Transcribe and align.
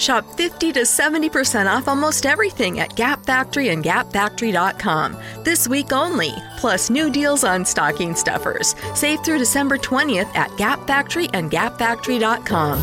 Shop 0.00 0.24
50 0.36 0.72
to 0.72 0.80
70% 0.80 1.66
off 1.70 1.86
almost 1.86 2.24
everything 2.24 2.80
at 2.80 2.96
Gap 2.96 3.24
Factory 3.26 3.68
and 3.68 3.84
GapFactory.com. 3.84 5.16
This 5.44 5.68
week 5.68 5.92
only, 5.92 6.32
plus 6.56 6.88
new 6.88 7.10
deals 7.10 7.44
on 7.44 7.64
stocking 7.66 8.14
stuffers. 8.14 8.74
Save 8.94 9.20
through 9.20 9.38
December 9.38 9.76
20th 9.76 10.34
at 10.34 10.56
Gap 10.56 10.86
Factory 10.86 11.28
and 11.34 11.50
GapFactory.com. 11.50 12.80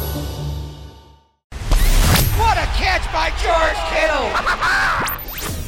What 2.38 2.57
a 2.57 2.67
catch 2.77 3.11
by 3.11 3.31
George 3.41 3.81
Kittle! 3.91 5.13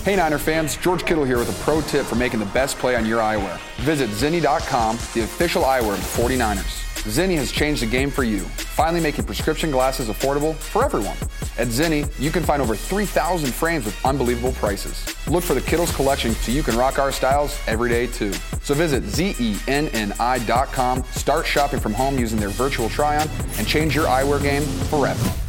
Hey 0.05 0.16
Niner 0.16 0.38
fans, 0.38 0.77
George 0.77 1.05
Kittle 1.05 1.25
here 1.25 1.38
with 1.38 1.50
a 1.50 1.63
pro 1.63 1.81
tip 1.81 2.05
for 2.05 2.16
making 2.16 2.39
the 2.39 2.45
best 2.47 2.79
play 2.79 2.95
on 2.95 3.05
your 3.05 3.20
eyewear. 3.20 3.59
Visit 3.81 4.09
Zenni.com, 4.09 4.95
the 5.13 5.21
official 5.21 5.63
eyewear 5.63 5.93
of 5.93 5.97
the 5.97 6.23
49ers. 6.23 6.88
Zenni 7.04 7.36
has 7.36 7.52
changed 7.52 7.81
the 7.81 7.86
game 7.86 8.11
for 8.11 8.23
you, 8.23 8.39
finally 8.39 9.02
making 9.02 9.25
prescription 9.25 9.71
glasses 9.71 10.09
affordable 10.09 10.55
for 10.55 10.84
everyone. 10.84 11.18
At 11.57 11.68
Zenni, 11.68 12.09
you 12.20 12.29
can 12.29 12.43
find 12.43 12.62
over 12.62 12.75
3,000 12.75 13.52
frames 13.52 13.85
with 13.85 14.05
unbelievable 14.05 14.53
prices. 14.53 15.05
Look 15.27 15.44
for 15.44 15.53
the 15.53 15.62
Kittles 15.62 15.95
collection 15.95 16.34
so 16.34 16.52
you 16.52 16.63
can 16.63 16.77
rock 16.77 16.99
our 16.99 17.12
styles 17.12 17.59
every 17.67 17.89
day 17.89 18.08
too. 18.08 18.34
So 18.63 18.73
visit 18.73 19.03
zenni.com, 19.03 21.03
start 21.12 21.45
shopping 21.45 21.80
from 21.80 21.94
home 21.94 22.20
using 22.20 22.39
their 22.39 22.49
virtual 22.49 22.89
try-on, 22.89 23.27
and 23.58 23.67
change 23.67 23.95
your 23.95 24.05
eyewear 24.05 24.41
game 24.41 24.63
forever. 24.89 25.48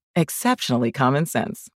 exceptionally 0.15 0.91
common 0.91 1.25
sense. 1.25 1.69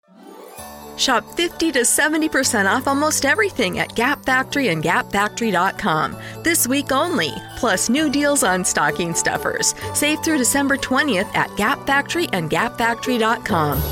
Shop 0.97 1.25
50 1.37 1.73
to 1.73 1.81
70% 1.81 2.67
off 2.67 2.87
almost 2.87 3.25
everything 3.25 3.79
at 3.79 3.95
Gap 3.97 4.25
Factory 4.25 4.69
and 4.69 4.83
GapFactory.com. 4.83 6.17
This 6.43 6.67
week 6.67 6.93
only. 6.93 7.33
Plus 7.57 7.89
new 7.89 8.09
deals 8.11 8.45
on 8.45 8.65
stocking 8.65 9.15
stuffers. 9.15 9.75
Save 9.93 10.23
through 10.23 10.39
December 10.39 10.77
20th 10.77 11.35
at 11.35 11.55
Gap 11.57 11.85
Factory 11.87 12.29
and 12.33 12.51
GapFactory.com. 12.51 13.83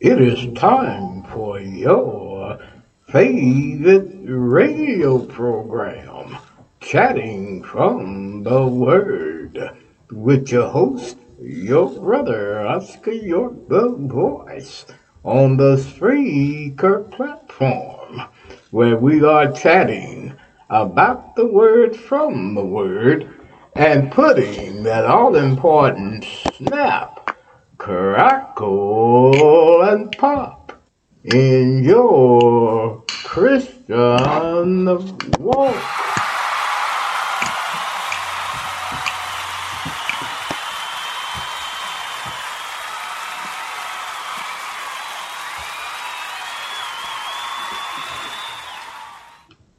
It 0.00 0.20
is 0.20 0.58
time 0.58 1.22
for 1.24 1.60
your 1.60 2.58
favorite 3.08 4.10
radio 4.24 5.18
program, 5.18 6.36
Chatting 6.80 7.62
from 7.62 8.42
the 8.42 8.66
Word, 8.66 9.70
with 10.10 10.50
your 10.50 10.68
host, 10.68 11.16
your 11.40 11.88
brother, 12.00 12.66
Oscar 12.66 13.12
York, 13.12 13.68
voice, 13.68 14.86
on 15.22 15.56
the 15.56 15.76
Spreaker 15.76 17.10
platform, 17.10 18.22
where 18.70 18.96
we 18.96 19.24
are 19.24 19.52
chatting 19.52 20.34
about 20.70 21.34
the 21.36 21.46
Word 21.46 21.96
from 21.96 22.54
the 22.54 22.64
Word 22.64 23.28
and 23.74 24.12
putting 24.12 24.82
that 24.84 25.04
all 25.04 25.34
important 25.34 26.24
snap, 26.56 27.36
crackle, 27.78 29.32
and 29.82 30.12
pop 30.16 30.80
in 31.24 31.82
your 31.82 33.02
Christian 33.08 34.86
walk. 35.38 36.23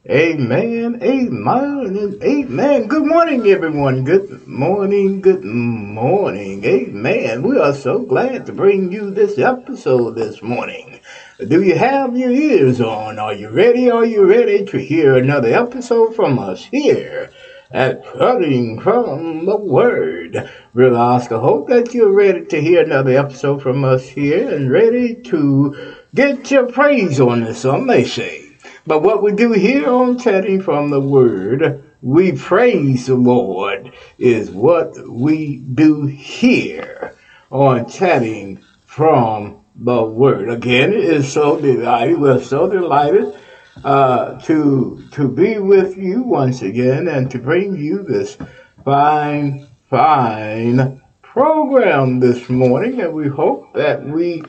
Amen, 0.08 1.00
amen, 1.02 2.18
amen. 2.22 2.86
Good 2.86 3.06
morning, 3.06 3.44
everyone. 3.48 4.04
Good 4.04 4.46
morning, 4.46 5.20
good 5.20 5.42
morning. 5.42 6.64
Amen. 6.64 7.42
We 7.42 7.58
are 7.58 7.74
so 7.74 7.98
glad 7.98 8.46
to 8.46 8.52
bring 8.52 8.92
you 8.92 9.10
this 9.10 9.36
episode 9.36 10.14
this 10.14 10.42
morning. 10.42 11.00
Do 11.48 11.60
you 11.60 11.74
have 11.76 12.16
your 12.16 12.30
ears 12.30 12.80
on? 12.80 13.18
Are 13.18 13.32
you 13.32 13.48
ready? 13.48 13.90
Are 13.90 14.04
you 14.04 14.24
ready 14.24 14.64
to 14.66 14.78
hear 14.78 15.16
another 15.16 15.52
episode 15.52 16.14
from 16.14 16.38
us 16.38 16.66
here 16.66 17.32
at 17.72 18.04
Chatting 18.04 18.78
from 18.78 19.44
the 19.44 19.56
Word? 19.56 20.48
Brother 20.72 20.96
Oscar, 20.98 21.38
hope 21.40 21.68
that 21.70 21.92
you're 21.92 22.12
ready 22.12 22.44
to 22.44 22.60
hear 22.60 22.84
another 22.84 23.18
episode 23.18 23.60
from 23.60 23.84
us 23.84 24.06
here 24.06 24.54
and 24.54 24.70
ready 24.70 25.16
to 25.22 25.96
get 26.14 26.48
your 26.52 26.70
praise 26.70 27.18
on 27.18 27.40
this, 27.40 27.62
some 27.62 27.86
may 27.86 28.04
say. 28.04 28.45
But 28.86 29.02
what 29.02 29.20
we 29.20 29.32
do 29.32 29.50
here 29.50 29.88
on 29.88 30.16
Chatting 30.16 30.62
from 30.62 30.90
the 30.90 31.00
Word, 31.00 31.82
we 32.02 32.30
praise 32.30 33.06
the 33.06 33.16
Lord, 33.16 33.92
is 34.16 34.48
what 34.48 34.96
we 35.08 35.56
do 35.56 36.06
here 36.06 37.16
on 37.50 37.88
Chatting 37.88 38.62
from 38.84 39.64
the 39.74 40.04
Word. 40.04 40.48
Again, 40.48 40.92
it 40.92 41.02
is 41.02 41.32
so 41.32 41.60
delighted, 41.60 42.20
we're 42.20 42.40
so 42.40 42.68
delighted 42.68 43.36
uh, 43.82 44.40
to, 44.42 45.02
to 45.10 45.28
be 45.28 45.58
with 45.58 45.96
you 45.96 46.22
once 46.22 46.62
again 46.62 47.08
and 47.08 47.28
to 47.32 47.40
bring 47.40 47.76
you 47.76 48.04
this 48.04 48.38
fine, 48.84 49.66
fine 49.90 51.02
program 51.22 52.20
this 52.20 52.48
morning. 52.48 53.00
And 53.00 53.12
we 53.12 53.26
hope 53.26 53.74
that 53.74 54.04
we 54.04 54.44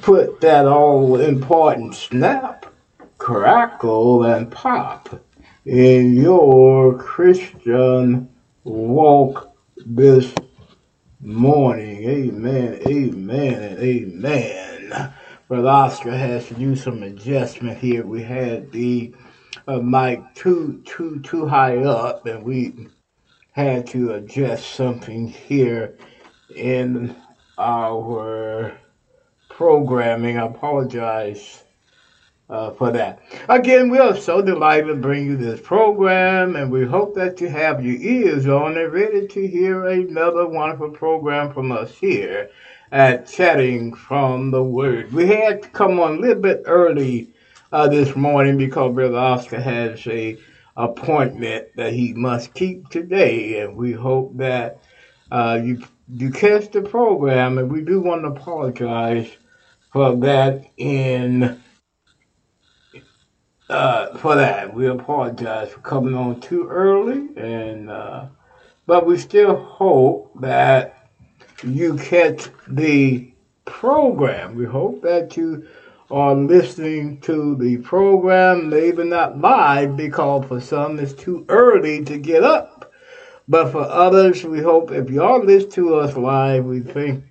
put 0.00 0.40
that 0.40 0.64
all 0.64 1.20
important 1.20 1.94
snap 1.94 2.71
crackle 3.22 4.24
and 4.24 4.50
pop 4.50 5.08
in 5.64 6.16
your 6.16 6.98
Christian 6.98 8.28
walk 8.64 9.54
this 9.86 10.34
morning. 11.20 12.02
Amen, 12.02 12.80
amen, 12.84 13.62
and 13.62 13.78
amen. 13.78 15.12
Brother 15.46 15.68
Oscar 15.68 16.16
has 16.16 16.48
to 16.48 16.54
do 16.54 16.74
some 16.74 17.04
adjustment 17.04 17.78
here. 17.78 18.04
We 18.04 18.24
had 18.24 18.72
the 18.72 19.14
uh, 19.68 19.78
mic 19.78 20.20
too 20.34 20.82
too 20.84 21.20
too 21.20 21.46
high 21.46 21.76
up, 21.76 22.26
and 22.26 22.42
we 22.42 22.88
had 23.52 23.86
to 23.90 24.14
adjust 24.14 24.70
something 24.70 25.28
here 25.28 25.96
in 26.56 27.14
our 27.56 28.76
programming. 29.48 30.38
I 30.38 30.46
apologize 30.46 31.62
uh, 32.52 32.70
for 32.72 32.92
that. 32.92 33.20
Again, 33.48 33.88
we 33.88 33.98
are 33.98 34.14
so 34.14 34.42
delighted 34.42 34.88
to 34.88 34.94
bring 34.96 35.26
you 35.26 35.36
this 35.36 35.60
program, 35.60 36.54
and 36.54 36.70
we 36.70 36.84
hope 36.84 37.14
that 37.14 37.40
you 37.40 37.48
have 37.48 37.84
your 37.84 37.96
ears 37.96 38.46
on 38.46 38.76
and 38.76 38.92
ready 38.92 39.26
to 39.26 39.48
hear 39.48 39.86
another 39.86 40.46
wonderful 40.46 40.90
program 40.90 41.52
from 41.52 41.72
us 41.72 41.94
here 41.94 42.50
at 42.92 43.26
Chatting 43.26 43.94
from 43.94 44.50
the 44.50 44.62
Word. 44.62 45.12
We 45.14 45.26
had 45.28 45.62
to 45.62 45.68
come 45.70 45.98
on 45.98 46.18
a 46.18 46.20
little 46.20 46.42
bit 46.42 46.62
early 46.66 47.30
uh, 47.72 47.88
this 47.88 48.14
morning 48.14 48.58
because 48.58 48.94
Brother 48.94 49.16
Oscar 49.16 49.60
has 49.60 50.06
a 50.06 50.36
appointment 50.76 51.68
that 51.76 51.94
he 51.94 52.12
must 52.12 52.52
keep 52.52 52.90
today, 52.90 53.60
and 53.60 53.76
we 53.76 53.92
hope 53.92 54.36
that 54.36 54.82
uh, 55.30 55.58
you 55.62 55.82
you 56.14 56.30
catch 56.30 56.70
the 56.70 56.82
program, 56.82 57.56
and 57.56 57.72
we 57.72 57.80
do 57.80 58.02
want 58.02 58.22
to 58.24 58.28
apologize 58.28 59.30
for 59.90 60.14
that 60.16 60.66
in 60.76 61.61
uh, 63.72 64.16
for 64.18 64.36
that. 64.36 64.72
We 64.72 64.86
apologize 64.86 65.70
for 65.70 65.80
coming 65.80 66.14
on 66.14 66.40
too 66.40 66.68
early, 66.68 67.28
and 67.36 67.90
uh, 67.90 68.26
but 68.86 69.06
we 69.06 69.18
still 69.18 69.56
hope 69.56 70.30
that 70.40 71.08
you 71.64 71.96
catch 71.96 72.48
the 72.68 73.32
program. 73.64 74.56
We 74.56 74.66
hope 74.66 75.02
that 75.02 75.36
you 75.36 75.66
are 76.10 76.34
listening 76.34 77.20
to 77.22 77.56
the 77.56 77.78
program, 77.78 78.68
maybe 78.68 79.04
not 79.04 79.38
live 79.38 79.96
because 79.96 80.44
for 80.46 80.60
some 80.60 80.98
it's 80.98 81.14
too 81.14 81.46
early 81.48 82.04
to 82.04 82.18
get 82.18 82.44
up. 82.44 82.92
But 83.48 83.72
for 83.72 83.82
others, 83.82 84.44
we 84.44 84.60
hope 84.60 84.92
if 84.92 85.10
you 85.10 85.22
all 85.22 85.42
listen 85.42 85.70
to 85.72 85.94
us 85.96 86.16
live, 86.16 86.66
we 86.66 86.80
think 86.80 87.24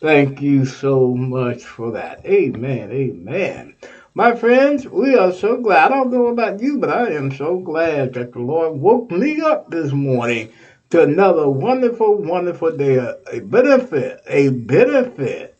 thank 0.00 0.40
you 0.40 0.64
so 0.64 1.14
much 1.14 1.64
for 1.64 1.90
that. 1.92 2.24
Amen. 2.24 2.92
Amen. 2.92 3.74
My 4.16 4.36
friends, 4.36 4.86
we 4.86 5.16
are 5.16 5.32
so 5.32 5.56
glad. 5.56 5.90
I 5.90 5.96
don't 5.96 6.12
know 6.12 6.28
about 6.28 6.60
you, 6.60 6.78
but 6.78 6.88
I 6.88 7.08
am 7.14 7.32
so 7.32 7.58
glad 7.58 8.14
that 8.14 8.32
the 8.32 8.38
Lord 8.38 8.78
woke 8.78 9.10
me 9.10 9.40
up 9.40 9.72
this 9.72 9.90
morning 9.90 10.52
to 10.90 11.02
another 11.02 11.48
wonderful, 11.48 12.22
wonderful 12.22 12.76
day, 12.76 12.94
a 13.32 13.40
benefit, 13.40 14.22
a 14.28 14.50
benefit 14.50 15.56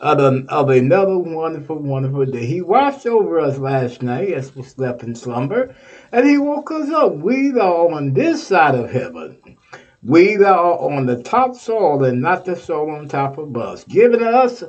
of, 0.00 0.18
of 0.48 0.70
another 0.70 1.18
wonderful, 1.18 1.76
wonderful 1.76 2.24
day. 2.24 2.46
He 2.46 2.62
watched 2.62 3.04
over 3.04 3.38
us 3.38 3.58
last 3.58 4.00
night 4.00 4.32
as 4.32 4.56
we 4.56 4.62
slept 4.62 5.02
in 5.02 5.14
slumber, 5.14 5.76
and 6.10 6.26
He 6.26 6.38
woke 6.38 6.70
us 6.70 6.88
up. 6.88 7.12
We 7.16 7.50
are 7.50 7.90
on 7.90 8.14
this 8.14 8.46
side 8.46 8.76
of 8.76 8.90
heaven. 8.90 9.58
We 10.04 10.36
that 10.36 10.52
are 10.52 10.78
on 10.78 11.06
the 11.06 11.22
top 11.22 11.54
soil 11.54 12.04
and 12.04 12.20
not 12.20 12.44
the 12.44 12.56
soil 12.56 12.90
on 12.90 13.08
top 13.08 13.38
of 13.38 13.56
us, 13.56 13.84
giving 13.84 14.22
us 14.22 14.62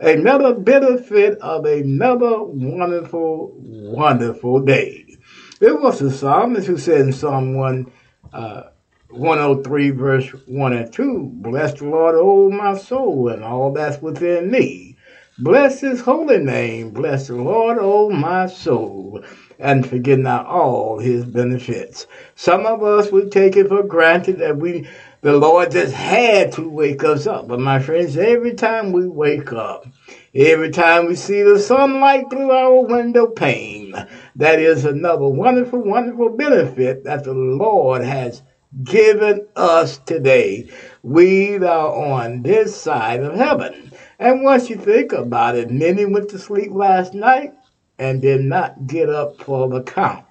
another 0.00 0.52
benefit 0.52 1.38
of 1.38 1.64
another 1.64 2.42
wonderful, 2.42 3.54
wonderful 3.56 4.60
day. 4.60 5.06
It 5.62 5.80
was 5.80 6.00
the 6.00 6.10
psalmist 6.10 6.66
who 6.66 6.76
said 6.76 7.00
in 7.00 7.12
Psalm 7.14 7.54
1, 7.54 7.90
uh, 8.34 8.62
103, 9.08 9.90
verse 9.90 10.28
1 10.46 10.72
and 10.74 10.92
2, 10.92 11.30
Bless 11.36 11.78
the 11.78 11.86
Lord, 11.86 12.14
O 12.18 12.50
my 12.50 12.76
soul, 12.76 13.28
and 13.28 13.42
all 13.42 13.72
that's 13.72 14.02
within 14.02 14.50
me. 14.50 14.91
Bless 15.38 15.80
his 15.80 16.00
holy 16.02 16.38
name. 16.38 16.90
Bless 16.90 17.28
the 17.28 17.36
Lord, 17.36 17.78
O 17.80 18.10
my 18.10 18.46
soul 18.46 19.24
and 19.62 19.86
forget 19.86 20.18
not 20.18 20.44
all 20.46 20.98
his 20.98 21.24
benefits. 21.24 22.06
Some 22.34 22.66
of 22.66 22.82
us 22.82 23.12
we 23.12 23.30
take 23.30 23.56
it 23.56 23.68
for 23.68 23.82
granted 23.84 24.38
that 24.40 24.58
we 24.58 24.88
the 25.20 25.32
Lord 25.32 25.70
just 25.70 25.94
had 25.94 26.50
to 26.54 26.68
wake 26.68 27.04
us 27.04 27.28
up. 27.28 27.46
But 27.46 27.60
my 27.60 27.78
friends, 27.78 28.16
every 28.16 28.54
time 28.54 28.90
we 28.90 29.06
wake 29.06 29.52
up, 29.52 29.86
every 30.34 30.70
time 30.70 31.06
we 31.06 31.14
see 31.14 31.42
the 31.42 31.60
sunlight 31.60 32.28
through 32.28 32.50
our 32.50 32.84
window 32.84 33.28
pane, 33.28 33.94
that 34.34 34.58
is 34.58 34.84
another 34.84 35.28
wonderful, 35.28 35.78
wonderful 35.80 36.30
benefit 36.30 37.04
that 37.04 37.22
the 37.22 37.34
Lord 37.34 38.02
has 38.02 38.42
given 38.82 39.46
us 39.54 39.98
today. 39.98 40.68
We 41.04 41.56
are 41.58 41.94
on 41.94 42.42
this 42.42 42.74
side 42.74 43.22
of 43.22 43.36
heaven. 43.36 43.91
And 44.22 44.44
once 44.44 44.70
you 44.70 44.76
think 44.76 45.12
about 45.12 45.56
it, 45.56 45.72
many 45.72 46.04
went 46.04 46.28
to 46.28 46.38
sleep 46.38 46.70
last 46.70 47.12
night 47.12 47.54
and 47.98 48.22
did 48.22 48.42
not 48.42 48.86
get 48.86 49.10
up 49.10 49.42
for 49.42 49.68
the 49.68 49.82
count. 49.82 50.24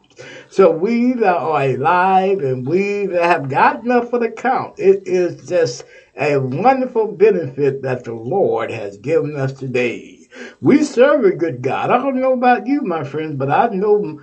So 0.49 0.71
we 0.71 1.11
that 1.11 1.35
are 1.35 1.61
alive 1.61 2.39
and 2.39 2.65
we 2.65 3.07
that 3.07 3.25
have 3.25 3.49
gotten 3.49 3.91
up 3.91 4.09
for 4.09 4.17
the 4.17 4.29
count, 4.29 4.79
it 4.79 5.05
is 5.05 5.45
just 5.45 5.83
a 6.17 6.37
wonderful 6.37 7.11
benefit 7.11 7.81
that 7.81 8.05
the 8.05 8.13
Lord 8.13 8.71
has 8.71 8.95
given 8.95 9.35
us 9.35 9.51
today. 9.51 10.25
We 10.61 10.85
serve 10.85 11.25
a 11.25 11.31
good 11.31 11.61
God. 11.61 11.91
I 11.91 11.97
don't 11.97 12.21
know 12.21 12.31
about 12.31 12.67
you, 12.67 12.83
my 12.83 13.03
friends, 13.03 13.35
but 13.35 13.51
I 13.51 13.67
know 13.75 14.21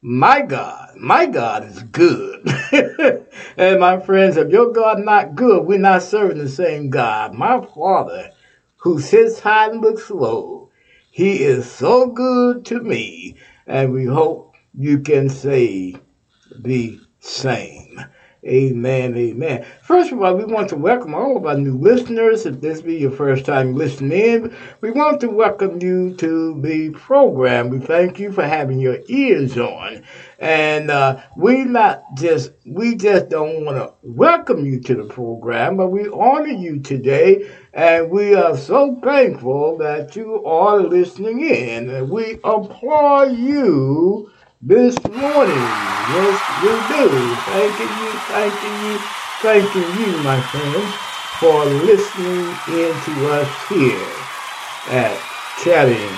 my 0.00 0.42
God, 0.42 0.94
my 0.96 1.26
God 1.26 1.64
is 1.64 1.82
good. 1.82 2.48
and 3.56 3.80
my 3.80 3.98
friends, 3.98 4.36
if 4.36 4.50
your 4.50 4.70
God 4.70 5.00
not 5.00 5.34
good, 5.34 5.64
we're 5.64 5.80
not 5.80 6.04
serving 6.04 6.38
the 6.38 6.48
same 6.48 6.88
God. 6.88 7.34
My 7.34 7.60
Father, 7.74 8.30
who 8.78 9.00
sits 9.00 9.40
high 9.40 9.68
and 9.68 9.80
looks 9.80 10.10
low, 10.10 10.70
he 11.10 11.42
is 11.42 11.70
so 11.70 12.06
good 12.06 12.64
to 12.66 12.80
me, 12.80 13.36
and 13.66 13.92
we 13.92 14.04
hope 14.04 14.54
you 14.74 15.00
can 15.00 15.28
say 15.28 15.96
the 16.56 16.98
same. 17.20 18.00
Amen, 18.46 19.16
amen. 19.16 19.66
First 19.82 20.12
of 20.12 20.22
all, 20.22 20.36
we 20.36 20.44
want 20.44 20.68
to 20.68 20.76
welcome 20.76 21.12
all 21.12 21.36
of 21.36 21.44
our 21.44 21.56
new 21.56 21.76
listeners. 21.76 22.46
If 22.46 22.60
this 22.60 22.80
be 22.80 22.94
your 22.94 23.10
first 23.10 23.44
time 23.44 23.74
listening 23.74 24.12
in, 24.12 24.56
we 24.80 24.92
want 24.92 25.20
to 25.22 25.28
welcome 25.28 25.82
you 25.82 26.14
to 26.14 26.60
the 26.62 26.90
program. 26.90 27.68
We 27.68 27.80
thank 27.80 28.20
you 28.20 28.30
for 28.30 28.46
having 28.46 28.78
your 28.78 28.98
ears 29.08 29.58
on. 29.58 30.04
And 30.38 30.88
uh, 30.88 31.20
we 31.36 31.64
not 31.64 32.04
just 32.16 32.52
we 32.64 32.94
just 32.94 33.28
don't 33.28 33.64
want 33.64 33.76
to 33.76 33.92
welcome 34.02 34.64
you 34.64 34.80
to 34.82 34.94
the 34.94 35.04
program, 35.12 35.76
but 35.76 35.88
we 35.88 36.08
honor 36.08 36.46
you 36.46 36.78
today, 36.78 37.50
and 37.72 38.08
we 38.08 38.36
are 38.36 38.56
so 38.56 39.00
thankful 39.02 39.78
that 39.78 40.14
you 40.14 40.44
are 40.44 40.78
listening 40.78 41.40
in. 41.44 41.90
And 41.90 42.08
we 42.08 42.34
applaud 42.44 43.36
you 43.36 44.30
this 44.60 44.96
morning. 45.04 45.54
Yes, 45.54 46.38
we 46.62 46.70
do. 46.96 47.34
Thanking 47.46 47.94
you, 48.02 48.12
thanking 48.26 48.76
you, 48.84 48.98
thanking 49.40 50.00
you, 50.00 50.22
my 50.22 50.40
friends, 50.40 50.94
for 51.38 51.64
listening 51.64 52.48
in 52.74 52.92
to 53.02 53.32
us 53.32 53.68
here 53.68 54.08
at 54.90 55.16
Chatting 55.62 56.08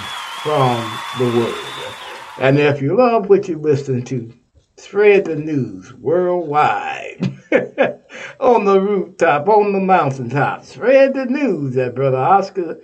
from 0.42 0.80
the 1.18 1.38
Word. 1.38 1.94
And 2.40 2.58
if 2.58 2.80
you 2.80 2.96
love 2.96 3.28
what 3.28 3.46
you 3.48 3.58
listen 3.58 4.02
to, 4.04 4.32
spread 4.76 5.26
the 5.26 5.36
news 5.36 5.92
worldwide. 5.94 7.36
on 8.40 8.64
the 8.64 8.80
rooftop, 8.80 9.48
on 9.48 9.72
the 9.72 9.80
mountaintop. 9.80 10.64
Spread 10.64 11.14
the 11.14 11.26
news 11.26 11.74
that 11.74 11.94
Brother 11.94 12.16
Oscar 12.16 12.80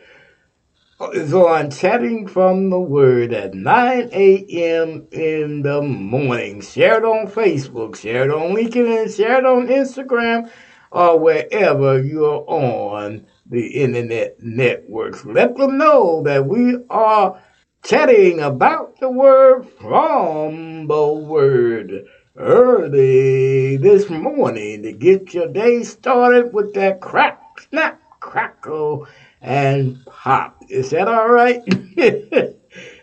is 1.13 1.35
on 1.35 1.71
Chatting 1.71 2.27
from 2.27 2.71
the 2.71 2.81
Word 2.81 3.35
at 3.35 3.53
9 3.53 4.09
a.m. 4.13 5.07
in 5.11 5.61
the 5.61 5.83
morning. 5.83 6.63
Share 6.63 6.99
it 6.99 7.05
on 7.05 7.27
Facebook, 7.27 7.97
share 7.97 8.25
it 8.25 8.31
on 8.31 8.57
LinkedIn, 8.57 9.15
share 9.15 9.39
it 9.39 9.45
on 9.45 9.67
Instagram, 9.69 10.51
or 10.91 11.19
wherever 11.19 12.01
you're 12.03 12.45
on 12.49 13.27
the 13.45 13.67
internet 13.67 14.37
networks. 14.41 15.27
Let 15.27 15.57
them 15.57 15.77
know 15.77 16.23
that 16.23 16.47
we 16.47 16.79
are 16.89 17.43
chatting 17.85 18.41
about 18.41 18.99
the 18.99 19.11
Word 19.11 19.69
from 19.79 20.87
the 20.87 21.13
Word 21.13 22.07
early 22.37 23.77
this 23.77 24.09
morning 24.09 24.83
to 24.83 24.93
get 24.93 25.35
your 25.35 25.49
day 25.49 25.83
started 25.83 26.55
with 26.55 26.73
that 26.73 27.03
crack, 27.03 27.39
snap, 27.69 28.01
crackle, 28.21 29.07
and 29.41 30.05
pop. 30.07 30.63
Is 30.69 30.91
that 30.91 31.09
all 31.09 31.29
right? 31.29 31.63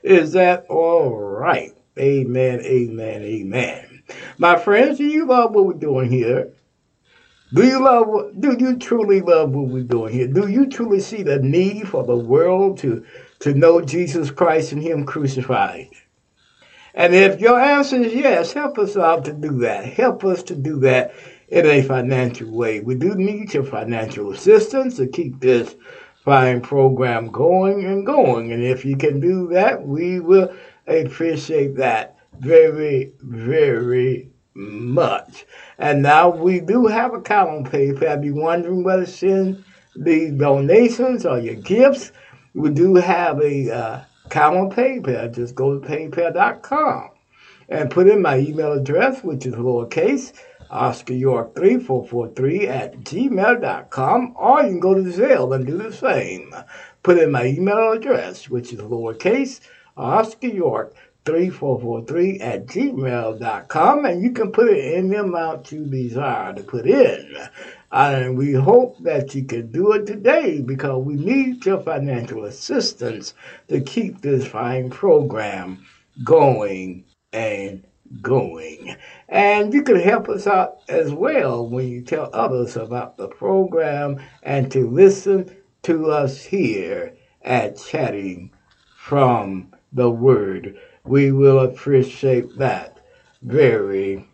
Is 0.04 0.34
that 0.34 0.66
all 0.70 1.16
right? 1.16 1.72
Amen, 1.98 2.62
amen, 2.62 3.22
amen. 3.22 4.04
My 4.38 4.58
friends, 4.58 4.98
do 4.98 5.06
you 5.06 5.26
love 5.26 5.54
what 5.54 5.66
we're 5.66 5.74
doing 5.74 6.12
here? 6.12 6.52
Do 7.54 7.66
you 7.66 7.84
love? 7.84 8.32
Do 8.40 8.58
you 8.60 8.78
truly 8.78 9.22
love 9.22 9.52
what 9.52 9.68
we're 9.68 9.84
doing 9.84 10.12
here? 10.12 10.28
Do 10.28 10.48
you 10.48 10.68
truly 10.68 11.00
see 11.00 11.22
the 11.22 11.38
need 11.40 11.88
for 11.88 12.04
the 12.04 12.16
world 12.16 12.80
to 12.80 13.06
to 13.40 13.54
know 13.54 13.80
Jesus 13.80 14.32
Christ 14.32 14.72
and 14.72 14.82
Him 14.82 15.06
crucified? 15.06 15.90
And 16.96 17.14
if 17.14 17.40
your 17.40 17.60
answer 17.60 17.98
is 17.98 18.14
yes, 18.14 18.54
help 18.54 18.80
us 18.80 18.98
out 18.98 19.26
to 19.26 19.34
do 19.34 19.60
that. 19.60 19.86
Help 19.86 20.24
us 20.24 20.42
to 20.44 20.56
do 20.56 20.80
that 20.80 21.14
in 21.48 21.66
a 21.68 21.84
financial 21.84 22.52
way. 22.52 22.80
We 22.80 22.96
do 22.96 23.14
need 23.14 23.54
your 23.54 23.64
financial 23.64 24.32
assistance 24.32 24.98
to 24.98 25.08
keep 25.08 25.40
this 25.40 25.76
fine 26.24 26.62
program 26.62 27.28
going 27.28 27.84
and 27.86 28.06
going. 28.06 28.52
And 28.52 28.64
if 28.64 28.86
you 28.86 28.96
can 28.96 29.20
do 29.20 29.48
that, 29.50 29.86
we 29.86 30.20
will 30.20 30.54
appreciate 30.88 31.76
that 31.76 32.18
very, 32.40 33.12
very 33.22 34.30
much. 34.54 35.46
And 35.78 36.02
now 36.02 36.30
we 36.30 36.62
do 36.62 36.88
have 36.88 37.14
a 37.14 37.22
column 37.22 37.66
page. 37.66 38.02
If 38.02 38.24
you're 38.24 38.36
wondering 38.36 38.84
whether 38.84 39.06
to 39.06 39.12
send 39.12 39.64
the 39.96 40.32
donations 40.32 41.26
or 41.26 41.40
your 41.40 41.56
gifts, 41.56 42.12
we 42.54 42.70
do 42.70 42.96
have 42.96 43.40
a 43.42 43.72
uh, 43.72 44.00
on 44.36 44.72
PayPal. 44.72 45.34
Just 45.34 45.56
go 45.56 45.78
to 45.78 45.88
paypal.com 45.88 47.10
and 47.70 47.92
put 47.92 48.08
in 48.08 48.22
my 48.22 48.38
email 48.40 48.74
address, 48.74 49.24
which 49.24 49.46
is 49.46 49.56
lowercase 49.56 50.34
Oscar 50.74 51.14
York 51.14 51.54
3443 51.56 52.68
at 52.68 52.98
gmail.com, 53.02 54.34
or 54.36 54.64
you 54.64 54.70
can 54.70 54.80
go 54.80 54.96
to 54.96 55.04
the 55.04 55.12
Zelle 55.12 55.56
and 55.56 55.68
do 55.68 55.78
the 55.78 55.94
same. 55.94 56.54
Put 57.04 57.20
in 57.20 57.32
my 57.32 57.46
email 57.46 57.92
address, 57.92 58.50
which 58.50 58.74
is 58.74 58.80
lowercase 58.80 59.60
Oscar 59.96 60.48
York 60.48 60.96
3443 61.26 62.40
at 62.40 62.66
gmail.com, 62.66 64.06
and 64.06 64.24
you 64.24 64.32
can 64.32 64.52
put 64.52 64.68
it 64.68 64.96
in 64.96 65.10
the 65.10 65.20
amount 65.20 65.72
you 65.72 65.86
desire 65.86 66.54
to 66.56 66.64
put 66.64 66.88
in. 66.88 67.38
And 67.92 68.36
we 68.36 68.54
hope 68.54 68.98
that 69.04 69.36
you 69.36 69.44
can 69.44 69.72
do 69.72 69.92
it 69.92 70.08
today 70.08 70.60
because 70.60 71.06
we 71.06 71.14
need 71.14 71.64
your 71.66 71.82
financial 71.82 72.46
assistance 72.46 73.36
to 73.68 73.80
keep 73.80 74.22
this 74.22 74.48
fine 74.48 74.90
program 74.90 75.86
going 76.24 77.06
and 77.32 77.84
going. 78.22 78.96
And 79.30 79.74
you 79.74 79.84
can 79.84 80.00
help 80.00 80.30
us 80.30 80.48
out 80.48 80.80
as 80.88 81.12
well 81.12 81.68
when 81.68 81.88
you 81.88 82.02
tell 82.02 82.30
others 82.34 82.76
about 82.78 83.18
the 83.18 83.28
program 83.28 84.22
and 84.44 84.72
to 84.72 84.90
listen 84.90 85.56
to 85.84 86.12
us 86.12 86.44
here 86.44 87.16
at 87.42 87.78
Chatting 87.78 88.52
from 88.96 89.74
the 89.92 90.10
Word. 90.10 90.78
We 91.04 91.32
will 91.32 91.60
appreciate 91.60 92.58
that 92.58 93.00
very, 93.42 94.30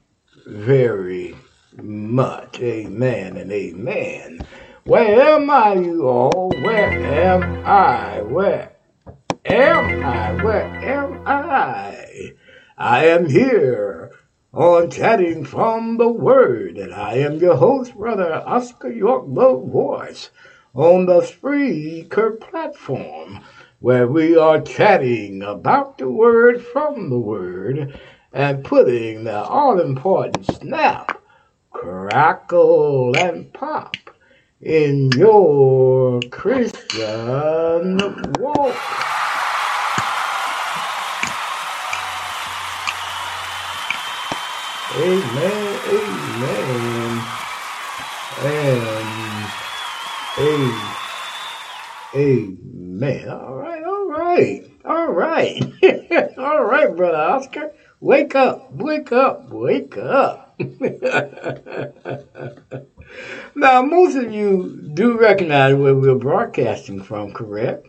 very 0.45 1.35
much. 1.81 2.59
Amen 2.59 3.37
and 3.37 3.51
amen. 3.51 4.45
Where 4.83 5.21
am 5.21 5.49
I, 5.49 5.73
you 5.73 6.07
all? 6.07 6.51
Where 6.61 6.89
am 6.89 7.65
I? 7.65 8.21
Where 8.21 8.71
am 9.45 10.05
I? 10.05 10.43
Where 10.43 10.65
am 10.65 11.23
I? 11.25 12.33
I 12.81 13.07
am 13.07 13.27
here 13.27 14.11
on 14.53 14.89
Chatting 14.89 15.43
from 15.43 15.97
the 15.97 16.07
Word, 16.07 16.77
and 16.77 16.93
I 16.93 17.15
am 17.15 17.35
your 17.35 17.57
host, 17.57 17.93
Brother 17.93 18.41
Oscar 18.45 18.89
York 18.89 19.25
the 19.27 19.57
Voice, 19.57 20.29
on 20.73 21.05
the 21.05 21.19
Spreaker 21.19 22.39
platform, 22.39 23.41
where 23.79 24.07
we 24.07 24.37
are 24.37 24.61
chatting 24.61 25.41
about 25.43 25.97
the 25.97 26.09
Word 26.09 26.65
from 26.65 27.09
the 27.09 27.19
Word 27.19 27.99
and 28.31 28.63
putting 28.63 29.25
the 29.25 29.43
all 29.43 29.81
important 29.81 30.45
snap 30.45 31.21
crackle 31.71 33.13
and 33.17 33.51
pop 33.51 33.97
in 34.61 35.11
your 35.17 36.21
Christian 36.31 37.97
walk. 38.39 39.18
Amen, 44.99 45.79
amen, 45.87 47.23
and 48.43 49.53
amen. 50.37 50.95
Amen. 52.13 53.29
All 53.29 53.55
right, 53.55 53.81
all 53.81 54.09
right, 54.09 54.69
all 54.83 55.07
right, 55.13 55.63
all 56.37 56.65
right, 56.65 56.93
brother 56.93 57.15
Oscar. 57.17 57.71
Wake 58.01 58.35
up, 58.35 58.73
wake 58.73 59.13
up, 59.13 59.49
wake 59.49 59.95
up. 59.97 60.59
now, 63.55 63.81
most 63.81 64.17
of 64.17 64.33
you 64.33 64.81
do 64.95 65.17
recognize 65.17 65.75
where 65.75 65.95
we're 65.95 66.15
broadcasting 66.15 67.01
from, 67.01 67.31
correct? 67.31 67.87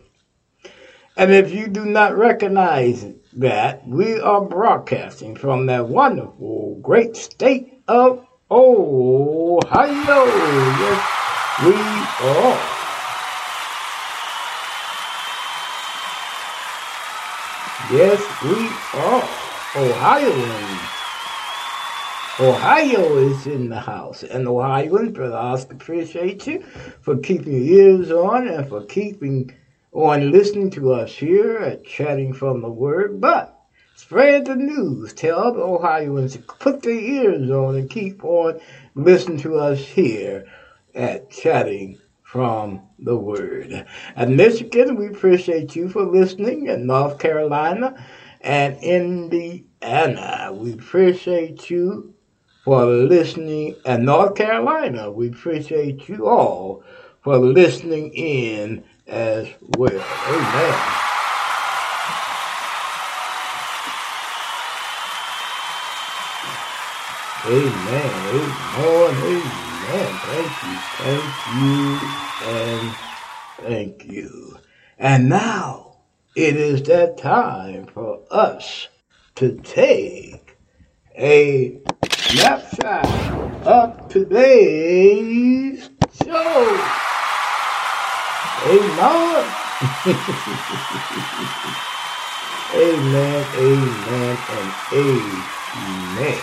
And 1.17 1.33
if 1.33 1.51
you 1.51 1.67
do 1.67 1.83
not 1.85 2.15
recognize 2.17 3.05
that, 3.33 3.87
we 3.87 4.19
are 4.19 4.41
broadcasting 4.41 5.35
from 5.35 5.65
that 5.67 5.87
wonderful, 5.87 6.79
great 6.81 7.15
state 7.15 7.81
of 7.87 8.27
Ohio. 8.49 9.61
Yes, 10.81 11.01
we 11.65 11.73
are. 12.27 12.59
Yes, 17.91 18.21
we 18.43 18.69
are. 18.99 19.29
Ohioans. 19.75 20.81
Ohio 22.39 23.17
is 23.17 23.45
in 23.47 23.69
the 23.69 23.79
house. 23.79 24.23
And 24.23 24.47
Ohioans, 24.47 25.11
Brother 25.11 25.35
Oscar, 25.35 25.73
appreciate 25.73 26.47
you 26.47 26.61
for 27.01 27.17
keeping 27.17 27.53
your 27.53 27.99
ears 27.99 28.11
on 28.11 28.47
and 28.47 28.67
for 28.67 28.83
keeping 28.85 29.53
on 29.91 30.31
listening 30.31 30.69
to 30.71 30.93
us 30.93 31.13
here 31.13 31.57
at 31.57 31.85
Chatting 31.85 32.33
from 32.33 32.61
the 32.61 32.69
Word. 32.69 33.19
But 33.19 33.59
spread 33.95 34.45
the 34.45 34.55
news. 34.55 35.13
Tell 35.13 35.39
other 35.39 35.61
Ohioans 35.61 36.33
to 36.33 36.39
put 36.39 36.81
their 36.81 36.93
ears 36.93 37.49
on 37.49 37.75
and 37.75 37.89
keep 37.89 38.23
on 38.23 38.59
listening 38.95 39.39
to 39.39 39.57
us 39.57 39.79
here 39.79 40.45
at 40.95 41.29
Chatting 41.29 41.99
from 42.23 42.81
the 42.99 43.17
Word. 43.17 43.85
At 44.15 44.29
Michigan, 44.29 44.95
we 44.95 45.07
appreciate 45.07 45.75
you 45.75 45.89
for 45.89 46.03
listening. 46.03 46.67
In 46.67 46.87
North 46.87 47.19
Carolina 47.19 48.05
and 48.39 48.77
Indiana, 48.81 50.51
we 50.53 50.73
appreciate 50.73 51.69
you 51.69 52.13
for 52.63 52.85
listening. 52.85 53.75
And 53.85 54.05
North 54.05 54.35
Carolina, 54.35 55.11
we 55.11 55.27
appreciate 55.27 56.07
you 56.07 56.27
all 56.27 56.83
for 57.21 57.37
listening 57.37 58.13
in 58.13 58.83
as 59.11 59.47
well. 59.77 59.91
Amen. 59.91 61.01
Amen. 67.43 68.11
Amen. 68.77 69.15
Amen. 69.17 70.11
Thank 70.23 70.51
you, 70.63 70.75
thank 70.97 71.25
you, 71.55 71.99
and 72.47 72.95
thank 73.57 74.05
you. 74.05 74.57
And 74.97 75.27
now 75.27 75.97
it 76.35 76.55
is 76.55 76.83
that 76.83 77.17
time 77.17 77.87
for 77.87 78.21
us 78.31 78.87
to 79.35 79.57
take 79.57 80.55
a 81.17 81.81
snapshot 82.09 83.05
of 83.65 84.07
today's 84.07 85.89
show. 86.23 87.10
Amen. 88.63 89.55
amen, 92.75 93.47
amen, 93.55 94.37
and 94.49 94.71
amen. 94.93 96.39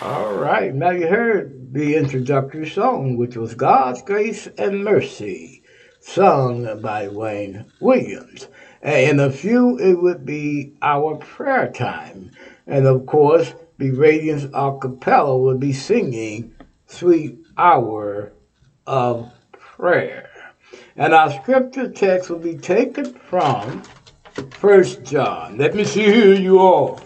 All 0.00 0.32
right, 0.32 0.74
now 0.74 0.90
you 0.90 1.06
heard 1.06 1.74
the 1.74 1.96
introductory 1.96 2.66
song, 2.66 3.18
which 3.18 3.36
was 3.36 3.54
God's 3.54 4.00
Grace 4.00 4.48
and 4.56 4.82
Mercy, 4.82 5.62
sung 6.00 6.80
by 6.80 7.08
Wayne 7.08 7.66
Williams. 7.80 8.48
And 8.80 9.10
in 9.10 9.20
a 9.20 9.30
few, 9.30 9.78
it 9.78 10.00
would 10.00 10.24
be 10.24 10.72
our 10.80 11.16
prayer 11.16 11.70
time. 11.70 12.30
And 12.66 12.86
of 12.86 13.04
course, 13.04 13.54
the 13.76 13.90
Radiance 13.90 14.46
a 14.54 14.78
cappella 14.80 15.36
would 15.38 15.60
be 15.60 15.74
singing 15.74 16.54
Sweet 16.86 17.38
Hour 17.58 18.33
of 18.86 19.30
Prayer. 19.52 20.30
And 20.96 21.12
our 21.12 21.30
scripture 21.30 21.88
text 21.88 22.30
will 22.30 22.38
be 22.38 22.56
taken 22.56 23.14
from 23.14 23.82
First 24.50 25.02
John. 25.02 25.58
Let 25.58 25.74
me 25.74 25.84
see 25.84 26.04
here 26.04 26.34
you 26.34 26.58
all. 26.58 27.00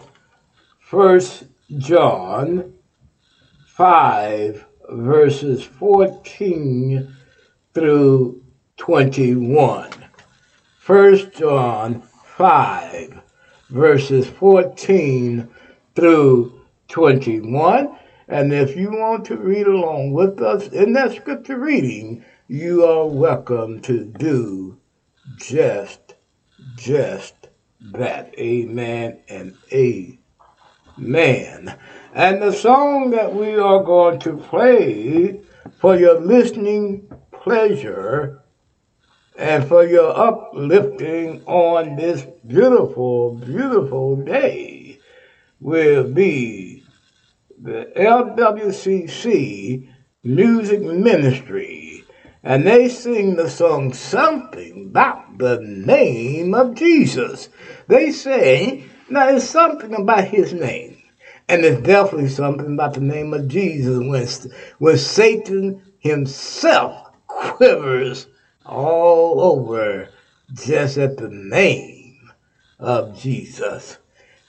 First 0.80 1.44
John 1.78 2.74
5, 3.66 4.66
verses 4.90 5.62
14 5.64 7.16
through 7.74 8.42
21. 8.76 9.90
1 10.86 11.32
John 11.32 12.00
5, 12.00 13.20
verses 13.68 14.26
14 14.26 15.48
through 15.94 16.60
21. 16.88 17.98
And 18.28 18.52
if 18.52 18.76
you 18.76 18.90
want 18.90 19.24
to 19.26 19.36
read 19.36 19.66
along 19.66 20.12
with 20.12 20.42
us 20.42 20.68
in 20.68 20.92
that 20.92 21.16
scripture 21.16 21.58
reading, 21.58 22.24
you 22.46 22.84
are 22.84 23.06
welcome 23.06 23.80
to 23.82 24.04
do 24.04 24.78
just, 25.38 26.14
just 26.76 27.48
that. 27.80 28.34
Amen 28.38 29.20
and 29.28 29.56
amen. 29.72 30.18
And 32.14 32.42
the 32.42 32.52
song 32.52 33.10
that 33.12 33.34
we 33.34 33.56
are 33.56 33.82
going 33.82 34.18
to 34.20 34.36
play 34.36 35.40
for 35.78 35.96
your 35.96 36.20
listening 36.20 37.10
pleasure 37.32 38.42
and 39.38 39.66
for 39.66 39.86
your 39.86 40.18
uplifting 40.18 41.42
on 41.46 41.96
this 41.96 42.26
beautiful, 42.46 43.36
beautiful 43.36 44.16
day 44.16 44.98
will 45.60 46.04
be 46.04 46.77
the 47.60 47.90
LWCC 47.96 49.88
Music 50.22 50.80
Ministry. 50.80 52.04
And 52.42 52.66
they 52.66 52.88
sing 52.88 53.36
the 53.36 53.50
song 53.50 53.92
Something 53.92 54.86
About 54.90 55.38
the 55.38 55.58
Name 55.60 56.54
of 56.54 56.74
Jesus. 56.74 57.48
They 57.88 58.12
say, 58.12 58.84
now 59.10 59.28
it's 59.28 59.44
something 59.44 59.94
about 59.94 60.24
his 60.24 60.52
name. 60.52 61.02
And 61.48 61.64
there's 61.64 61.80
definitely 61.80 62.28
something 62.28 62.74
about 62.74 62.94
the 62.94 63.00
name 63.00 63.34
of 63.34 63.48
Jesus 63.48 63.98
when, 63.98 64.26
when 64.78 64.98
Satan 64.98 65.82
himself 65.98 67.10
quivers 67.26 68.26
all 68.64 69.40
over 69.40 70.10
just 70.52 70.98
at 70.98 71.16
the 71.16 71.28
name 71.30 72.30
of 72.78 73.18
Jesus. 73.18 73.98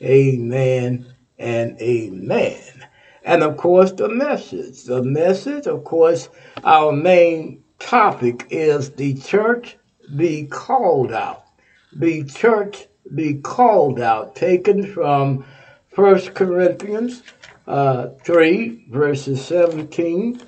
Amen 0.01 1.15
and 1.37 1.81
amen. 1.81 2.85
And 3.23 3.43
of 3.43 3.57
course, 3.57 3.91
the 3.91 4.09
message. 4.09 4.83
The 4.83 5.03
message, 5.03 5.67
of 5.67 5.83
course, 5.83 6.29
our 6.63 6.91
main 6.91 7.63
topic 7.79 8.47
is 8.49 8.91
the 8.91 9.15
church 9.15 9.77
be 10.15 10.45
called 10.45 11.11
out. 11.11 11.45
The 11.93 12.23
church 12.25 12.87
be 13.13 13.35
called 13.35 13.99
out, 13.99 14.35
taken 14.35 14.85
from 14.85 15.45
First 15.89 16.33
Corinthians 16.33 17.23
uh, 17.67 18.09
3, 18.23 18.85
verses 18.89 19.43
17 19.45 20.41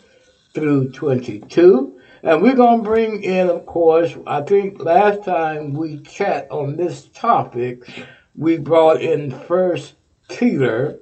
through 0.53 0.91
22. 0.91 1.99
And 2.23 2.41
we're 2.41 2.55
going 2.55 2.83
to 2.83 2.89
bring 2.89 3.23
in, 3.23 3.49
of 3.49 3.65
course, 3.65 4.15
I 4.27 4.41
think 4.41 4.83
last 4.83 5.23
time 5.23 5.73
we 5.73 5.99
chat 6.01 6.47
on 6.51 6.75
this 6.75 7.05
topic, 7.13 7.89
we 8.35 8.57
brought 8.57 9.01
in 9.01 9.31
First 9.31 9.95
Peter. 10.29 10.99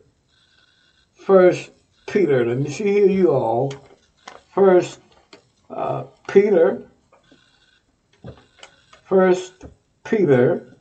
First 1.25 1.71
Peter. 2.07 2.45
Let 2.45 2.57
me 2.57 2.69
see 2.69 2.85
here, 2.85 3.09
you 3.09 3.31
all. 3.31 3.73
First 4.53 4.99
uh, 5.69 6.05
Peter. 6.27 6.83
First 9.03 9.65
Peter 10.03 10.75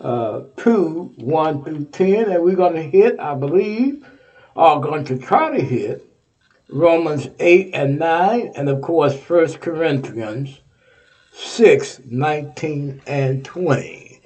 uh, 0.00 0.42
2, 0.56 1.14
1 1.16 1.64
through 1.64 1.84
10, 1.86 2.30
and 2.30 2.42
we're 2.42 2.56
going 2.56 2.74
to 2.74 2.82
hit, 2.82 3.18
I 3.20 3.34
believe, 3.34 4.06
are 4.56 4.80
going 4.80 5.04
to 5.04 5.18
try 5.18 5.56
to 5.56 5.62
hit 5.62 6.04
Romans 6.70 7.28
8 7.38 7.70
and 7.74 7.98
9, 7.98 8.52
and 8.56 8.68
of 8.68 8.80
course 8.82 9.14
1 9.28 9.54
Corinthians 9.54 10.60
6, 11.32 12.00
19 12.06 13.02
and 13.06 13.44
20 13.44 14.20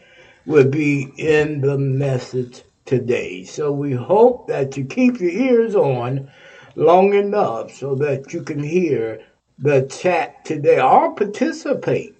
will 0.47 0.69
be 0.69 1.13
in 1.17 1.61
the 1.61 1.79
message 1.79 2.63
today. 2.85 3.45
So 3.45 3.73
we 3.73 3.93
hope 3.93 4.49
that 4.49 4.77
you 4.77 4.85
keep 4.85 5.21
your 5.21 5.31
ears 5.31 5.75
on 5.75 6.31
long 6.75 7.15
enough 7.15 7.75
so 7.75 7.95
that 7.97 8.33
you 8.33 8.43
can 8.43 8.63
hear 8.63 9.21
the 9.59 9.83
chat 9.83 10.45
today 10.45 10.81
or 10.81 11.15
participate 11.15 12.17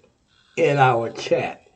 in 0.55 0.77
our 0.77 1.09
chat 1.11 1.67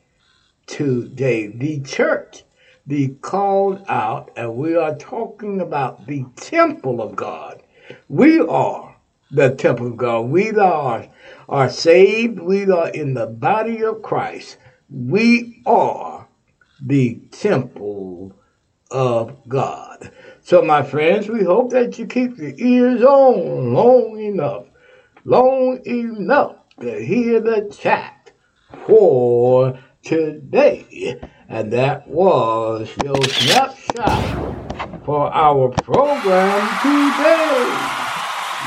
today. 0.66 1.48
The 1.48 1.80
church, 1.80 2.44
the 2.86 3.08
called 3.20 3.84
out, 3.88 4.30
and 4.36 4.56
we 4.56 4.76
are 4.76 4.94
talking 4.94 5.60
about 5.60 6.06
the 6.06 6.24
temple 6.36 7.02
of 7.02 7.16
God. 7.16 7.62
We 8.08 8.40
are 8.40 8.96
the 9.30 9.50
temple 9.50 9.88
of 9.88 9.96
God. 9.96 10.26
We 10.28 10.52
are, 10.52 11.08
are 11.48 11.68
saved. 11.68 12.38
We 12.38 12.70
are 12.70 12.88
in 12.88 13.14
the 13.14 13.26
body 13.26 13.82
of 13.82 14.02
Christ. 14.02 14.56
We 14.88 15.62
are 15.66 16.28
the 16.80 17.20
temple 17.30 18.34
of 18.90 19.36
God. 19.48 20.10
So, 20.42 20.62
my 20.62 20.82
friends, 20.82 21.28
we 21.28 21.44
hope 21.44 21.70
that 21.70 21.98
you 21.98 22.06
keep 22.06 22.38
your 22.38 22.54
ears 22.56 23.02
on 23.02 23.72
long 23.74 24.18
enough, 24.18 24.66
long 25.24 25.80
enough 25.84 26.56
to 26.80 27.04
hear 27.04 27.40
the 27.40 27.74
chat 27.78 28.32
for 28.86 29.78
today. 30.02 31.20
And 31.48 31.72
that 31.72 32.08
was 32.08 32.88
your 33.02 33.22
snapshot 33.22 35.04
for 35.04 35.32
our 35.32 35.68
program 35.70 36.68
today. 36.82 38.08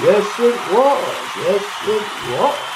Yes, 0.03 0.39
it 0.39 0.55
was. 0.73 1.21
Yes, 1.37 1.65
it 1.87 2.05
was. 2.31 2.71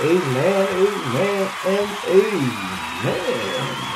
Amen, 0.00 0.68
amen, 0.74 1.50
and 1.66 1.88
amen. 2.08 3.93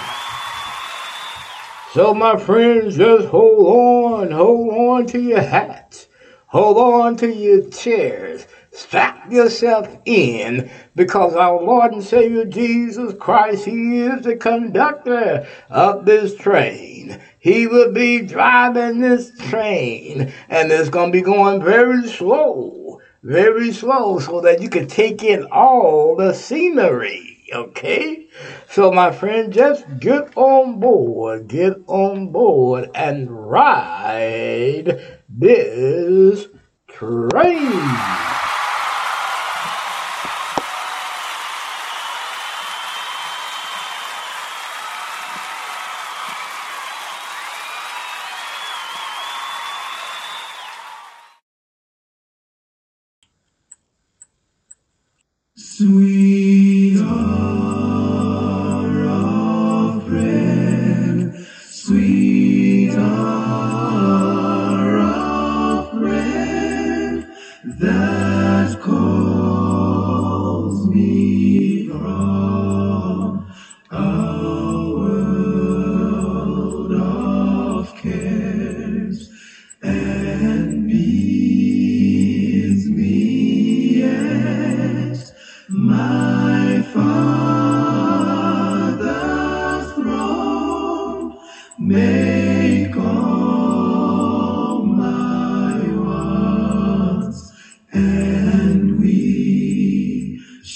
So, 1.94 2.12
my 2.12 2.36
friends, 2.36 2.98
just 2.98 3.28
hold 3.28 3.66
on, 3.66 4.30
hold 4.30 4.74
on 4.74 5.06
to 5.06 5.18
your 5.18 5.40
hats, 5.40 6.06
hold 6.48 6.76
on 6.76 7.16
to 7.16 7.32
your 7.32 7.66
chairs, 7.70 8.46
strap 8.72 9.32
yourself 9.32 9.88
in, 10.04 10.70
because 10.94 11.34
our 11.34 11.58
Lord 11.58 11.92
and 11.92 12.04
Savior 12.04 12.44
Jesus 12.44 13.14
Christ, 13.18 13.64
He 13.64 14.00
is 14.00 14.22
the 14.22 14.36
conductor 14.36 15.48
of 15.70 16.04
this 16.04 16.36
train. 16.36 17.22
He 17.38 17.66
will 17.66 17.90
be 17.90 18.20
driving 18.20 19.00
this 19.00 19.34
train, 19.48 20.30
and 20.50 20.70
it's 20.70 20.90
going 20.90 21.10
to 21.10 21.18
be 21.18 21.22
going 21.22 21.62
very 21.62 22.06
slow, 22.06 23.00
very 23.22 23.72
slow, 23.72 24.18
so 24.18 24.42
that 24.42 24.60
you 24.60 24.68
can 24.68 24.88
take 24.88 25.22
in 25.22 25.46
all 25.46 26.16
the 26.16 26.34
scenery. 26.34 27.37
Okay? 27.52 28.28
So, 28.70 28.92
my 28.92 29.10
friend, 29.10 29.52
just 29.52 29.84
get 29.98 30.36
on 30.36 30.80
board, 30.80 31.48
get 31.48 31.74
on 31.86 32.30
board 32.30 32.90
and 32.94 33.30
ride 33.30 35.00
this 35.28 36.46
train. 36.88 38.28
Sweet 55.56 56.37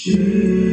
wishes 0.05 0.72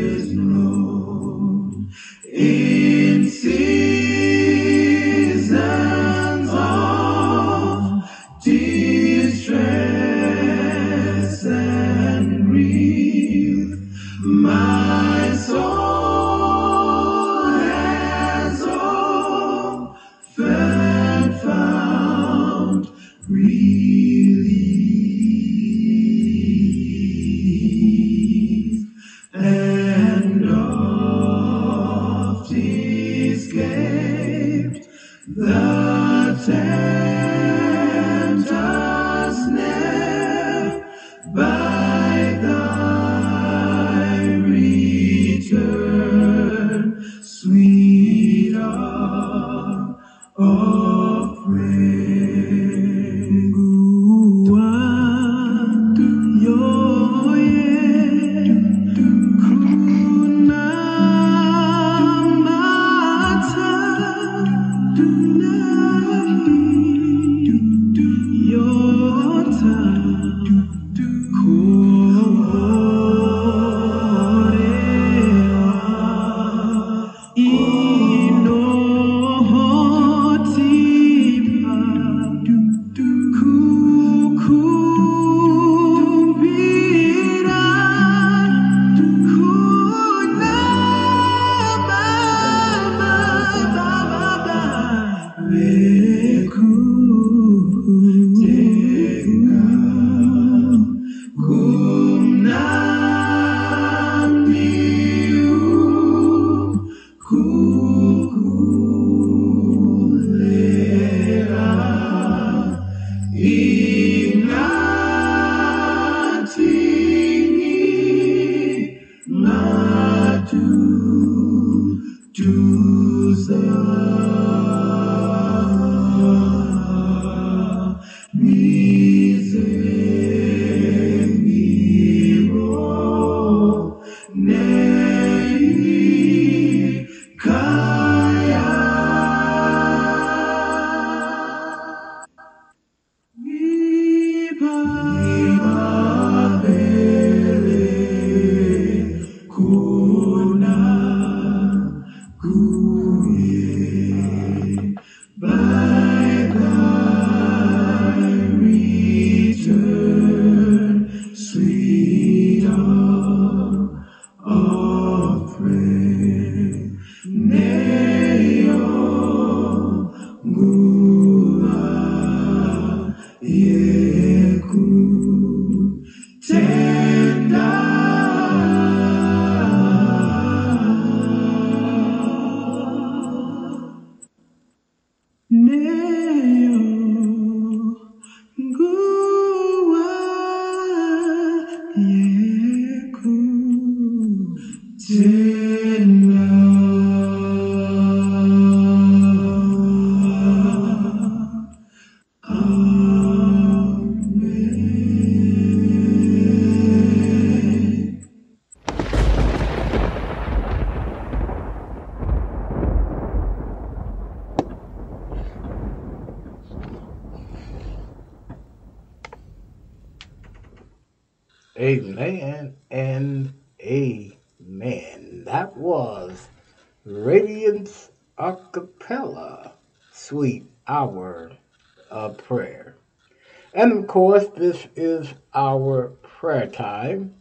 course, 234.46 234.58
this 234.58 234.86
is 234.96 235.34
our 235.54 236.08
prayer 236.22 236.66
time. 236.66 237.34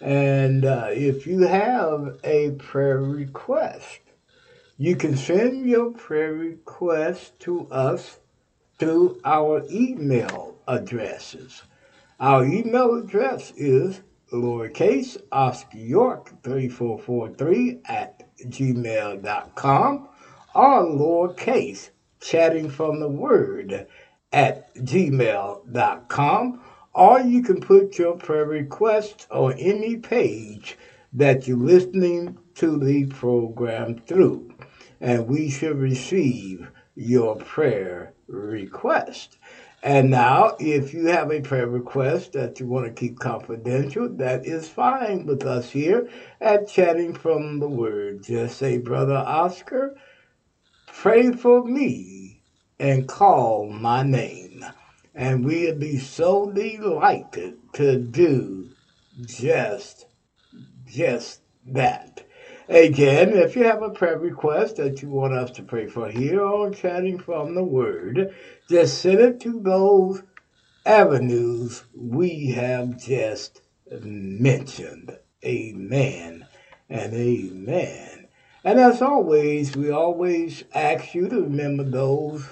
And 0.00 0.64
uh, 0.64 0.88
if 0.90 1.26
you 1.26 1.40
have 1.42 2.18
a 2.22 2.50
prayer 2.52 3.00
request, 3.00 4.00
you 4.76 4.96
can 4.96 5.16
send 5.16 5.66
your 5.66 5.92
prayer 5.92 6.34
request 6.34 7.38
to 7.40 7.66
us 7.70 8.18
through 8.78 9.20
our 9.24 9.64
email 9.70 10.58
addresses. 10.68 11.62
Our 12.20 12.44
email 12.44 12.94
address 12.94 13.52
is 13.56 14.02
lowercase 14.32 15.16
Oscar 15.32 15.78
York 15.78 16.42
3443 16.42 17.80
at 17.86 18.22
gmail.com 18.42 20.08
or 20.54 20.82
lowercase 20.84 21.90
chatting 22.20 22.68
from 22.68 23.00
the 23.00 23.08
word 23.08 23.86
at 24.36 24.74
gmail.com 24.74 26.60
or 26.92 27.20
you 27.20 27.42
can 27.42 27.58
put 27.58 27.98
your 27.98 28.18
prayer 28.18 28.44
request 28.44 29.26
on 29.30 29.54
any 29.54 29.96
page 29.96 30.76
that 31.14 31.48
you're 31.48 31.56
listening 31.56 32.38
to 32.54 32.78
the 32.78 33.06
program 33.06 33.96
through 34.00 34.52
and 35.00 35.26
we 35.26 35.48
should 35.48 35.78
receive 35.78 36.70
your 36.94 37.36
prayer 37.36 38.12
request. 38.26 39.38
And 39.82 40.10
now, 40.10 40.56
if 40.58 40.92
you 40.92 41.06
have 41.06 41.30
a 41.30 41.40
prayer 41.40 41.68
request 41.68 42.32
that 42.32 42.60
you 42.60 42.66
want 42.66 42.84
to 42.86 42.92
keep 42.92 43.18
confidential, 43.18 44.08
that 44.16 44.44
is 44.44 44.68
fine 44.68 45.24
with 45.24 45.44
us 45.46 45.70
here 45.70 46.10
at 46.42 46.68
Chatting 46.68 47.14
from 47.14 47.58
the 47.58 47.68
Word. 47.68 48.24
Just 48.24 48.58
say, 48.58 48.76
Brother 48.76 49.16
Oscar, 49.16 49.96
pray 50.86 51.32
for 51.32 51.64
me 51.64 52.35
and 52.78 53.08
call 53.08 53.70
my 53.70 54.02
name. 54.02 54.64
And 55.14 55.44
we'll 55.44 55.78
be 55.78 55.98
so 55.98 56.50
delighted 56.50 57.54
to 57.74 57.98
do 57.98 58.70
just, 59.24 60.06
just 60.86 61.40
that. 61.66 62.26
Again, 62.68 63.30
if 63.30 63.54
you 63.56 63.64
have 63.64 63.82
a 63.82 63.90
prayer 63.90 64.18
request 64.18 64.76
that 64.76 65.00
you 65.00 65.08
want 65.08 65.32
us 65.32 65.52
to 65.52 65.62
pray 65.62 65.86
for 65.86 66.10
here 66.10 66.44
on 66.44 66.74
Chatting 66.74 67.18
from 67.18 67.54
the 67.54 67.64
Word, 67.64 68.34
just 68.68 69.00
send 69.00 69.20
it 69.20 69.40
to 69.40 69.60
those 69.60 70.22
avenues 70.84 71.84
we 71.94 72.50
have 72.50 72.98
just 72.98 73.62
mentioned. 74.02 75.16
Amen 75.44 76.46
and 76.88 77.14
amen. 77.14 78.28
And 78.64 78.80
as 78.80 79.00
always, 79.00 79.76
we 79.76 79.90
always 79.90 80.64
ask 80.74 81.14
you 81.14 81.28
to 81.28 81.42
remember 81.42 81.84
those 81.84 82.44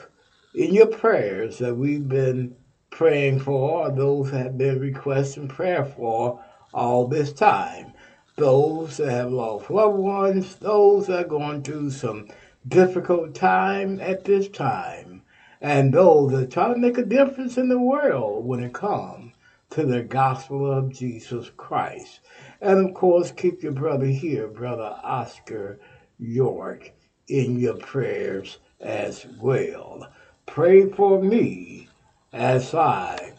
in 0.55 0.75
your 0.75 0.87
prayers 0.87 1.59
that 1.59 1.75
we've 1.75 2.09
been 2.09 2.57
praying 2.91 3.41
for, 3.41 3.87
or 3.87 3.91
those 3.91 4.31
that 4.31 4.39
have 4.39 4.59
been 4.59 4.79
requesting 4.79 5.49
prayer 5.49 5.85
for 5.85 6.43
all 6.73 7.07
this 7.07 7.33
time 7.33 7.93
those 8.37 8.97
that 8.97 9.11
have 9.11 9.33
lost 9.33 9.71
loved 9.71 9.97
ones, 9.97 10.57
those 10.57 11.07
that 11.07 11.27
are 11.27 11.29
going 11.29 11.63
through 11.63 11.91
some 11.91 12.29
difficult 12.67 13.35
time 13.35 14.01
at 14.01 14.25
this 14.25 14.49
time, 14.49 15.23
and 15.61 15.93
those 15.93 16.33
that 16.33 16.43
are 16.43 16.47
trying 16.47 16.75
to 16.75 16.81
make 16.81 16.99
a 16.99 17.05
difference 17.05 17.57
in 17.57 17.69
the 17.69 17.79
world 17.79 18.45
when 18.45 18.61
it 18.61 18.75
comes 18.75 19.33
to 19.71 19.85
the 19.85 20.03
gospel 20.03 20.71
of 20.71 20.93
Jesus 20.93 21.51
Christ. 21.57 22.21
And 22.61 22.89
of 22.89 22.95
course, 22.95 23.31
keep 23.31 23.63
your 23.63 23.73
brother 23.73 24.07
here, 24.07 24.49
Brother 24.49 24.97
Oscar 25.03 25.79
York, 26.19 26.93
in 27.29 27.59
your 27.59 27.77
prayers 27.77 28.59
as 28.81 29.27
well. 29.41 30.09
Pray 30.47 30.89
for 30.91 31.21
me 31.23 31.89
as 32.33 32.75
I 32.75 33.33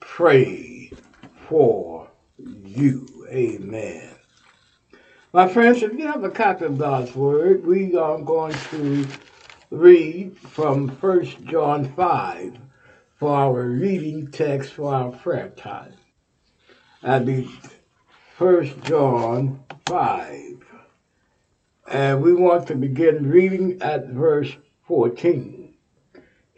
pray 0.00 0.90
for 1.48 2.08
you. 2.38 3.06
Amen. 3.30 4.10
My 5.32 5.48
friends, 5.48 5.82
if 5.82 5.92
you 5.92 6.06
have 6.06 6.24
a 6.24 6.30
copy 6.30 6.64
of 6.64 6.78
God's 6.78 7.14
Word, 7.14 7.66
we 7.66 7.94
are 7.96 8.18
going 8.18 8.54
to 8.70 9.06
read 9.70 10.38
from 10.38 10.88
1 10.88 11.46
John 11.46 11.92
5 11.92 12.58
for 13.18 13.36
our 13.36 13.62
reading 13.62 14.30
text 14.30 14.72
for 14.72 14.94
our 14.94 15.10
prayer 15.10 15.50
time. 15.50 15.92
And 17.02 17.26
be 17.26 17.50
1 18.38 18.82
John 18.82 19.64
5. 19.86 20.64
And 21.88 22.22
we 22.22 22.32
want 22.32 22.66
to 22.68 22.74
begin 22.74 23.28
reading 23.28 23.82
at 23.82 24.08
verse 24.08 24.56
14. 24.86 25.65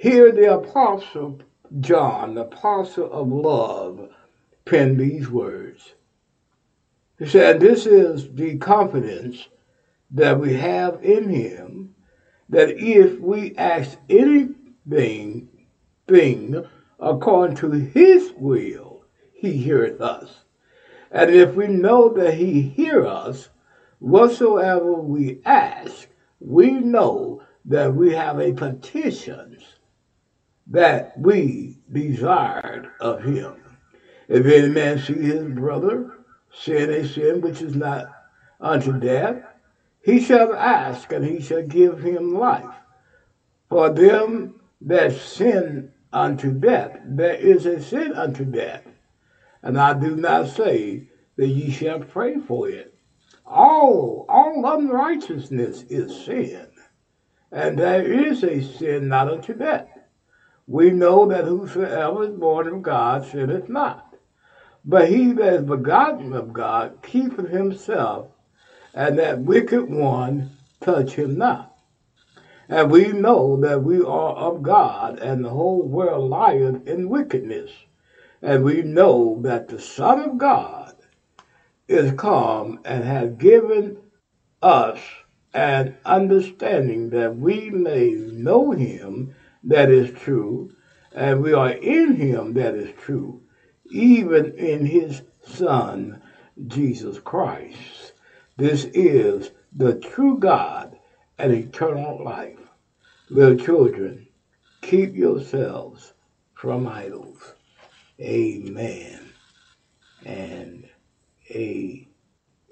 Here 0.01 0.31
the 0.31 0.55
apostle 0.59 1.41
John, 1.81 2.37
the 2.37 2.43
apostle 2.43 3.11
of 3.11 3.33
love, 3.33 4.09
penned 4.65 5.01
these 5.01 5.29
words. 5.29 5.95
He 7.19 7.27
said, 7.27 7.59
This 7.59 7.85
is 7.85 8.33
the 8.33 8.59
confidence 8.59 9.49
that 10.13 10.39
we 10.39 10.55
have 10.55 11.03
in 11.03 11.29
him 11.29 11.97
that 12.49 12.79
if 12.79 13.19
we 13.19 13.57
ask 13.57 13.99
anything 14.09 15.49
thing 16.07 16.65
according 17.01 17.57
to 17.57 17.73
his 17.73 18.33
will, 18.37 19.03
he 19.33 19.51
heareth 19.51 20.01
us. 20.01 20.45
And 21.11 21.29
if 21.29 21.57
we 21.57 21.67
know 21.67 22.09
that 22.11 22.35
he 22.35 22.63
hear 22.63 23.05
us, 23.05 23.49
whatsoever 23.99 24.93
we 24.93 25.41
ask, 25.45 26.07
we 26.39 26.71
know 26.71 27.43
that 27.65 27.93
we 27.93 28.13
have 28.13 28.39
a 28.39 28.53
petitions 28.53 29.65
that 30.69 31.19
we 31.19 31.79
desired 31.93 32.89
of 33.01 33.23
him. 33.23 33.55
If 34.29 34.45
any 34.45 34.69
man 34.69 34.99
see 34.99 35.15
his 35.15 35.45
brother 35.45 36.19
sin 36.53 36.91
a 36.91 37.07
sin 37.07 37.41
which 37.41 37.63
is 37.63 37.75
not 37.75 38.07
unto 38.61 38.99
death, 38.99 39.43
he 40.03 40.21
shall 40.21 40.55
ask, 40.55 41.13
and 41.13 41.25
he 41.25 41.41
shall 41.41 41.63
give 41.63 42.01
him 42.03 42.35
life. 42.35 42.75
For 43.69 43.91
them 43.91 44.61
that 44.83 45.13
sin 45.13 45.93
unto 46.13 46.53
death, 46.53 46.99
there 47.05 47.35
is 47.35 47.67
a 47.67 47.83
sin 47.83 48.13
unto 48.13 48.45
death. 48.45 48.87
And 49.63 49.79
I 49.79 49.93
do 49.99 50.17
not 50.17 50.49
say 50.49 51.09
that 51.37 51.47
ye 51.47 51.71
shall 51.71 52.01
pray 52.01 52.39
for 52.39 52.69
it. 52.69 52.95
All, 53.45 54.27
all 54.29 54.79
unrighteousness 54.79 55.85
is 55.89 56.25
sin, 56.25 56.69
and 57.51 57.79
there 57.79 58.03
is 58.03 58.45
a 58.45 58.63
sin 58.63 59.09
not 59.09 59.29
unto 59.29 59.55
death. 59.55 59.89
We 60.69 60.91
know 60.91 61.25
that 61.25 61.47
whosoever 61.47 62.25
is 62.25 62.35
born 62.35 62.69
of 62.69 62.83
God 62.83 63.25
sinneth 63.25 63.71
not. 63.71 64.17
But 64.85 65.09
he 65.09 65.33
that 65.33 65.55
is 65.55 65.63
begotten 65.63 66.35
of 66.35 66.53
God 66.53 66.99
keepeth 67.03 67.49
himself, 67.49 68.29
and 68.93 69.19
that 69.19 69.41
wicked 69.41 69.89
one 69.89 70.51
touch 70.81 71.15
him 71.15 71.39
not. 71.39 71.75
And 72.69 72.91
we 72.91 73.13
know 73.13 73.59
that 73.63 73.83
we 73.83 74.01
are 74.01 74.35
of 74.35 74.63
God, 74.63 75.19
and 75.21 75.43
the 75.43 75.49
whole 75.49 75.89
world 75.89 76.31
lieth 76.31 76.87
in 76.87 77.09
wickedness. 77.09 77.71
And 78.43 78.63
we 78.63 78.83
know 78.83 79.41
that 79.41 79.69
the 79.69 79.81
Son 79.81 80.21
of 80.21 80.37
God 80.37 80.93
is 81.89 82.13
come 82.13 82.79
and 82.85 83.05
hath 83.05 83.39
given 83.39 83.97
us 84.63 85.01
an 85.55 85.97
understanding 86.05 87.09
that 87.11 87.37
we 87.37 87.71
may 87.71 88.11
know 88.11 88.73
him 88.73 89.35
that 89.65 89.91
is 89.91 90.11
true, 90.19 90.75
and 91.13 91.43
we 91.43 91.53
are 91.53 91.71
in 91.71 92.17
him 92.17 92.55
that 92.55 92.75
is 92.75 92.91
true, 93.01 93.43
even 93.91 94.53
in 94.57 94.87
his 94.87 95.23
Son, 95.43 96.21
Jesus 96.67 97.19
Christ. 97.19 98.13
This 98.57 98.85
is 98.87 99.51
the 99.75 99.95
true 99.95 100.39
God 100.39 100.99
and 101.39 101.53
eternal 101.53 102.23
life. 102.25 102.59
Little 103.31 103.65
children, 103.65 104.27
keep 104.83 105.15
yourselves 105.15 106.15
from 106.55 106.87
idols. 106.87 107.55
Amen 108.21 109.29
and 110.25 110.89
a, 111.51 112.07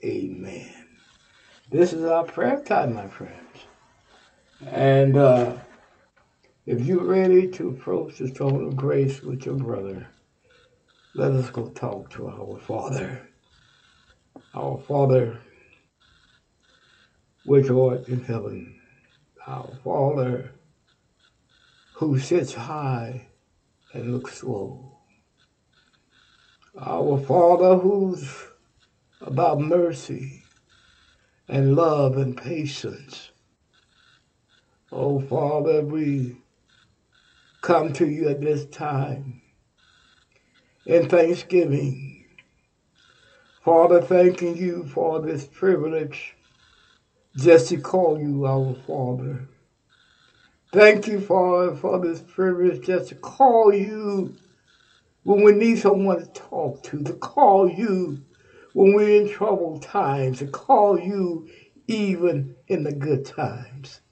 amen. 0.05 0.87
This 1.70 1.92
is 1.92 2.05
our 2.05 2.25
prayer 2.25 2.62
time, 2.62 2.94
my 2.94 3.07
friends. 3.09 3.33
And 4.66 5.16
uh, 5.16 5.55
if 6.66 6.85
you're 6.85 7.05
ready 7.05 7.46
to 7.46 7.68
approach 7.68 8.18
the 8.18 8.26
throne 8.26 8.66
of 8.66 8.74
grace 8.74 9.22
with 9.22 9.46
your 9.46 9.55
brother, 9.55 10.05
let 11.14 11.31
us 11.31 11.48
go 11.50 11.68
talk 11.68 12.11
to 12.11 12.29
our 12.29 12.59
Father. 12.59 13.29
Our 14.52 14.76
Father, 14.79 15.38
which 17.44 17.70
art 17.70 18.09
in 18.09 18.24
heaven, 18.24 18.81
our 19.46 19.70
Father, 19.85 20.50
who 21.92 22.18
sits 22.18 22.52
high 22.52 23.29
and 23.92 24.12
looks 24.12 24.42
low. 24.42 24.98
Our 26.81 27.18
Father 27.20 27.76
who's 27.76 28.29
about 29.20 29.61
mercy 29.61 30.42
and 31.46 31.76
love 31.76 32.16
and 32.16 32.37
patience. 32.37 33.31
Oh, 34.90 35.20
Father, 35.20 35.83
we 35.83 36.37
come 37.66 37.92
to 37.92 38.09
you 38.09 38.29
at 38.29 38.40
this 38.40 38.64
time 38.66 39.42
in 40.85 41.09
thanksgiving. 41.09 42.24
Father, 43.64 44.00
thanking 44.00 44.57
you 44.57 44.87
for 44.87 45.20
this 45.20 45.48
privilege 45.48 46.37
just 47.37 47.68
to 47.68 47.79
call 47.79 48.20
you 48.20 48.46
our 48.46 48.72
Father. 48.87 49.48
Thank 50.72 51.09
you, 51.09 51.18
Father, 51.18 51.74
for 51.74 51.98
this 51.98 52.22
privilege 52.22 52.87
just 52.87 53.09
to 53.09 53.16
call 53.16 53.74
you 53.74 54.37
when 55.24 55.42
we 55.42 55.50
need 55.50 55.81
someone 55.81 56.20
to 56.20 56.26
talk 56.26 56.85
to, 56.85 57.02
to 57.02 57.14
call 57.14 57.68
you 57.68 58.22
when 58.74 58.94
we're 58.94 59.22
in 59.22 59.29
troubled 59.29 59.83
times, 59.83 60.38
to 60.38 60.46
call 60.46 61.00
you 61.00 61.48
even 61.88 62.55
in 62.68 62.85
the 62.85 62.92
good 62.92 63.24
times. 63.24 64.02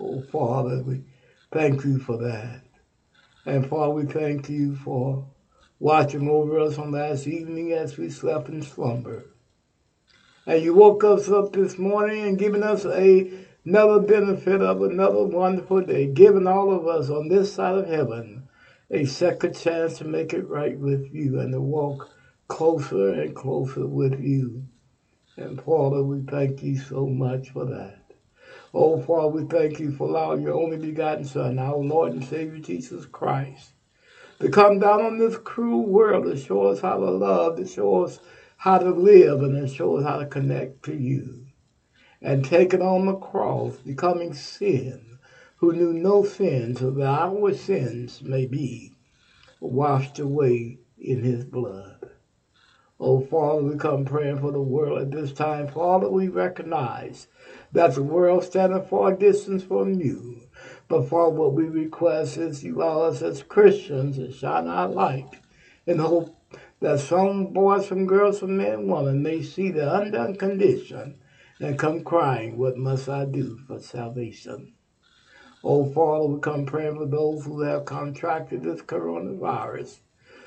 Oh, 0.00 0.22
Father, 0.32 0.82
we 0.82 1.02
thank 1.52 1.84
you 1.84 1.98
for 1.98 2.16
that. 2.16 2.65
And 3.46 3.68
Father, 3.68 3.92
we 3.92 4.04
thank 4.06 4.48
you 4.48 4.74
for 4.74 5.24
watching 5.78 6.28
over 6.28 6.58
us 6.58 6.78
on 6.78 6.90
last 6.90 7.28
evening 7.28 7.72
as 7.72 7.96
we 7.96 8.10
slept 8.10 8.48
in 8.48 8.60
slumber. 8.60 9.26
And 10.46 10.64
you 10.64 10.74
woke 10.74 11.04
us 11.04 11.28
up 11.28 11.52
this 11.52 11.78
morning 11.78 12.24
and 12.24 12.38
given 12.38 12.64
us 12.64 12.84
a, 12.84 13.32
another 13.64 14.00
benefit 14.00 14.60
of 14.62 14.82
another 14.82 15.22
wonderful 15.22 15.80
day, 15.82 16.06
giving 16.06 16.48
all 16.48 16.72
of 16.72 16.88
us 16.88 17.08
on 17.08 17.28
this 17.28 17.54
side 17.54 17.76
of 17.76 17.86
heaven 17.86 18.48
a 18.90 19.04
second 19.04 19.56
chance 19.56 19.98
to 19.98 20.04
make 20.04 20.32
it 20.32 20.48
right 20.48 20.76
with 20.76 21.14
you 21.14 21.38
and 21.38 21.52
to 21.52 21.60
walk 21.60 22.10
closer 22.48 23.10
and 23.10 23.36
closer 23.36 23.86
with 23.86 24.18
you. 24.20 24.64
And 25.36 25.62
Father, 25.62 26.02
we 26.02 26.22
thank 26.22 26.64
you 26.64 26.76
so 26.78 27.06
much 27.06 27.50
for 27.50 27.64
that. 27.66 28.05
Oh, 28.74 29.00
Father, 29.00 29.28
we 29.28 29.44
thank 29.44 29.78
you 29.78 29.92
for 29.92 30.08
allowing 30.08 30.42
your 30.42 30.54
only 30.54 30.76
begotten 30.76 31.24
Son, 31.24 31.58
our 31.58 31.76
Lord 31.76 32.12
and 32.12 32.24
Savior 32.24 32.58
Jesus 32.58 33.06
Christ, 33.06 33.72
to 34.40 34.50
come 34.50 34.80
down 34.80 35.02
on 35.02 35.18
this 35.18 35.38
cruel 35.38 35.86
world 35.86 36.24
to 36.24 36.36
show 36.36 36.64
us 36.64 36.80
how 36.80 36.96
to 36.96 37.10
love, 37.10 37.56
to 37.56 37.66
show 37.66 38.04
us 38.04 38.20
how 38.58 38.78
to 38.78 38.90
live, 38.90 39.42
and 39.42 39.54
to 39.54 39.72
show 39.72 39.96
us 39.96 40.04
how 40.04 40.18
to 40.18 40.26
connect 40.26 40.82
to 40.84 40.94
you. 40.94 41.46
And 42.20 42.44
taking 42.44 42.82
on 42.82 43.06
the 43.06 43.14
cross, 43.14 43.76
becoming 43.76 44.34
sin, 44.34 45.18
who 45.56 45.72
knew 45.72 45.92
no 45.92 46.24
sin, 46.24 46.74
so 46.74 46.90
that 46.90 47.06
our 47.06 47.52
sins 47.54 48.22
may 48.22 48.46
be 48.46 48.96
washed 49.60 50.18
away 50.18 50.78
in 50.98 51.22
his 51.22 51.44
blood. 51.44 52.10
Oh, 52.98 53.20
Father, 53.20 53.62
we 53.62 53.76
come 53.76 54.04
praying 54.06 54.40
for 54.40 54.52
the 54.52 54.60
world 54.60 55.00
at 55.00 55.10
this 55.10 55.32
time. 55.32 55.68
Father, 55.68 56.10
we 56.10 56.28
recognize 56.28 57.28
that 57.72 57.94
the 57.94 58.02
world 58.02 58.44
standing 58.44 58.84
far 58.84 59.12
distance 59.12 59.62
from 59.62 59.94
you. 59.94 60.42
But 60.88 61.08
for 61.08 61.30
what 61.30 61.54
we 61.54 61.64
request 61.64 62.36
is 62.36 62.64
you 62.64 62.76
allow 62.76 63.02
us 63.02 63.22
as 63.22 63.42
Christians 63.42 64.16
to 64.16 64.32
shine 64.32 64.68
our 64.68 64.88
light 64.88 65.28
in 65.86 65.98
hope 65.98 66.36
that 66.80 67.00
some 67.00 67.52
boys, 67.52 67.88
some 67.88 68.06
girls, 68.06 68.40
some 68.40 68.56
men 68.56 68.72
and 68.72 68.88
women 68.88 69.22
may 69.22 69.42
see 69.42 69.70
the 69.70 69.92
undone 69.94 70.36
condition 70.36 71.18
and 71.60 71.78
come 71.78 72.04
crying, 72.04 72.58
What 72.58 72.76
must 72.76 73.08
I 73.08 73.24
do 73.24 73.58
for 73.66 73.80
salvation? 73.80 74.74
Oh, 75.64 75.84
Father, 75.90 76.26
we 76.26 76.40
come 76.40 76.66
praying 76.66 76.96
for 76.96 77.06
those 77.06 77.44
who 77.44 77.62
have 77.62 77.86
contracted 77.86 78.62
this 78.62 78.82
coronavirus. 78.82 80.00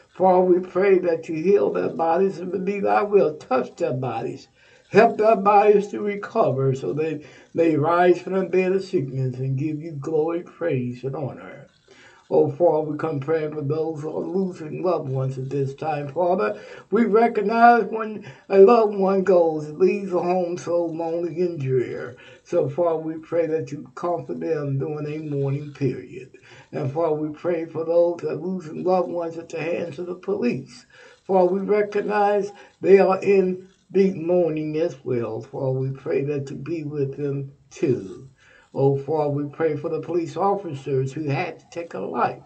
Father, 0.09 0.41
we 0.41 0.59
pray 0.59 0.99
that 0.99 1.27
you 1.27 1.35
heal 1.35 1.71
their 1.71 1.89
bodies 1.89 2.39
and 2.39 2.51
believe 2.51 2.85
I 2.85 3.01
will 3.01 3.35
touch 3.35 3.75
their 3.75 3.93
bodies 3.93 4.47
Help 4.91 5.17
their 5.17 5.35
bodies 5.35 5.87
to 5.89 6.01
recover 6.01 6.73
so 6.73 6.93
they 6.93 7.23
may 7.53 7.75
rise 7.75 8.21
from 8.21 8.33
the 8.33 8.45
bed 8.45 8.71
of 8.71 8.83
sickness 8.83 9.35
and 9.35 9.55
give 9.55 9.79
you 9.79 9.91
glory, 9.91 10.41
praise, 10.41 11.03
and 11.03 11.15
honor. 11.15 11.67
Oh, 12.31 12.49
Father, 12.49 12.89
we 12.89 12.97
come 12.97 13.19
praying 13.19 13.53
for 13.53 13.61
those 13.61 14.01
who 14.01 14.09
are 14.15 14.25
losing 14.25 14.83
loved 14.83 15.09
ones 15.09 15.37
at 15.37 15.49
this 15.51 15.75
time. 15.75 16.07
Father, 16.07 16.59
we 16.89 17.05
recognize 17.05 17.85
when 17.85 18.23
a 18.49 18.59
loved 18.59 18.95
one 18.95 19.23
goes, 19.23 19.69
leaves 19.71 20.11
a 20.11 20.19
home 20.19 20.57
so 20.57 20.85
lonely 20.85 21.39
and 21.41 21.59
drear. 21.59 22.15
So, 22.43 22.67
Father, 22.67 22.97
we 22.97 23.17
pray 23.17 23.45
that 23.45 23.71
you 23.71 23.91
comfort 23.93 24.39
them 24.39 24.79
during 24.79 25.07
a 25.07 25.23
mourning 25.23 25.71
period. 25.71 26.31
And, 26.71 26.91
Father, 26.91 27.15
we 27.15 27.29
pray 27.29 27.65
for 27.65 27.83
those 27.83 28.21
that 28.21 28.31
are 28.31 28.35
losing 28.35 28.83
loved 28.83 29.09
ones 29.09 29.37
at 29.37 29.49
the 29.49 29.61
hands 29.61 29.99
of 29.99 30.07
the 30.07 30.15
police. 30.15 30.85
Father, 31.25 31.51
we 31.51 31.61
recognize 31.61 32.51
they 32.81 32.99
are 32.99 33.19
in 33.21 33.67
deep 33.91 34.15
mourning 34.15 34.77
as 34.77 35.03
well. 35.03 35.41
For 35.41 35.73
we 35.73 35.91
pray 35.91 36.23
that 36.23 36.49
you 36.49 36.55
be 36.57 36.83
with 36.83 37.17
them 37.17 37.51
too. 37.69 38.29
Oh, 38.73 38.95
Father, 38.95 39.29
we 39.29 39.49
pray 39.49 39.75
for 39.75 39.89
the 39.89 40.01
police 40.01 40.37
officers 40.37 41.13
who 41.13 41.23
had 41.23 41.59
to 41.59 41.65
take 41.71 41.93
a 41.93 41.99
life. 41.99 42.43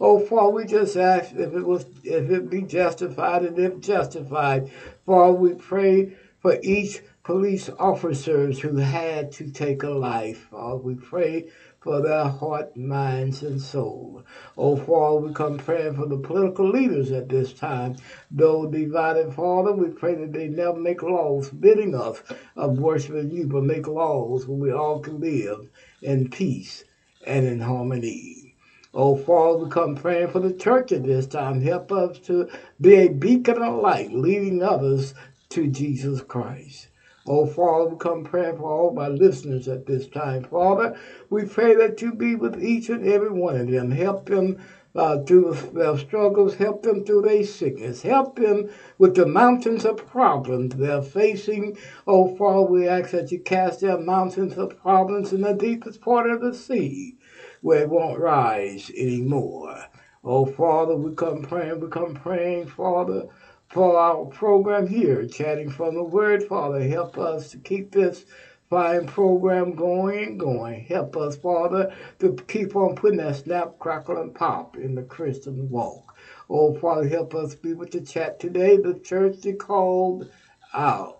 Oh, 0.00 0.18
Father, 0.18 0.50
we 0.50 0.64
just 0.64 0.96
ask 0.96 1.32
if 1.32 1.52
it 1.52 1.66
was, 1.66 1.84
if 2.02 2.30
it 2.30 2.48
be 2.48 2.62
justified 2.62 3.42
and 3.42 3.58
if 3.58 3.80
justified. 3.80 4.70
Father, 5.04 5.34
we 5.34 5.54
pray 5.54 6.16
for 6.40 6.58
each 6.62 7.00
police 7.22 7.68
officers 7.78 8.60
who 8.60 8.76
had 8.76 9.30
to 9.32 9.50
take 9.50 9.82
a 9.82 9.90
life. 9.90 10.48
Father, 10.50 10.76
we 10.76 10.94
pray 10.94 11.50
for 11.80 12.02
their 12.02 12.24
heart, 12.24 12.76
minds, 12.76 13.42
and 13.42 13.60
soul. 13.60 14.22
Oh, 14.56 14.76
Father, 14.76 15.26
we 15.26 15.32
come 15.32 15.58
praying 15.58 15.94
for 15.94 16.06
the 16.06 16.18
political 16.18 16.68
leaders 16.68 17.12
at 17.12 17.28
this 17.28 17.52
time. 17.52 17.96
Though 18.30 18.66
divided, 18.70 19.32
Father, 19.34 19.72
we 19.72 19.88
pray 19.90 20.14
that 20.16 20.32
they 20.32 20.48
never 20.48 20.78
make 20.78 21.02
laws 21.02 21.50
bidding 21.50 21.94
us 21.94 22.22
of 22.56 22.78
worshiping 22.78 23.30
you, 23.30 23.46
but 23.46 23.64
make 23.64 23.86
laws 23.86 24.46
where 24.46 24.58
we 24.58 24.72
all 24.72 25.00
can 25.00 25.20
live 25.20 25.68
in 26.02 26.28
peace 26.30 26.84
and 27.26 27.46
in 27.46 27.60
harmony. 27.60 28.54
Oh, 28.92 29.16
Father, 29.16 29.64
we 29.64 29.70
come 29.70 29.94
praying 29.94 30.28
for 30.28 30.40
the 30.40 30.52
church 30.52 30.92
at 30.92 31.04
this 31.04 31.26
time. 31.26 31.60
Help 31.60 31.92
us 31.92 32.18
to 32.20 32.48
be 32.80 32.94
a 32.94 33.08
beacon 33.08 33.62
of 33.62 33.80
light, 33.80 34.12
leading 34.12 34.62
others 34.62 35.14
to 35.50 35.68
Jesus 35.68 36.22
Christ. 36.22 36.88
Oh, 37.30 37.44
Father, 37.44 37.90
we 37.90 37.98
come 37.98 38.24
praying 38.24 38.56
for 38.56 38.70
all 38.72 38.94
my 38.94 39.06
listeners 39.08 39.68
at 39.68 39.84
this 39.84 40.08
time. 40.08 40.44
Father, 40.44 40.98
we 41.28 41.44
pray 41.44 41.74
that 41.74 42.00
you 42.00 42.14
be 42.14 42.34
with 42.34 42.62
each 42.62 42.88
and 42.88 43.06
every 43.06 43.30
one 43.30 43.54
of 43.56 43.70
them. 43.70 43.90
Help 43.90 44.24
them 44.24 44.58
uh, 44.94 45.22
through 45.24 45.52
their 45.74 45.98
struggles. 45.98 46.54
Help 46.54 46.82
them 46.82 47.04
through 47.04 47.20
their 47.20 47.44
sickness. 47.44 48.00
Help 48.00 48.36
them 48.36 48.70
with 48.96 49.14
the 49.14 49.26
mountains 49.26 49.84
of 49.84 50.06
problems 50.06 50.74
they're 50.74 51.02
facing. 51.02 51.76
Oh, 52.06 52.34
Father, 52.34 52.62
we 52.62 52.88
ask 52.88 53.10
that 53.10 53.30
you 53.30 53.40
cast 53.40 53.80
their 53.80 53.98
mountains 53.98 54.56
of 54.56 54.80
problems 54.80 55.30
in 55.30 55.42
the 55.42 55.52
deepest 55.52 56.00
part 56.00 56.30
of 56.30 56.40
the 56.40 56.54
sea 56.54 57.18
where 57.60 57.82
it 57.82 57.90
won't 57.90 58.18
rise 58.18 58.90
anymore. 58.96 59.84
Oh, 60.24 60.46
Father, 60.46 60.96
we 60.96 61.14
come 61.14 61.42
praying, 61.42 61.80
we 61.80 61.88
come 61.88 62.14
praying, 62.14 62.68
Father, 62.68 63.26
for 63.68 63.98
our 63.98 64.26
program 64.26 64.86
here, 64.86 65.26
Chatting 65.26 65.70
from 65.70 65.94
the 65.94 66.02
Word. 66.02 66.42
Father, 66.42 66.82
help 66.82 67.18
us 67.18 67.50
to 67.50 67.58
keep 67.58 67.90
this 67.90 68.24
fine 68.70 69.06
program 69.06 69.74
going 69.74 70.24
and 70.24 70.40
going. 70.40 70.84
Help 70.84 71.16
us, 71.16 71.36
Father, 71.36 71.92
to 72.18 72.36
keep 72.48 72.74
on 72.76 72.94
putting 72.94 73.18
that 73.18 73.36
snap, 73.36 73.78
crackle, 73.78 74.18
and 74.18 74.34
pop 74.34 74.76
in 74.76 74.94
the 74.94 75.02
Christian 75.02 75.68
walk. 75.70 76.16
Oh, 76.48 76.72
Father, 76.72 77.06
help 77.08 77.34
us 77.34 77.54
be 77.54 77.74
with 77.74 77.90
the 77.90 78.00
chat 78.00 78.38
today. 78.38 78.78
The 78.78 78.94
church 79.04 79.42
be 79.42 79.52
called 79.52 80.26
out. 80.74 81.18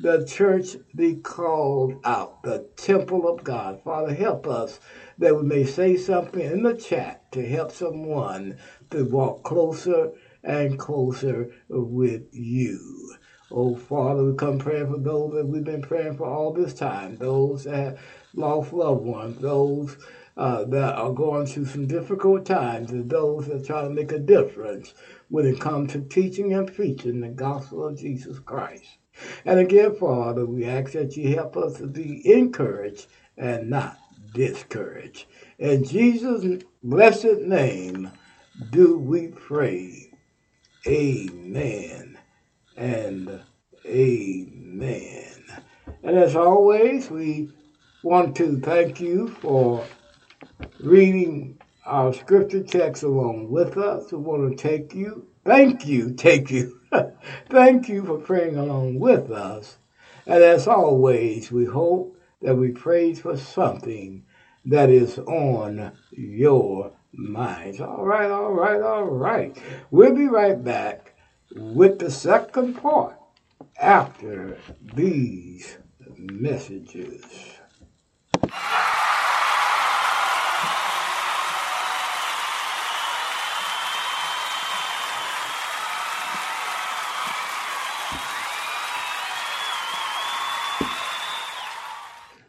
The 0.00 0.24
church 0.24 0.76
be 0.96 1.16
called 1.16 1.94
out. 2.04 2.42
The 2.42 2.64
temple 2.76 3.28
of 3.28 3.44
God. 3.44 3.80
Father, 3.84 4.14
help 4.14 4.46
us 4.46 4.80
that 5.18 5.36
we 5.36 5.42
may 5.42 5.64
say 5.64 5.96
something 5.96 6.42
in 6.42 6.62
the 6.62 6.74
chat 6.74 7.20
to 7.32 7.46
help 7.46 7.72
someone 7.72 8.56
to 8.90 9.04
walk 9.04 9.42
closer 9.42 10.10
and 10.44 10.78
closer 10.78 11.50
with 11.68 12.28
you. 12.32 13.14
Oh, 13.50 13.76
Father, 13.76 14.24
we 14.24 14.34
come 14.34 14.58
praying 14.58 14.90
for 14.90 14.98
those 14.98 15.34
that 15.34 15.46
we've 15.46 15.64
been 15.64 15.82
praying 15.82 16.16
for 16.16 16.26
all 16.26 16.52
this 16.52 16.72
time, 16.72 17.18
those 17.18 17.64
that 17.64 17.98
lost 18.34 18.72
loved 18.72 19.04
ones, 19.04 19.38
those 19.40 19.98
uh, 20.38 20.64
that 20.64 20.94
are 20.94 21.12
going 21.12 21.46
through 21.46 21.66
some 21.66 21.86
difficult 21.86 22.46
times, 22.46 22.92
and 22.92 23.10
those 23.10 23.46
that 23.48 23.66
try 23.66 23.82
to 23.82 23.90
make 23.90 24.10
a 24.10 24.18
difference 24.18 24.94
when 25.28 25.44
it 25.44 25.60
comes 25.60 25.92
to 25.92 26.00
teaching 26.00 26.54
and 26.54 26.74
preaching 26.74 27.20
the 27.20 27.28
gospel 27.28 27.86
of 27.86 27.98
Jesus 27.98 28.38
Christ. 28.38 28.96
And 29.44 29.60
again, 29.60 29.94
Father, 29.96 30.46
we 30.46 30.64
ask 30.64 30.92
that 30.92 31.16
you 31.16 31.34
help 31.34 31.56
us 31.58 31.76
to 31.76 31.86
be 31.86 32.22
encouraged 32.32 33.06
and 33.36 33.68
not 33.68 33.98
discouraged. 34.32 35.26
In 35.58 35.84
Jesus' 35.84 36.62
blessed 36.82 37.40
name 37.42 38.10
do 38.70 38.96
we 38.98 39.28
pray. 39.28 40.11
Amen 40.86 42.18
and 42.76 43.40
amen. 43.86 45.44
And 46.02 46.16
as 46.16 46.34
always, 46.34 47.10
we 47.10 47.50
want 48.02 48.36
to 48.36 48.58
thank 48.60 49.00
you 49.00 49.28
for 49.28 49.84
reading 50.80 51.60
our 51.86 52.12
scripture 52.12 52.62
text 52.62 53.02
along 53.02 53.50
with 53.50 53.76
us. 53.76 54.10
We 54.10 54.18
want 54.18 54.56
to 54.56 54.56
take 54.56 54.94
you 54.94 55.26
thank 55.44 55.86
you, 55.86 56.14
take 56.14 56.50
you. 56.50 56.80
thank 57.48 57.88
you 57.88 58.04
for 58.04 58.18
praying 58.18 58.56
along 58.56 58.98
with 58.98 59.30
us. 59.30 59.78
And 60.26 60.42
as 60.42 60.68
always, 60.68 61.50
we 61.50 61.64
hope 61.64 62.16
that 62.40 62.56
we 62.56 62.70
praise 62.70 63.20
for 63.20 63.36
something 63.36 64.24
that 64.64 64.90
is 64.90 65.18
on 65.18 65.92
your 66.10 66.92
minds. 67.12 67.80
All 67.80 68.04
right, 68.04 68.30
all 68.30 68.52
right, 68.52 68.80
all 68.80 69.04
right. 69.04 69.56
We'll 69.90 70.14
be 70.14 70.26
right 70.26 70.62
back 70.62 71.14
with 71.54 71.98
the 71.98 72.10
second 72.10 72.74
part 72.74 73.16
after 73.80 74.58
these 74.94 75.78
messages. 76.16 77.24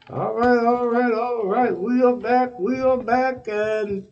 All 0.10 0.36
right, 0.36 0.64
all 0.66 0.88
right, 0.88 1.14
all 1.14 1.46
right. 1.48 1.76
We 1.76 2.04
are 2.04 2.16
back. 2.16 2.60
We 2.60 2.80
are 2.82 2.98
back, 2.98 3.48
and 3.48 4.06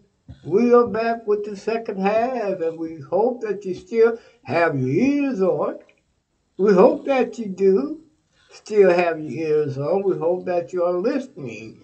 we 0.44 0.74
are 0.74 0.88
back 0.88 1.28
with 1.28 1.46
the 1.46 1.56
second 1.56 2.00
half, 2.00 2.62
and 2.62 2.80
we 2.80 3.00
hope 3.00 3.42
that 3.42 3.64
you 3.64 3.76
still 3.76 4.18
have 4.44 4.78
your 4.80 4.90
ears 4.90 5.42
on. 5.42 5.78
We 6.58 6.74
hope 6.74 7.06
that 7.06 7.38
you 7.38 7.46
do 7.46 8.02
still 8.50 8.90
have 8.90 9.20
your 9.20 9.48
ears 9.48 9.78
on. 9.78 10.04
We 10.04 10.18
hope 10.18 10.46
that 10.46 10.74
you 10.74 10.84
are 10.84 10.98
listening 10.98 11.84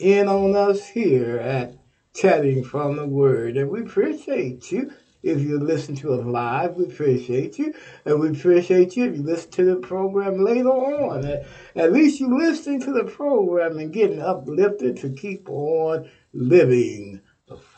in 0.00 0.28
on 0.28 0.56
us 0.56 0.88
here 0.88 1.36
at 1.38 1.74
Chatting 2.14 2.64
from 2.64 2.96
the 2.96 3.06
Word, 3.06 3.56
and 3.56 3.70
we 3.70 3.80
appreciate 3.82 4.72
you. 4.72 4.90
If 5.22 5.40
you 5.40 5.58
listen 5.58 5.94
to 5.96 6.14
us 6.14 6.24
live, 6.24 6.76
we 6.76 6.84
appreciate 6.84 7.58
you. 7.58 7.74
And 8.04 8.20
we 8.20 8.28
appreciate 8.30 8.96
you 8.96 9.04
if 9.04 9.16
you 9.16 9.22
listen 9.22 9.50
to 9.50 9.64
the 9.64 9.76
program 9.76 10.44
later 10.44 10.70
on. 10.70 11.24
At, 11.74 11.92
least 11.92 12.20
you're 12.20 12.38
listening 12.38 12.80
to 12.82 12.92
the 12.92 13.04
program 13.04 13.78
and 13.78 13.92
getting 13.92 14.22
uplifted 14.22 14.96
to 14.98 15.10
keep 15.10 15.48
on 15.48 16.08
living 16.32 17.20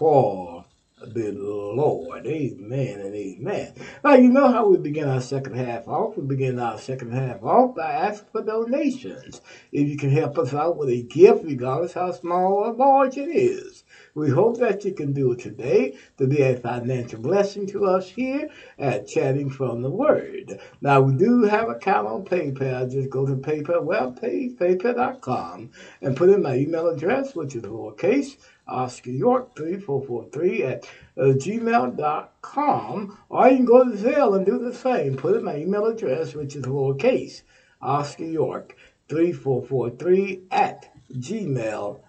for 0.00 0.64
the 1.02 1.30
Lord. 1.30 2.26
Amen 2.26 3.00
and 3.00 3.14
amen. 3.14 3.74
Now, 4.02 4.14
you 4.14 4.30
know 4.30 4.50
how 4.50 4.66
we 4.66 4.78
begin 4.78 5.06
our 5.06 5.20
second 5.20 5.56
half 5.56 5.86
off. 5.88 6.16
We 6.16 6.24
begin 6.24 6.58
our 6.58 6.78
second 6.78 7.12
half 7.12 7.42
off 7.42 7.74
by 7.74 7.92
asking 7.92 8.28
for 8.32 8.42
donations. 8.42 9.42
If 9.72 9.88
you 9.88 9.98
can 9.98 10.08
help 10.08 10.38
us 10.38 10.54
out 10.54 10.78
with 10.78 10.88
a 10.88 11.02
gift, 11.02 11.44
regardless 11.44 11.92
how 11.92 12.12
small 12.12 12.64
or 12.64 12.72
large 12.72 13.18
it 13.18 13.28
is. 13.28 13.84
We 14.14 14.30
hope 14.30 14.58
that 14.58 14.84
you 14.84 14.92
can 14.92 15.12
do 15.12 15.32
it 15.32 15.38
today 15.38 15.96
to 16.18 16.26
be 16.26 16.40
a 16.40 16.56
financial 16.56 17.20
blessing 17.20 17.66
to 17.68 17.84
us 17.84 18.08
here 18.08 18.48
at 18.78 19.06
Chatting 19.06 19.50
from 19.50 19.82
the 19.82 19.90
Word. 19.90 20.58
Now, 20.80 21.00
we 21.02 21.14
do 21.14 21.42
have 21.42 21.68
an 21.68 21.76
account 21.76 22.08
on 22.08 22.24
PayPal. 22.24 22.90
Just 22.90 23.10
go 23.10 23.26
to 23.26 23.36
PayPal 23.36 23.84
webpage, 23.86 24.56
paypal.com, 24.56 25.70
and 26.00 26.16
put 26.16 26.30
in 26.30 26.42
my 26.42 26.56
email 26.56 26.88
address, 26.88 27.36
which 27.36 27.54
is 27.54 27.62
lowercase, 27.62 28.36
Oscar 28.66 29.10
York 29.10 29.56
3443 29.56 30.62
at 30.62 30.84
uh, 31.16 31.22
gmail.com. 31.34 33.18
Or 33.28 33.48
you 33.48 33.56
can 33.56 33.64
go 33.64 33.84
to 33.84 33.90
the 33.90 34.10
Zelle 34.10 34.36
and 34.36 34.46
do 34.46 34.58
the 34.58 34.74
same. 34.74 35.16
Put 35.16 35.36
in 35.36 35.44
my 35.44 35.56
email 35.56 35.86
address, 35.86 36.34
which 36.34 36.56
is 36.56 36.64
lowercase, 36.64 37.42
Oscar 37.80 38.24
York 38.24 38.76
3443 39.08 40.42
at 40.50 40.92
gmail.com 41.12 42.00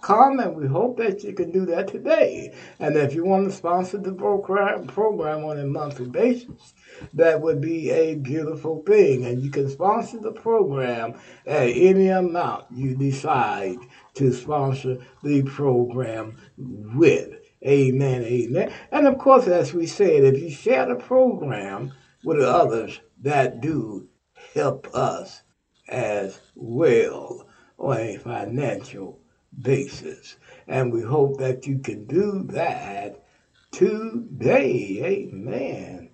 com 0.00 0.40
and 0.40 0.56
we 0.56 0.66
hope 0.66 0.96
that 0.96 1.22
you 1.22 1.32
can 1.34 1.52
do 1.52 1.66
that 1.66 1.86
today. 1.86 2.54
And 2.78 2.96
if 2.96 3.14
you 3.14 3.24
want 3.24 3.44
to 3.46 3.52
sponsor 3.54 3.98
the 3.98 4.12
program 4.12 5.44
on 5.44 5.58
a 5.58 5.66
monthly 5.66 6.08
basis 6.08 6.74
that 7.12 7.40
would 7.40 7.60
be 7.60 7.90
a 7.90 8.14
beautiful 8.14 8.82
thing. 8.86 9.26
And 9.26 9.42
you 9.42 9.50
can 9.50 9.68
sponsor 9.68 10.18
the 10.18 10.32
program 10.32 11.14
at 11.46 11.68
any 11.68 12.08
amount 12.08 12.66
you 12.70 12.96
decide 12.96 13.76
to 14.14 14.32
sponsor 14.32 14.98
the 15.22 15.42
program 15.42 16.38
with. 16.56 17.34
Amen 17.64 18.24
amen. 18.24 18.72
And 18.90 19.06
of 19.06 19.18
course 19.18 19.46
as 19.46 19.74
we 19.74 19.86
said 19.86 20.24
if 20.24 20.40
you 20.40 20.50
share 20.50 20.86
the 20.86 20.96
program 20.96 21.92
with 22.24 22.40
others 22.40 23.00
that 23.20 23.60
do 23.60 24.08
help 24.54 24.88
us 24.94 25.42
as 25.88 26.40
well 26.54 27.46
on 27.78 27.98
a 27.98 28.16
financial 28.16 29.21
basis. 29.60 30.36
And 30.66 30.92
we 30.92 31.02
hope 31.02 31.38
that 31.38 31.66
you 31.66 31.78
can 31.78 32.06
do 32.06 32.44
that 32.50 33.24
today. 33.70 35.00
Amen. 35.04 36.10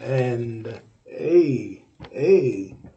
And 0.00 0.80
a 1.08 1.84
amen. 2.12 2.94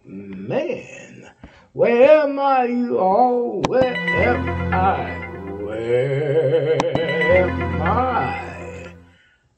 Where 1.73 2.21
am 2.21 2.39
I, 2.39 2.63
you 2.65 2.97
all? 2.97 3.61
Where 3.67 3.95
am 3.95 4.73
I? 4.73 5.27
Where 5.63 6.85
am 6.85 7.81
I? 7.81 8.93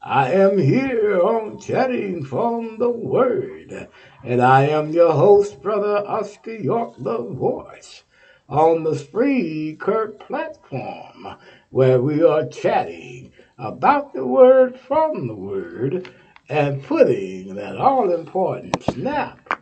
I 0.02 0.32
am 0.34 0.58
here 0.58 1.22
on 1.22 1.60
Chatting 1.60 2.26
from 2.26 2.78
the 2.80 2.90
Word, 2.90 3.88
and 4.24 4.42
I 4.42 4.64
am 4.64 4.92
your 4.92 5.14
host, 5.14 5.62
Brother 5.62 6.06
Oscar 6.08 6.56
York, 6.56 6.96
the 6.98 7.20
Voice 7.20 8.04
on 8.50 8.84
the 8.84 8.92
Spreaker 8.92 10.20
platform, 10.20 11.38
where 11.70 12.02
we 12.02 12.24
are 12.24 12.48
chatting 12.48 13.32
about 13.60 14.14
the 14.14 14.26
Word 14.26 14.80
from 14.80 15.28
the 15.28 15.36
Word 15.36 16.12
and 16.50 16.84
putting 16.84 17.54
that 17.56 17.78
all 17.78 18.12
important 18.12 18.84
snap, 18.84 19.62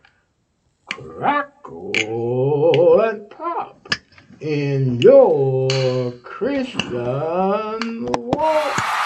crackle, 0.85 1.91
and 3.01 3.29
pop 3.29 3.93
in 4.39 5.01
your 5.01 6.11
Christian 6.23 8.05
walk. 8.05 8.96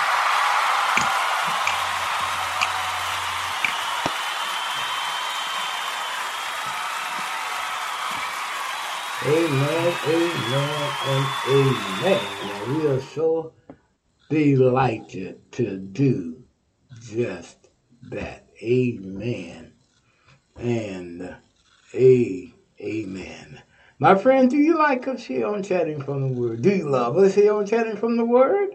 Amen, 9.24 9.93
amen, 10.07 10.93
and 11.07 11.26
amen. 11.47 12.22
And 12.65 12.78
we 12.78 12.88
are 12.88 13.01
so 13.01 13.53
delighted 14.30 15.51
to 15.53 15.78
do 15.78 16.43
just 16.99 17.69
that. 18.09 18.47
Amen 18.63 19.74
and 20.59 21.36
a 21.93 22.53
amen. 22.80 23.61
My 23.99 24.15
friend, 24.15 24.49
do 24.49 24.57
you 24.57 24.78
like 24.78 25.07
us 25.07 25.24
here 25.24 25.45
on 25.45 25.61
Chatting 25.61 26.01
from 26.01 26.22
the 26.22 26.39
Word? 26.39 26.63
Do 26.63 26.72
you 26.72 26.89
love 26.89 27.17
us 27.17 27.36
here 27.36 27.53
on 27.53 27.67
Chatting 27.67 27.97
from 27.97 28.17
the 28.17 28.26
Word? 28.26 28.69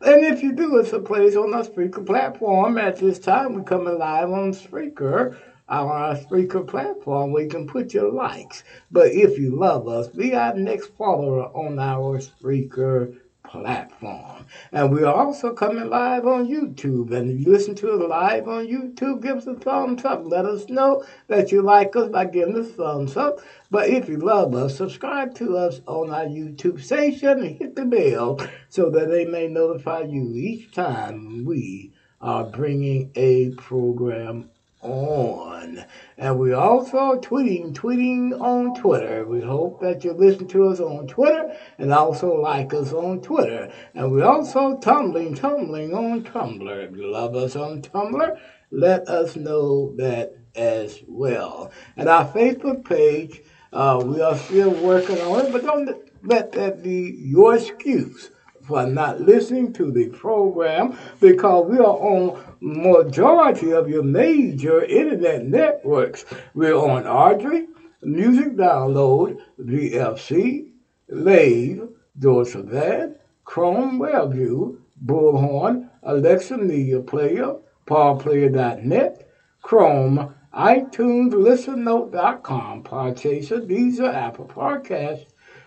And 0.00 0.24
if 0.24 0.42
you 0.42 0.52
do, 0.52 0.76
it's 0.78 0.92
a 0.92 1.00
place 1.00 1.36
on 1.36 1.54
our 1.54 1.62
Spreaker 1.62 2.04
platform. 2.04 2.78
At 2.78 2.96
this 2.96 3.18
time, 3.20 3.54
we're 3.54 3.62
coming 3.62 3.96
live 3.96 4.30
on 4.30 4.52
Spreaker 4.52 5.36
on 5.68 5.88
our 5.88 6.16
Spreaker 6.16 6.66
platform 6.66 7.32
where 7.32 7.44
you 7.44 7.48
can 7.48 7.66
put 7.66 7.94
your 7.94 8.12
likes. 8.12 8.64
But 8.90 9.08
if 9.12 9.38
you 9.38 9.56
love 9.56 9.88
us, 9.88 10.08
be 10.08 10.34
our 10.34 10.54
next 10.54 10.88
follower 10.96 11.44
on 11.54 11.78
our 11.78 12.18
Spreaker 12.18 13.16
platform. 13.44 14.46
And 14.72 14.90
we 14.90 15.04
are 15.04 15.14
also 15.14 15.54
coming 15.54 15.88
live 15.88 16.26
on 16.26 16.48
YouTube. 16.48 17.12
And 17.12 17.30
if 17.30 17.46
you 17.46 17.52
listen 17.52 17.74
to 17.76 17.92
us 17.92 18.08
live 18.08 18.48
on 18.48 18.66
YouTube, 18.66 19.22
give 19.22 19.36
us 19.36 19.46
a 19.46 19.54
thumbs 19.54 20.04
up. 20.04 20.22
Let 20.24 20.44
us 20.44 20.68
know 20.68 21.04
that 21.28 21.52
you 21.52 21.62
like 21.62 21.94
us 21.94 22.08
by 22.08 22.26
giving 22.26 22.56
us 22.56 22.70
a 22.70 22.72
thumbs 22.72 23.16
up. 23.16 23.40
But 23.70 23.88
if 23.88 24.08
you 24.08 24.18
love 24.18 24.54
us, 24.54 24.76
subscribe 24.76 25.34
to 25.36 25.56
us 25.56 25.80
on 25.86 26.10
our 26.10 26.24
YouTube 26.24 26.82
station 26.82 27.40
and 27.40 27.56
hit 27.56 27.76
the 27.76 27.84
bell 27.84 28.40
so 28.68 28.90
that 28.90 29.08
they 29.08 29.24
may 29.24 29.46
notify 29.46 30.00
you 30.00 30.32
each 30.34 30.72
time 30.72 31.44
we 31.44 31.92
are 32.20 32.44
bringing 32.44 33.10
a 33.14 33.50
program 33.50 34.50
on. 34.84 35.84
And 36.16 36.38
we 36.38 36.52
also 36.52 37.18
tweeting, 37.18 37.72
tweeting 37.72 38.40
on 38.40 38.74
Twitter. 38.80 39.26
We 39.26 39.40
hope 39.40 39.80
that 39.80 40.04
you 40.04 40.12
listen 40.12 40.46
to 40.48 40.68
us 40.68 40.78
on 40.78 41.08
Twitter 41.08 41.56
and 41.78 41.92
also 41.92 42.40
like 42.40 42.72
us 42.74 42.92
on 42.92 43.20
Twitter. 43.20 43.72
And 43.94 44.12
we 44.12 44.22
also 44.22 44.78
tumbling, 44.78 45.34
tumbling 45.34 45.94
on 45.94 46.22
Tumblr. 46.22 46.88
If 46.88 46.96
you 46.96 47.10
love 47.10 47.34
us 47.34 47.56
on 47.56 47.82
Tumblr, 47.82 48.38
let 48.70 49.08
us 49.08 49.36
know 49.36 49.94
that 49.96 50.36
as 50.54 51.00
well. 51.08 51.72
And 51.96 52.08
our 52.08 52.26
Facebook 52.26 52.84
page, 52.84 53.42
uh, 53.72 54.02
we 54.04 54.20
are 54.20 54.36
still 54.36 54.70
working 54.70 55.18
on 55.22 55.46
it, 55.46 55.52
but 55.52 55.64
don't 55.64 55.90
let 56.22 56.52
that 56.52 56.82
be 56.82 57.16
your 57.18 57.56
excuse 57.56 58.30
for 58.66 58.86
not 58.86 59.20
listening 59.20 59.72
to 59.74 59.92
the 59.92 60.08
program 60.08 60.96
because 61.20 61.68
we 61.68 61.78
are 61.78 61.82
on 61.84 62.42
majority 62.60 63.72
of 63.72 63.88
your 63.88 64.02
major 64.02 64.82
internet 64.84 65.46
networks. 65.46 66.24
We're 66.54 66.76
on 66.76 67.06
Audrey, 67.06 67.66
Music 68.02 68.56
Download, 68.56 69.38
VFC, 69.60 70.70
Lave, 71.08 71.88
Dorsal 72.18 73.14
Chrome 73.44 73.98
WebView, 73.98 74.78
Bullhorn, 75.04 75.90
Alexa 76.02 76.56
Media 76.56 77.00
Player, 77.00 77.56
paulplayer.net, 77.86 79.28
Chrome, 79.62 80.34
iTunes, 80.54 81.32
ListenNote.com, 81.32 82.84
Podchaser, 82.84 83.66
Deezer, 83.66 84.12
Apple 84.12 84.46
Podcasts, 84.46 85.26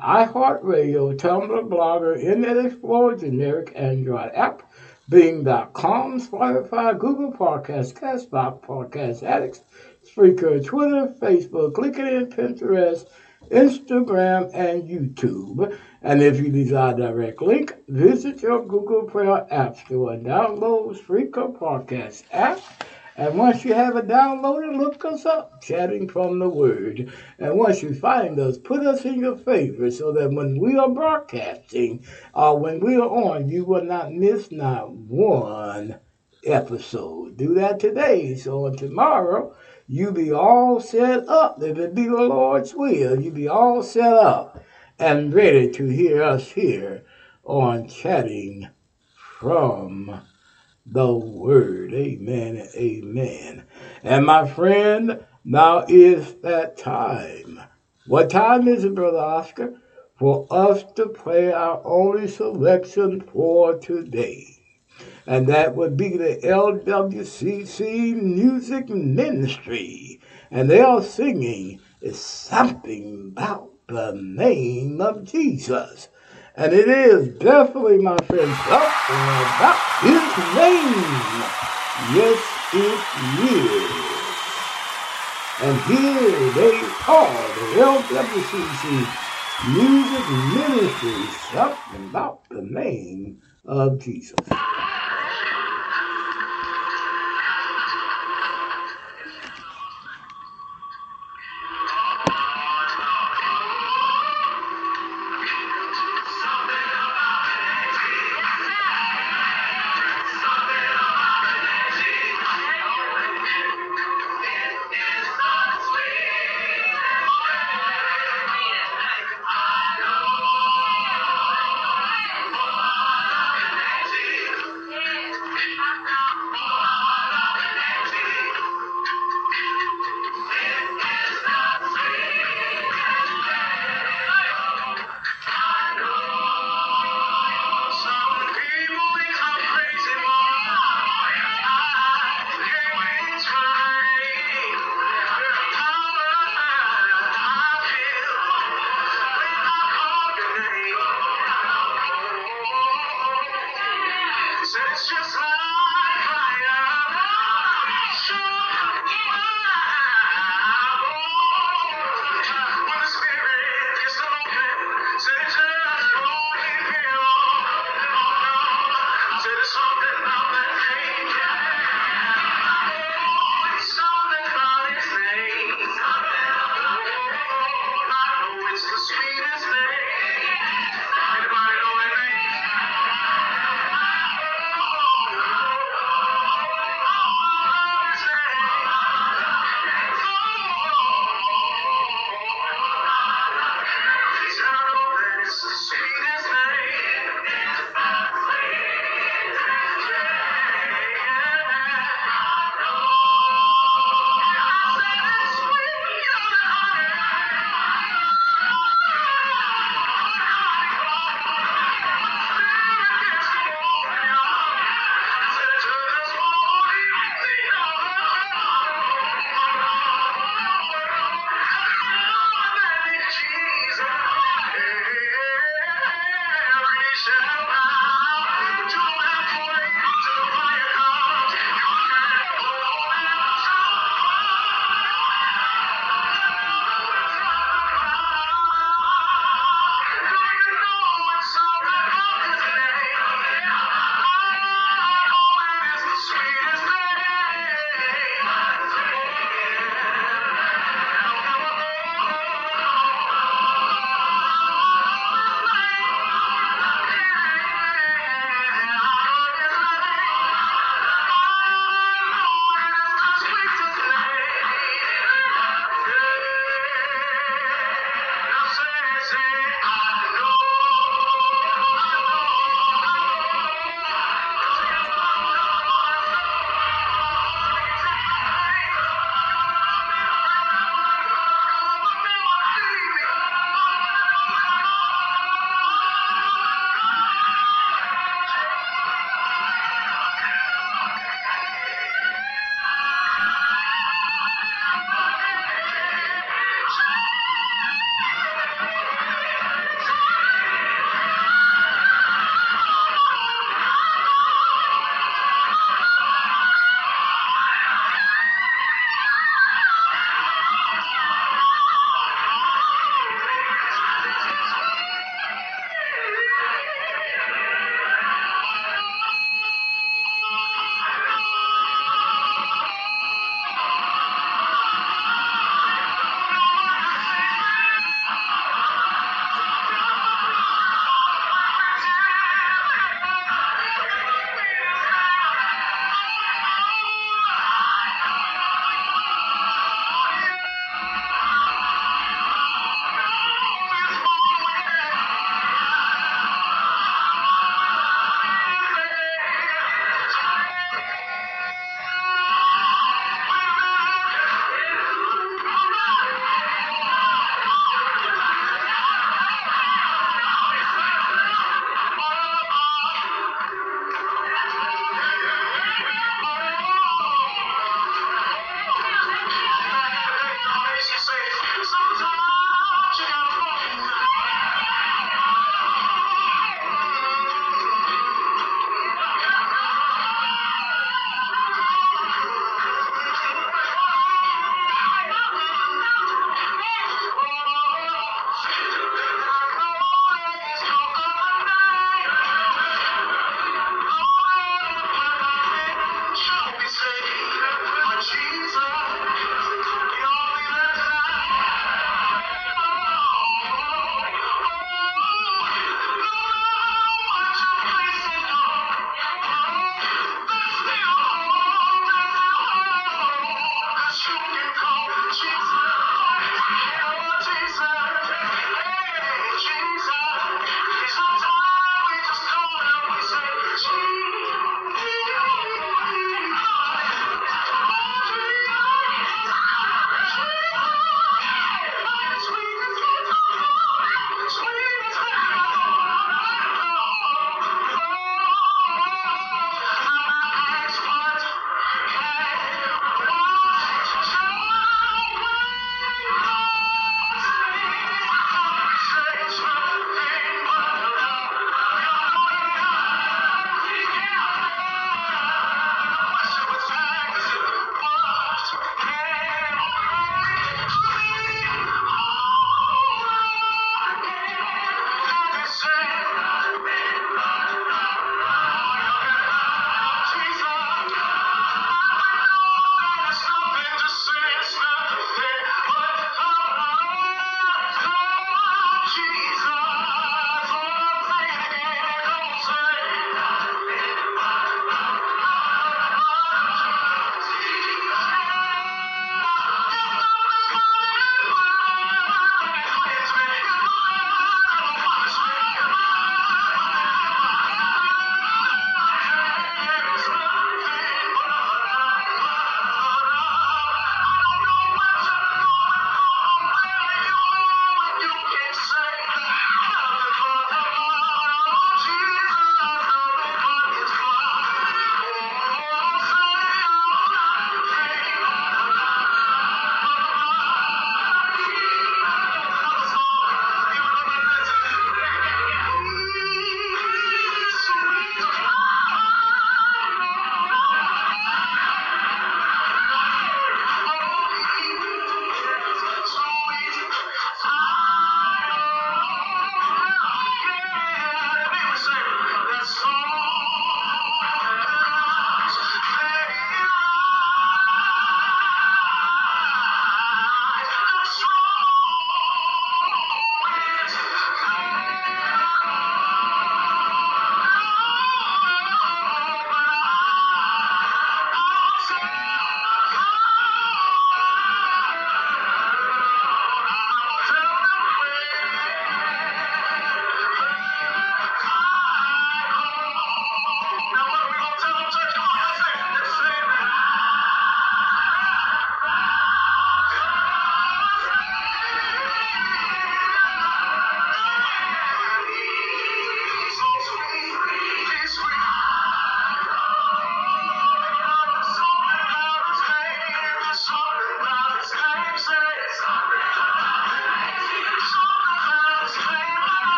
iHeartRadio, 0.00 1.16
Tumblr, 1.16 1.68
Blogger, 1.68 2.16
Internet 2.16 2.66
Explorer, 2.66 3.16
generic 3.16 3.72
Android 3.74 4.30
app, 4.32 4.62
Bing.com, 5.08 6.20
Spotify, 6.20 6.96
Google 6.96 7.32
Podcasts, 7.32 7.92
Castbox, 7.92 8.60
Podcast 8.60 9.24
Addicts, 9.24 9.62
Spreaker, 10.04 10.64
Twitter, 10.64 11.12
Facebook, 11.20 11.72
LinkedIn, 11.72 12.32
Pinterest, 12.32 13.08
Instagram, 13.50 14.50
and 14.54 14.84
YouTube. 14.84 15.76
And 16.02 16.22
if 16.22 16.38
you 16.38 16.50
desire 16.50 16.94
direct 16.94 17.42
link, 17.42 17.74
visit 17.88 18.40
your 18.42 18.64
Google 18.64 19.02
Play 19.02 19.26
App 19.50 19.76
Store 19.78 20.12
and 20.12 20.24
download 20.24 20.96
Spreaker 21.02 21.58
Podcast 21.58 22.22
app. 22.30 22.60
And 23.18 23.36
once 23.36 23.64
you 23.64 23.74
have 23.74 23.96
it 23.96 24.06
downloaded, 24.06 24.78
look 24.78 25.04
us 25.04 25.26
up, 25.26 25.60
Chatting 25.60 26.08
from 26.08 26.38
the 26.38 26.48
Word. 26.48 27.12
And 27.40 27.58
once 27.58 27.82
you 27.82 27.92
find 27.92 28.38
us, 28.38 28.58
put 28.58 28.86
us 28.86 29.04
in 29.04 29.18
your 29.18 29.36
favorites 29.36 29.98
so 29.98 30.12
that 30.12 30.30
when 30.30 30.56
we 30.56 30.76
are 30.76 30.88
broadcasting 30.88 32.06
or 32.32 32.56
when 32.60 32.78
we 32.78 32.94
are 32.94 33.08
on, 33.08 33.48
you 33.48 33.64
will 33.64 33.82
not 33.82 34.12
miss 34.12 34.52
not 34.52 34.92
one 34.92 35.98
episode. 36.44 37.36
Do 37.36 37.54
that 37.54 37.80
today. 37.80 38.36
So 38.36 38.70
tomorrow, 38.70 39.52
you 39.88 40.12
be 40.12 40.30
all 40.30 40.78
set 40.78 41.28
up. 41.28 41.60
If 41.60 41.76
it 41.76 41.96
be 41.96 42.06
the 42.06 42.22
Lord's 42.22 42.72
will, 42.72 43.20
you 43.20 43.32
be 43.32 43.48
all 43.48 43.82
set 43.82 44.12
up 44.12 44.62
and 44.96 45.34
ready 45.34 45.68
to 45.72 45.88
hear 45.88 46.22
us 46.22 46.52
here 46.52 47.02
on 47.42 47.88
Chatting 47.88 48.68
from 49.40 50.20
the 50.90 51.12
Word. 51.12 51.92
Amen 51.94 52.68
amen. 52.76 53.64
And 54.02 54.26
my 54.26 54.46
friend, 54.46 55.24
now 55.44 55.84
is 55.88 56.34
that 56.42 56.76
time. 56.76 57.60
What 58.06 58.30
time 58.30 58.68
is 58.68 58.84
it, 58.84 58.94
Brother 58.94 59.18
Oscar? 59.18 59.74
For 60.18 60.46
us 60.50 60.84
to 60.96 61.08
play 61.08 61.52
our 61.52 61.80
only 61.84 62.26
selection 62.28 63.20
for 63.20 63.78
today 63.78 64.58
and 65.28 65.46
that 65.46 65.76
would 65.76 65.94
be 65.94 66.16
the 66.16 66.40
LWCC 66.42 68.14
Music 68.14 68.88
Ministry. 68.88 70.20
And 70.50 70.70
they 70.70 70.80
are 70.80 71.02
singing 71.02 71.80
is 72.00 72.18
something 72.18 73.32
about 73.36 73.70
the 73.88 74.12
name 74.14 75.02
of 75.02 75.24
Jesus. 75.24 76.08
And 76.58 76.72
it 76.72 76.88
is 76.88 77.28
definitely, 77.38 77.98
my 77.98 78.16
friend, 78.26 78.52
something 78.66 79.22
about 79.54 79.78
his 80.02 80.26
name. 80.58 81.54
Yes, 82.18 82.40
it 82.74 82.98
is. 83.46 84.08
And 85.62 85.76
here 85.82 86.50
they 86.54 86.82
are, 87.06 87.46
the 87.54 87.66
LWCC 87.78 88.84
Music 89.72 90.26
Ministry, 90.56 91.22
something 91.52 92.10
about 92.10 92.42
the 92.48 92.62
name 92.62 93.40
of 93.64 94.00
Jesus. 94.00 94.34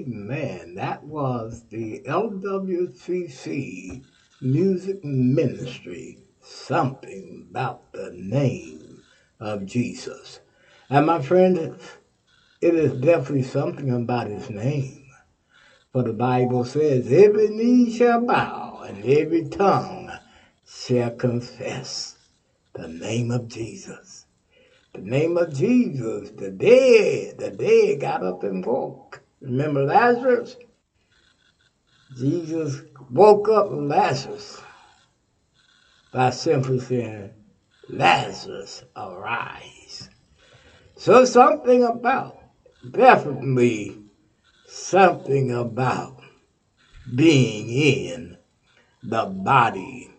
Amen. 0.00 0.74
That 0.76 1.04
was 1.04 1.64
the 1.70 2.02
LWCC 2.06 4.02
Music 4.40 5.04
Ministry. 5.04 6.18
Something 6.40 7.46
about 7.50 7.92
the 7.92 8.10
name 8.14 9.02
of 9.38 9.66
Jesus. 9.66 10.40
And 10.88 11.06
my 11.06 11.20
friend, 11.20 11.56
it 12.60 12.74
is 12.74 12.92
definitely 13.00 13.42
something 13.42 13.90
about 13.90 14.28
his 14.28 14.48
name. 14.50 15.04
For 15.92 16.02
the 16.02 16.12
Bible 16.12 16.64
says, 16.64 17.12
every 17.12 17.48
knee 17.48 17.90
shall 17.90 18.24
bow 18.24 18.84
and 18.86 19.04
every 19.04 19.48
tongue 19.48 20.10
shall 20.66 21.10
confess 21.10 22.16
the 22.74 22.88
name 22.88 23.30
of 23.30 23.48
Jesus. 23.48 24.26
The 24.92 25.02
name 25.02 25.36
of 25.36 25.54
Jesus, 25.54 26.30
the 26.30 26.50
dead, 26.50 27.38
the 27.38 27.50
dead 27.50 28.00
got 28.00 28.24
up 28.24 28.42
and 28.42 28.64
woke. 28.64 29.19
Remember 29.40 29.84
Lazarus? 29.84 30.56
Jesus 32.16 32.82
woke 33.10 33.48
up 33.48 33.68
Lazarus 33.70 34.60
by 36.12 36.30
simply 36.30 36.80
saying, 36.80 37.30
Lazarus, 37.88 38.84
arise. 38.96 40.10
So 40.96 41.24
something 41.24 41.84
about, 41.84 42.38
definitely 42.90 43.96
something 44.66 45.52
about 45.52 46.20
being 47.14 47.70
in 47.70 48.36
the 49.02 49.24
body 49.24 50.10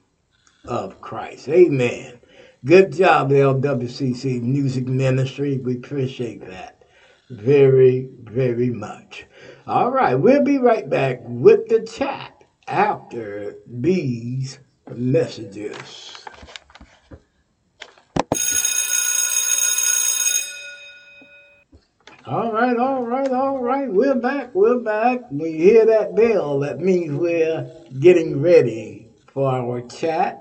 of 0.66 1.00
Christ. 1.02 1.48
Amen. 1.50 2.20
Good 2.66 2.94
job, 2.94 3.30
LWCC 3.30 4.42
Music 4.42 4.88
Ministry. 4.88 5.58
We 5.58 5.76
appreciate 5.76 6.46
that 6.48 6.81
very, 7.32 8.10
very 8.24 8.70
much. 8.70 9.26
All 9.66 9.90
right, 9.90 10.16
we'll 10.16 10.44
be 10.44 10.58
right 10.58 10.90
back 10.90 11.20
with 11.24 11.68
the 11.70 11.82
chat 11.82 12.44
after 12.68 13.56
these 13.66 14.60
messages. 14.94 16.26
All 22.26 22.52
right, 22.52 22.78
all 22.78 23.04
right, 23.04 23.32
all 23.32 23.60
right. 23.60 23.92
We're 23.92 24.16
back. 24.16 24.54
We're 24.54 24.80
back. 24.80 25.22
When 25.32 25.52
you 25.52 25.58
hear 25.58 25.86
that 25.86 26.16
bell, 26.16 26.60
that 26.60 26.80
means 26.80 27.14
we're 27.14 27.72
getting 28.00 28.42
ready 28.42 29.10
for 29.34 29.50
our 29.50 29.82
chat. 29.82 30.40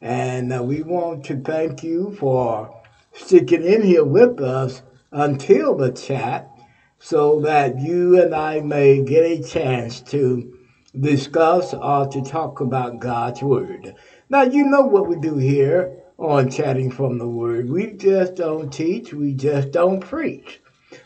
And 0.00 0.52
uh, 0.52 0.62
we 0.62 0.82
want 0.82 1.24
to 1.26 1.40
thank 1.40 1.82
you 1.82 2.14
for 2.18 2.82
sticking 3.14 3.64
in 3.64 3.82
here 3.82 4.04
with 4.04 4.40
us 4.40 4.82
until 5.14 5.76
the 5.76 5.92
chat 5.92 6.50
so 6.98 7.40
that 7.40 7.78
you 7.78 8.20
and 8.20 8.34
I 8.34 8.60
may 8.60 9.00
get 9.00 9.22
a 9.22 9.40
chance 9.40 10.00
to 10.00 10.58
discuss 10.98 11.72
or 11.72 12.08
to 12.08 12.22
talk 12.22 12.60
about 12.60 12.98
God's 12.98 13.40
Word. 13.40 13.94
Now, 14.28 14.42
you 14.42 14.64
know 14.64 14.82
what 14.82 15.06
we 15.06 15.16
do 15.16 15.36
here 15.36 15.96
on 16.18 16.50
Chatting 16.50 16.90
from 16.90 17.18
the 17.18 17.28
Word. 17.28 17.70
We 17.70 17.92
just 17.92 18.34
don't 18.34 18.72
teach, 18.72 19.14
we 19.14 19.34
just 19.34 19.70
don't 19.70 20.00
preach. 20.00 20.60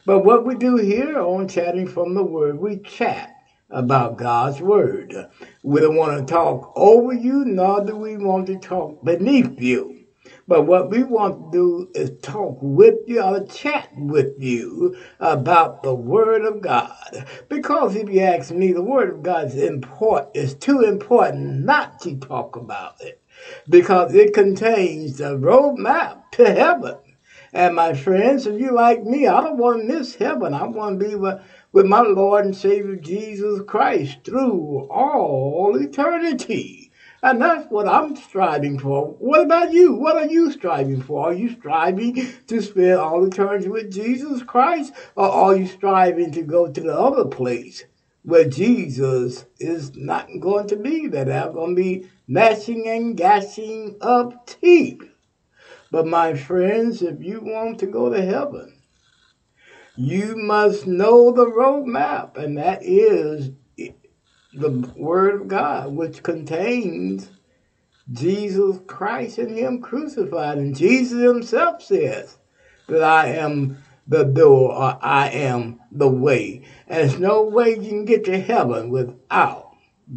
But 0.06 0.24
what 0.24 0.46
we 0.46 0.54
do 0.54 0.76
here 0.76 1.20
on 1.20 1.46
Chatting 1.46 1.86
from 1.86 2.14
the 2.14 2.24
Word, 2.24 2.58
we 2.58 2.78
chat 2.78 3.34
about 3.68 4.16
God's 4.16 4.62
Word. 4.62 5.14
We 5.62 5.80
don't 5.82 5.96
want 5.96 6.18
to 6.18 6.32
talk 6.32 6.72
over 6.76 7.12
you, 7.12 7.44
nor 7.44 7.84
do 7.84 7.94
we 7.94 8.16
want 8.16 8.46
to 8.46 8.56
talk 8.56 9.04
beneath 9.04 9.60
you. 9.60 9.97
But 10.48 10.62
what 10.62 10.88
we 10.88 11.04
want 11.04 11.52
to 11.52 11.58
do 11.58 11.90
is 11.94 12.10
talk 12.22 12.56
with 12.62 12.94
you 13.06 13.20
or 13.20 13.44
chat 13.44 13.90
with 13.94 14.32
you 14.38 14.96
about 15.20 15.82
the 15.82 15.94
Word 15.94 16.46
of 16.46 16.62
God. 16.62 17.26
Because 17.50 17.94
if 17.94 18.08
you 18.08 18.20
ask 18.20 18.50
me, 18.50 18.72
the 18.72 18.82
Word 18.82 19.10
of 19.10 19.22
God 19.22 19.48
is 19.48 19.56
important, 19.56 20.34
is 20.34 20.54
too 20.54 20.80
important 20.80 21.66
not 21.66 22.00
to 22.00 22.16
talk 22.16 22.56
about 22.56 22.94
it. 23.02 23.20
Because 23.68 24.14
it 24.14 24.32
contains 24.32 25.18
the 25.18 25.36
roadmap 25.36 26.22
to 26.32 26.50
heaven. 26.50 26.96
And 27.52 27.74
my 27.74 27.92
friends, 27.92 28.46
if 28.46 28.58
you 28.58 28.72
like 28.72 29.04
me, 29.04 29.26
I 29.26 29.42
don't 29.42 29.58
want 29.58 29.82
to 29.82 29.86
miss 29.86 30.14
heaven. 30.14 30.54
I 30.54 30.64
want 30.64 30.98
to 30.98 31.08
be 31.08 31.14
with, 31.14 31.40
with 31.72 31.84
my 31.84 32.00
Lord 32.00 32.46
and 32.46 32.56
Savior 32.56 32.96
Jesus 32.96 33.60
Christ 33.66 34.20
through 34.24 34.88
all 34.90 35.76
eternity. 35.76 36.77
And 37.22 37.42
that's 37.42 37.68
what 37.70 37.88
I'm 37.88 38.14
striving 38.14 38.78
for. 38.78 39.16
What 39.18 39.42
about 39.42 39.72
you? 39.72 39.94
What 39.94 40.16
are 40.16 40.26
you 40.26 40.52
striving 40.52 41.02
for? 41.02 41.28
Are 41.28 41.34
you 41.34 41.50
striving 41.50 42.28
to 42.46 42.62
spend 42.62 42.94
all 42.98 43.24
eternity 43.24 43.68
with 43.68 43.92
Jesus 43.92 44.42
Christ? 44.42 44.92
Or 45.16 45.28
are 45.28 45.56
you 45.56 45.66
striving 45.66 46.30
to 46.32 46.42
go 46.42 46.70
to 46.70 46.80
the 46.80 46.96
other 46.96 47.24
place 47.24 47.84
where 48.22 48.48
Jesus 48.48 49.46
is 49.58 49.96
not 49.96 50.28
going 50.40 50.68
to 50.68 50.76
be 50.76 51.08
there? 51.08 51.24
They're 51.24 51.50
going 51.50 51.74
to 51.74 51.82
be 51.82 52.08
gnashing 52.28 52.88
and 52.88 53.16
gashing 53.16 53.96
of 54.00 54.34
teeth. 54.46 55.02
But 55.90 56.06
my 56.06 56.34
friends, 56.34 57.02
if 57.02 57.20
you 57.22 57.40
want 57.40 57.80
to 57.80 57.86
go 57.86 58.10
to 58.10 58.22
heaven, 58.22 58.80
you 59.96 60.36
must 60.36 60.86
know 60.86 61.32
the 61.32 61.46
roadmap, 61.46 62.36
and 62.36 62.56
that 62.58 62.84
is 62.84 63.50
the 64.52 64.70
Word 64.96 65.40
of 65.40 65.48
God, 65.48 65.92
which 65.92 66.22
contains 66.22 67.30
Jesus 68.10 68.78
Christ 68.86 69.38
and 69.38 69.56
Him 69.56 69.80
crucified. 69.80 70.58
And 70.58 70.76
Jesus 70.76 71.20
Himself 71.20 71.82
says 71.82 72.38
that 72.88 73.02
I 73.02 73.28
am 73.28 73.78
the 74.06 74.24
door 74.24 74.72
or 74.72 74.98
I 75.02 75.28
am 75.28 75.80
the 75.92 76.08
way. 76.08 76.62
And 76.86 76.98
there's 76.98 77.20
no 77.20 77.42
way 77.42 77.74
you 77.74 77.88
can 77.88 78.04
get 78.04 78.24
to 78.24 78.40
heaven 78.40 78.88
without 78.88 79.68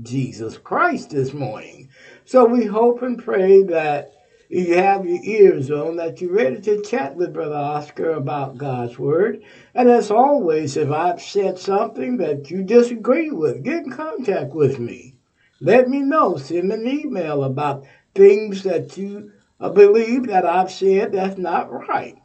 Jesus 0.02 0.58
Christ 0.58 1.10
this 1.10 1.34
morning. 1.34 1.90
So 2.24 2.46
we 2.46 2.66
hope 2.66 3.02
and 3.02 3.22
pray 3.22 3.64
that 3.64 4.14
you 4.52 4.76
have 4.76 5.06
your 5.06 5.24
ears 5.24 5.72
on, 5.72 5.96
that 5.96 6.20
you're 6.20 6.34
ready 6.34 6.60
to 6.60 6.82
chat 6.82 7.16
with 7.16 7.34
Brother 7.34 7.56
Oscar 7.56 8.12
about 8.12 8.58
God's 8.58 9.00
Word. 9.00 9.42
And 9.74 9.90
as 9.90 10.12
always, 10.12 10.76
if 10.76 10.92
I've 10.92 11.22
said 11.22 11.58
something 11.58 12.18
that 12.18 12.52
you 12.52 12.64
disagree 12.64 13.32
with, 13.32 13.64
get 13.64 13.86
in 13.86 13.92
contact 13.92 14.54
with 14.54 14.78
me. 14.78 15.16
Let 15.62 15.88
me 15.88 16.02
know. 16.02 16.36
Send 16.36 16.68
me 16.68 16.76
an 16.76 16.88
email 16.88 17.44
about 17.44 17.86
things 18.14 18.64
that 18.64 18.98
you 18.98 19.32
believe 19.60 20.28
that 20.28 20.46
I've 20.46 20.72
said 20.72 21.14
that's 21.14 21.38
not 21.38 21.72
right. 21.72 22.18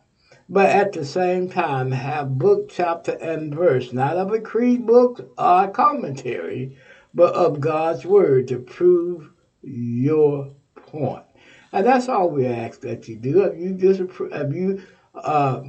But 0.48 0.70
at 0.70 0.92
the 0.92 1.04
same 1.04 1.48
time, 1.48 1.92
have 1.92 2.38
book, 2.38 2.70
chapter, 2.70 3.12
and 3.12 3.54
verse, 3.54 3.92
not 3.92 4.16
of 4.16 4.32
a 4.32 4.40
creed 4.40 4.86
book 4.86 5.32
or 5.38 5.64
a 5.64 5.68
commentary, 5.68 6.76
but 7.14 7.34
of 7.34 7.60
God's 7.60 8.04
Word 8.04 8.48
to 8.48 8.58
prove 8.58 9.30
your 9.62 10.54
point. 10.74 11.25
And 11.72 11.86
that's 11.86 12.08
all 12.08 12.30
we 12.30 12.46
ask 12.46 12.80
that 12.82 13.08
you 13.08 13.16
do. 13.16 13.42
If 13.42 13.58
you 13.58 13.72
disapprove, 13.72 14.32
if 14.32 14.54
you 14.54 14.82
uh, 15.14 15.62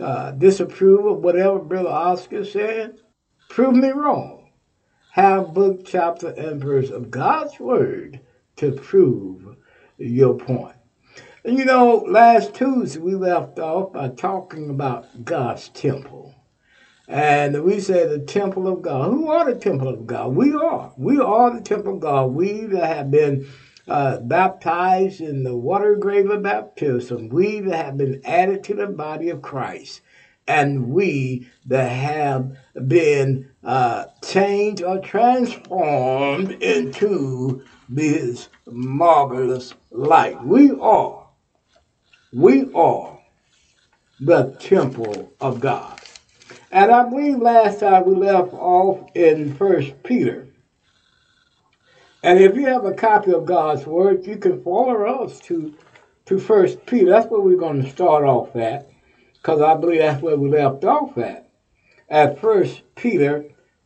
uh, 0.00 0.30
disapprove 0.32 1.06
of 1.06 1.18
whatever 1.18 1.58
Brother 1.58 1.88
Oscar 1.88 2.44
said, 2.44 2.98
prove 3.48 3.76
me 3.76 3.90
wrong. 3.90 4.50
Have 5.12 5.54
book, 5.54 5.84
chapter, 5.84 6.30
and 6.30 6.60
verse 6.60 6.90
of 6.90 7.10
God's 7.10 7.60
Word 7.60 8.20
to 8.56 8.72
prove 8.72 9.56
your 9.96 10.34
point. 10.34 10.74
And 11.44 11.58
you 11.58 11.64
know, 11.64 12.04
last 12.08 12.54
Tuesday 12.54 12.98
we 12.98 13.14
left 13.14 13.58
off 13.58 13.92
by 13.92 14.08
talking 14.08 14.70
about 14.70 15.24
God's 15.24 15.68
temple. 15.68 16.34
And 17.06 17.62
we 17.62 17.80
said 17.80 18.08
the 18.08 18.24
temple 18.24 18.66
of 18.66 18.80
God. 18.80 19.10
Who 19.10 19.30
are 19.30 19.52
the 19.52 19.60
temple 19.60 19.88
of 19.88 20.06
God? 20.06 20.34
We 20.34 20.54
are. 20.54 20.92
We 20.96 21.18
are 21.18 21.54
the 21.54 21.60
temple 21.60 21.94
of 21.94 22.00
God. 22.00 22.32
We 22.32 22.64
that 22.64 22.96
have 22.96 23.10
been 23.10 23.46
uh, 23.86 24.18
baptized 24.20 25.20
in 25.20 25.44
the 25.44 25.56
water 25.56 25.96
grave 25.96 26.30
of 26.30 26.42
baptism, 26.42 27.28
we 27.28 27.60
that 27.60 27.84
have 27.84 27.96
been 27.96 28.20
added 28.24 28.64
to 28.64 28.74
the 28.74 28.86
body 28.86 29.28
of 29.28 29.42
Christ, 29.42 30.00
and 30.46 30.88
we 30.88 31.48
that 31.66 31.88
have 31.88 32.56
been 32.88 33.50
uh, 33.62 34.06
changed 34.24 34.82
or 34.82 34.98
transformed 35.00 36.52
into 36.62 37.62
this 37.88 38.48
marvelous 38.66 39.74
light. 39.90 40.42
We 40.44 40.70
are, 40.72 41.26
we 42.32 42.72
are 42.74 43.20
the 44.20 44.56
temple 44.58 45.32
of 45.40 45.60
God. 45.60 46.00
And 46.70 46.90
I 46.90 47.08
believe 47.08 47.38
last 47.38 47.80
time 47.80 48.04
we 48.06 48.14
left 48.14 48.52
off 48.52 49.10
in 49.14 49.54
First 49.54 50.02
Peter 50.02 50.48
and 52.24 52.40
if 52.40 52.56
you 52.56 52.66
have 52.66 52.86
a 52.86 52.94
copy 52.94 53.32
of 53.32 53.44
God's 53.44 53.86
Word, 53.86 54.26
you 54.26 54.38
can 54.38 54.62
follow 54.62 55.04
us 55.22 55.38
to 55.40 55.74
to 56.26 56.38
First 56.38 56.86
Peter. 56.86 57.10
That's 57.10 57.30
where 57.30 57.40
we're 57.40 57.58
going 57.58 57.82
to 57.82 57.90
start 57.90 58.24
off 58.24 58.56
at, 58.56 58.90
because 59.34 59.60
I 59.60 59.76
believe 59.76 60.00
that's 60.00 60.22
where 60.22 60.36
we 60.36 60.48
left 60.48 60.84
off 60.84 61.18
at, 61.18 61.50
at 62.08 62.40
First 62.40 62.82
Peter 62.94 63.44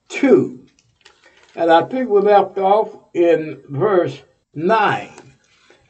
two, 0.09 0.66
and 1.57 1.70
I 1.70 1.82
think 1.82 2.09
we 2.09 2.20
left 2.20 2.59
off 2.59 2.97
in 3.12 3.61
verse 3.68 4.22
nine. 4.55 5.11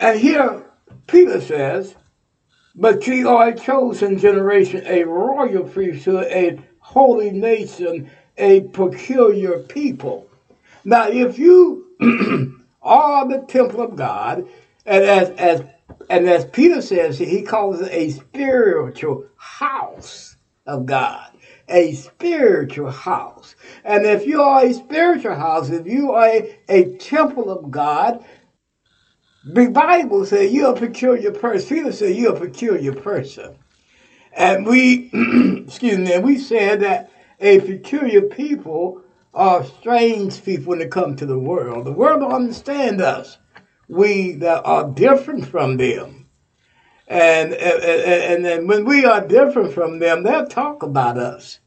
And 0.00 0.18
here 0.18 0.64
Peter 1.06 1.40
says, 1.40 1.96
"But 2.74 3.06
ye 3.06 3.24
are 3.24 3.48
a 3.48 3.54
chosen 3.54 4.16
generation, 4.18 4.82
a 4.86 5.04
royal 5.04 5.64
priesthood, 5.64 6.26
a 6.30 6.58
holy 6.80 7.30
nation, 7.30 8.10
a 8.38 8.62
peculiar 8.62 9.58
people. 9.58 10.26
Now, 10.84 11.08
if 11.08 11.38
you 11.38 11.87
are 12.82 13.28
the 13.28 13.44
temple 13.48 13.80
of 13.80 13.96
God, 13.96 14.48
and 14.86 15.04
as, 15.04 15.30
as 15.30 15.62
and 16.10 16.28
as 16.28 16.44
Peter 16.46 16.80
says, 16.80 17.18
he 17.18 17.42
calls 17.42 17.80
it 17.80 17.92
a 17.92 18.10
spiritual 18.10 19.26
house 19.36 20.36
of 20.66 20.86
God. 20.86 21.30
A 21.68 21.92
spiritual 21.92 22.90
house. 22.90 23.56
And 23.84 24.06
if 24.06 24.26
you 24.26 24.40
are 24.40 24.64
a 24.64 24.72
spiritual 24.72 25.34
house, 25.34 25.68
if 25.70 25.86
you 25.86 26.12
are 26.12 26.26
a, 26.26 26.58
a 26.68 26.96
temple 26.96 27.50
of 27.50 27.70
God, 27.70 28.24
the 29.44 29.68
Bible 29.68 30.24
says 30.24 30.52
you're 30.52 30.74
a 30.74 30.78
peculiar 30.78 31.32
person. 31.32 31.76
Peter 31.76 31.92
said 31.92 32.16
you're 32.16 32.36
a 32.36 32.40
peculiar 32.40 32.94
person. 32.94 33.54
And 34.32 34.66
we, 34.66 35.10
excuse 35.66 35.98
me, 35.98 36.18
we 36.18 36.38
said 36.38 36.80
that 36.80 37.10
a 37.40 37.60
peculiar 37.60 38.22
people 38.22 39.02
are 39.38 39.64
strange 39.64 40.44
people 40.44 40.70
when 40.70 40.80
it 40.80 40.90
comes 40.90 41.20
to 41.20 41.26
the 41.26 41.38
world. 41.38 41.86
The 41.86 41.92
world 41.92 42.20
don't 42.20 42.32
understand 42.32 43.00
us. 43.00 43.38
We 43.88 44.32
that 44.32 44.64
are 44.64 44.90
different 44.90 45.46
from 45.46 45.76
them. 45.76 46.26
And, 47.06 47.54
and, 47.54 47.82
and 47.82 48.44
then 48.44 48.66
when 48.66 48.84
we 48.84 49.04
are 49.04 49.26
different 49.26 49.72
from 49.72 50.00
them, 50.00 50.24
they'll 50.24 50.46
talk 50.46 50.82
about 50.82 51.16
us. 51.18 51.60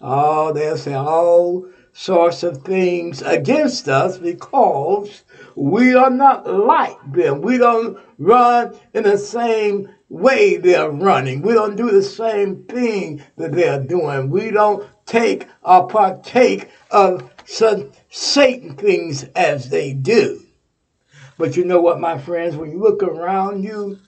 Oh, 0.00 0.52
they'll 0.52 0.78
say 0.78 0.94
all 0.94 1.66
sorts 1.92 2.44
of 2.44 2.62
things 2.62 3.20
against 3.22 3.88
us 3.88 4.18
because 4.18 5.24
we 5.56 5.94
are 5.94 6.10
not 6.10 6.46
like 6.46 6.96
them. 7.12 7.42
We 7.42 7.58
don't 7.58 7.98
run 8.16 8.78
in 8.94 9.02
the 9.02 9.18
same 9.18 9.88
way 10.08 10.56
they're 10.56 10.90
running. 10.90 11.42
We 11.42 11.54
don't 11.54 11.76
do 11.76 11.90
the 11.90 12.02
same 12.02 12.62
thing 12.64 13.22
that 13.36 13.52
they're 13.52 13.82
doing. 13.82 14.30
We 14.30 14.52
don't 14.52 14.86
take 15.08 15.48
or 15.62 15.82
uh, 15.82 15.86
partake 15.86 16.68
of 16.90 17.30
such 17.44 17.86
Satan 18.10 18.76
things 18.76 19.24
as 19.34 19.70
they 19.70 19.92
do. 19.92 20.42
But 21.38 21.56
you 21.56 21.64
know 21.64 21.80
what, 21.80 22.00
my 22.00 22.18
friends, 22.18 22.56
when 22.56 22.70
you 22.70 22.78
look 22.78 23.02
around 23.02 23.64
you, 23.64 23.98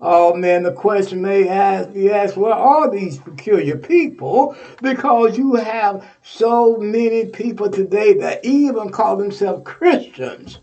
Oh 0.00 0.32
man, 0.32 0.62
the 0.62 0.70
question 0.70 1.22
may 1.22 1.48
ask, 1.48 1.92
be 1.92 2.08
asked, 2.08 2.36
what 2.36 2.56
are 2.56 2.88
these 2.88 3.18
peculiar 3.18 3.76
people? 3.76 4.54
Because 4.80 5.36
you 5.36 5.56
have 5.56 6.06
so 6.22 6.76
many 6.76 7.26
people 7.26 7.68
today 7.68 8.14
that 8.18 8.44
even 8.44 8.90
call 8.90 9.16
themselves 9.16 9.62
Christians 9.64 10.60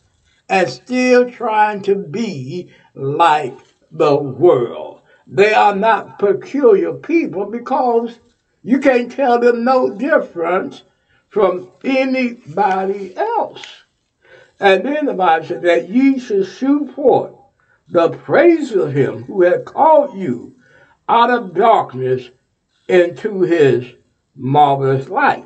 and 0.48 0.70
still 0.70 1.30
trying 1.30 1.82
to 1.82 1.96
be 1.96 2.72
like 2.94 3.58
the 3.92 4.16
world. 4.16 5.02
They 5.28 5.54
are 5.54 5.76
not 5.76 6.18
peculiar 6.18 6.94
people 6.94 7.46
because 7.52 8.20
you 8.66 8.80
can't 8.80 9.12
tell 9.12 9.40
them 9.40 9.64
no 9.64 9.96
difference 9.96 10.82
from 11.30 11.72
anybody 11.84 13.16
else. 13.16 13.64
And 14.60 14.84
then 14.84 15.06
the 15.06 15.14
Bible 15.14 15.46
said 15.46 15.62
that 15.62 15.88
ye 15.88 16.18
should 16.18 16.48
shoot 16.48 16.96
forth 16.96 17.36
the 17.90 18.10
praise 18.10 18.72
of 18.72 18.92
him 18.92 19.26
who 19.26 19.44
had 19.44 19.66
called 19.66 20.18
you 20.18 20.56
out 21.08 21.30
of 21.30 21.54
darkness 21.54 22.32
into 22.88 23.42
his 23.42 23.86
marvelous 24.36 25.10
light, 25.10 25.46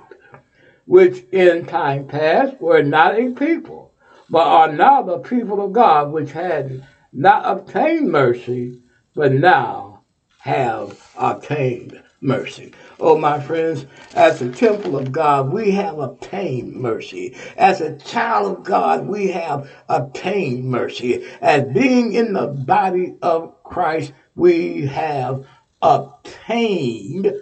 which 0.86 1.26
in 1.34 1.66
time 1.66 2.08
past 2.08 2.62
were 2.62 2.84
not 2.84 3.20
a 3.20 3.32
people, 3.32 3.92
but 4.30 4.48
are 4.48 4.72
now 4.72 5.02
the 5.02 5.18
people 5.18 5.66
of 5.66 5.74
God, 5.74 6.14
which 6.14 6.32
had 6.32 6.88
not 7.12 7.44
obtained 7.46 8.10
mercy, 8.10 8.82
but 9.14 9.34
now 9.34 10.04
have 10.40 10.98
obtained 11.18 12.02
mercy. 12.22 12.74
Oh, 13.00 13.18
my 13.18 13.40
friends, 13.40 13.86
as 14.14 14.42
a 14.42 14.52
temple 14.52 14.98
of 14.98 15.12
God, 15.12 15.52
we 15.52 15.72
have 15.72 16.00
obtained 16.00 16.76
mercy. 16.76 17.36
As 17.58 17.82
a 17.82 17.98
child 17.98 18.58
of 18.58 18.64
God, 18.64 19.08
we 19.08 19.28
have 19.30 19.70
obtained 19.88 20.66
mercy. 20.66 21.26
As 21.42 21.64
being 21.74 22.14
in 22.14 22.34
the 22.34 22.48
body 22.48 23.16
of 23.22 23.64
Christ, 23.64 24.14
we 24.36 24.86
have 24.88 25.46
obtained 25.82 27.34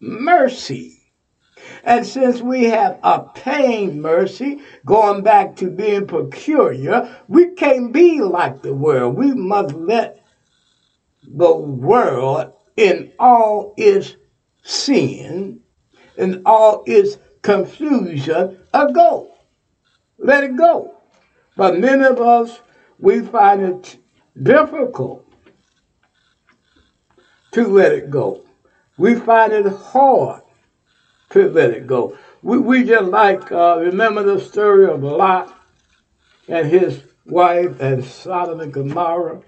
mercy. 0.00 0.92
And 1.82 2.06
since 2.06 2.40
we 2.42 2.64
have 2.64 2.98
obtained 3.02 4.02
mercy, 4.02 4.60
going 4.84 5.22
back 5.22 5.56
to 5.56 5.70
being 5.70 6.06
peculiar, 6.06 7.16
we 7.28 7.54
can't 7.54 7.92
be 7.92 8.20
like 8.20 8.62
the 8.62 8.74
world. 8.74 9.16
We 9.16 9.32
must 9.32 9.74
let 9.74 10.22
the 11.22 11.56
world 11.56 12.52
in 12.76 13.12
all 13.18 13.74
its 13.76 14.16
sin 14.66 15.60
and 16.18 16.42
all 16.44 16.82
its 16.86 17.18
confusion 17.42 18.58
a 18.74 18.92
go. 18.92 19.32
Let 20.18 20.44
it 20.44 20.56
go. 20.56 20.98
But 21.56 21.78
many 21.78 22.04
of 22.04 22.20
us, 22.20 22.60
we 22.98 23.20
find 23.20 23.62
it 23.62 23.98
difficult 24.42 25.24
to 27.52 27.68
let 27.68 27.92
it 27.92 28.10
go. 28.10 28.44
We 28.98 29.14
find 29.14 29.52
it 29.52 29.66
hard 29.66 30.42
to 31.30 31.48
let 31.50 31.70
it 31.70 31.86
go. 31.86 32.18
We, 32.42 32.58
we 32.58 32.84
just 32.84 33.10
like, 33.10 33.52
uh, 33.52 33.78
remember 33.78 34.22
the 34.22 34.40
story 34.40 34.86
of 34.86 35.02
Lot 35.02 35.54
and 36.48 36.66
his 36.66 37.02
wife 37.24 37.80
and 37.80 38.04
Sodom 38.04 38.60
and 38.60 38.72
Gomorrah? 38.72 39.42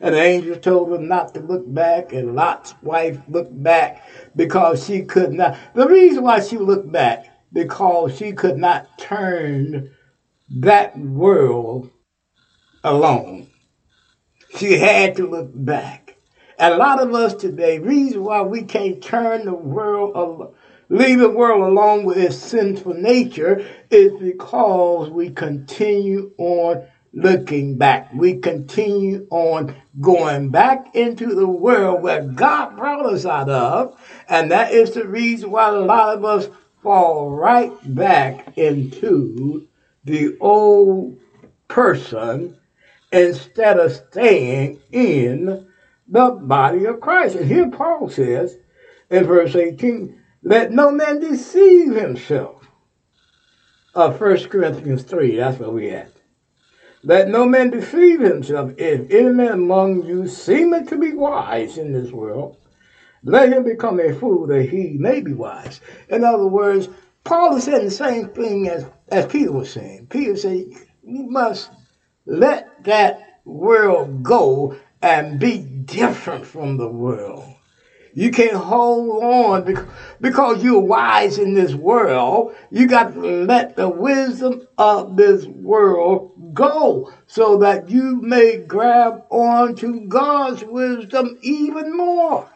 The 0.00 0.18
angel 0.18 0.56
told 0.56 0.92
him 0.94 1.08
not 1.08 1.34
to 1.34 1.40
look 1.40 1.62
back, 1.72 2.14
and 2.14 2.34
Lot's 2.34 2.74
wife 2.82 3.18
looked 3.28 3.62
back 3.62 4.02
because 4.36 4.84
she 4.84 5.02
could 5.02 5.32
not. 5.32 5.56
The 5.74 5.88
reason 5.88 6.22
why 6.22 6.40
she 6.40 6.58
looked 6.58 6.90
back, 6.90 7.26
because 7.52 8.16
she 8.16 8.32
could 8.32 8.56
not 8.56 8.98
turn 8.98 9.90
that 10.50 10.98
world 10.98 11.90
alone. 12.84 13.48
She 14.56 14.78
had 14.78 15.16
to 15.16 15.26
look 15.26 15.50
back. 15.54 16.16
And 16.58 16.74
a 16.74 16.76
lot 16.76 17.00
of 17.00 17.14
us 17.14 17.34
today, 17.34 17.78
reason 17.78 18.22
why 18.22 18.42
we 18.42 18.62
can't 18.62 19.02
turn 19.02 19.46
the 19.46 19.54
world, 19.54 20.12
alone 20.14 20.54
leave 20.90 21.20
the 21.20 21.30
world 21.30 21.62
alone 21.62 22.04
with 22.04 22.18
its 22.18 22.36
sinful 22.36 22.94
nature 22.94 23.64
is 23.90 24.12
because 24.20 25.08
we 25.08 25.30
continue 25.30 26.32
on 26.36 26.84
looking 27.12 27.76
back. 27.76 28.12
We 28.14 28.38
continue 28.38 29.26
on 29.30 29.74
going 30.00 30.50
back 30.50 30.94
into 30.94 31.34
the 31.34 31.46
world 31.46 32.02
where 32.02 32.22
God 32.22 32.76
brought 32.76 33.06
us 33.06 33.26
out 33.26 33.48
of. 33.48 34.00
And 34.28 34.50
that 34.50 34.72
is 34.72 34.92
the 34.92 35.06
reason 35.06 35.50
why 35.50 35.68
a 35.68 35.72
lot 35.72 36.16
of 36.16 36.24
us 36.24 36.48
fall 36.82 37.30
right 37.30 37.72
back 37.94 38.56
into 38.56 39.66
the 40.04 40.36
old 40.40 41.18
person 41.68 42.56
instead 43.12 43.78
of 43.78 43.92
staying 43.92 44.80
in 44.92 45.66
the 46.08 46.30
body 46.30 46.84
of 46.84 47.00
Christ. 47.00 47.36
And 47.36 47.46
here 47.46 47.70
Paul 47.70 48.08
says 48.08 48.56
in 49.10 49.24
verse 49.24 49.54
18, 49.54 50.20
let 50.42 50.72
no 50.72 50.90
man 50.90 51.20
deceive 51.20 51.94
himself. 51.94 52.56
Uh, 53.94 54.12
1 54.12 54.48
Corinthians 54.48 55.02
3, 55.02 55.36
that's 55.36 55.58
where 55.58 55.70
we 55.70 55.90
at. 55.90 56.19
Let 57.02 57.28
no 57.28 57.46
man 57.46 57.70
deceive 57.70 58.20
himself. 58.20 58.72
If 58.76 59.10
any 59.10 59.30
man 59.30 59.52
among 59.52 60.04
you 60.04 60.28
seemeth 60.28 60.88
to 60.90 60.98
be 60.98 61.12
wise 61.12 61.78
in 61.78 61.92
this 61.92 62.12
world, 62.12 62.56
let 63.22 63.52
him 63.52 63.64
become 63.64 64.00
a 64.00 64.12
fool 64.12 64.46
that 64.48 64.68
he 64.68 64.96
may 64.98 65.20
be 65.20 65.32
wise. 65.32 65.80
In 66.08 66.24
other 66.24 66.46
words, 66.46 66.88
Paul 67.24 67.56
is 67.56 67.64
saying 67.64 67.84
the 67.84 67.90
same 67.90 68.28
thing 68.28 68.68
as, 68.68 68.84
as 69.08 69.26
Peter 69.26 69.52
was 69.52 69.70
saying. 69.70 70.08
Peter 70.10 70.36
said, 70.36 70.66
You 71.02 71.22
must 71.24 71.70
let 72.26 72.84
that 72.84 73.40
world 73.44 74.22
go 74.22 74.76
and 75.02 75.38
be 75.40 75.58
different 75.58 76.46
from 76.46 76.76
the 76.76 76.88
world. 76.88 77.44
You 78.12 78.30
can't 78.30 78.56
hold 78.56 79.22
on 79.22 79.86
because 80.20 80.64
you're 80.64 80.80
wise 80.80 81.38
in 81.38 81.54
this 81.54 81.74
world. 81.74 82.54
You 82.70 82.86
got 82.86 83.14
to 83.14 83.20
let 83.20 83.76
the 83.76 83.88
wisdom 83.88 84.66
of 84.78 85.16
this 85.16 85.46
world 85.46 86.32
go 86.52 87.12
so 87.26 87.58
that 87.58 87.88
you 87.88 88.20
may 88.20 88.56
grab 88.56 89.22
on 89.30 89.76
to 89.76 90.00
God's 90.08 90.64
wisdom 90.64 91.38
even 91.42 91.96
more. 91.96 92.50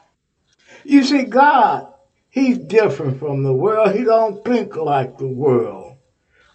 You 0.82 1.04
see, 1.04 1.22
God, 1.22 1.92
He's 2.30 2.58
different 2.58 3.20
from 3.20 3.44
the 3.44 3.52
world. 3.52 3.94
He 3.94 4.02
don't 4.02 4.44
think 4.44 4.74
like 4.74 5.18
the 5.18 5.28
world. 5.28 5.98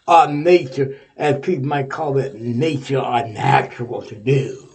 Our 0.07 0.27
nature, 0.27 0.97
as 1.15 1.39
people 1.39 1.67
might 1.67 1.89
call 1.89 2.17
it, 2.17 2.35
nature 2.35 2.99
or 2.99 3.25
natural 3.27 4.01
to 4.01 4.15
do. 4.15 4.67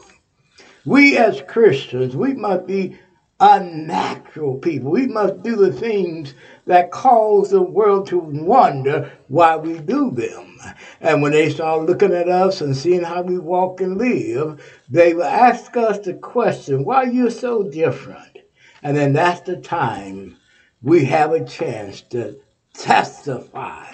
We 0.86 1.16
as 1.16 1.42
Christians, 1.46 2.14
we 2.14 2.34
must 2.34 2.66
be 2.66 2.98
unnatural 3.44 4.56
people. 4.56 4.90
We 4.90 5.06
must 5.06 5.42
do 5.42 5.54
the 5.56 5.72
things 5.72 6.32
that 6.66 6.90
cause 6.90 7.50
the 7.50 7.60
world 7.60 8.06
to 8.06 8.18
wonder 8.18 9.12
why 9.28 9.56
we 9.56 9.78
do 9.78 10.10
them. 10.10 10.58
And 11.02 11.20
when 11.20 11.32
they 11.32 11.50
start 11.50 11.82
looking 11.82 12.14
at 12.14 12.28
us 12.28 12.62
and 12.62 12.74
seeing 12.74 13.02
how 13.02 13.20
we 13.20 13.38
walk 13.38 13.82
and 13.82 13.98
live, 13.98 14.64
they 14.88 15.12
will 15.12 15.24
ask 15.24 15.76
us 15.76 15.98
the 15.98 16.14
question, 16.14 16.86
why 16.86 17.04
are 17.04 17.12
you 17.12 17.28
so 17.28 17.64
different? 17.64 18.38
And 18.82 18.96
then 18.96 19.12
that's 19.12 19.42
the 19.42 19.58
time 19.58 20.38
we 20.82 21.04
have 21.04 21.32
a 21.32 21.44
chance 21.44 22.00
to 22.00 22.38
testify 22.72 23.92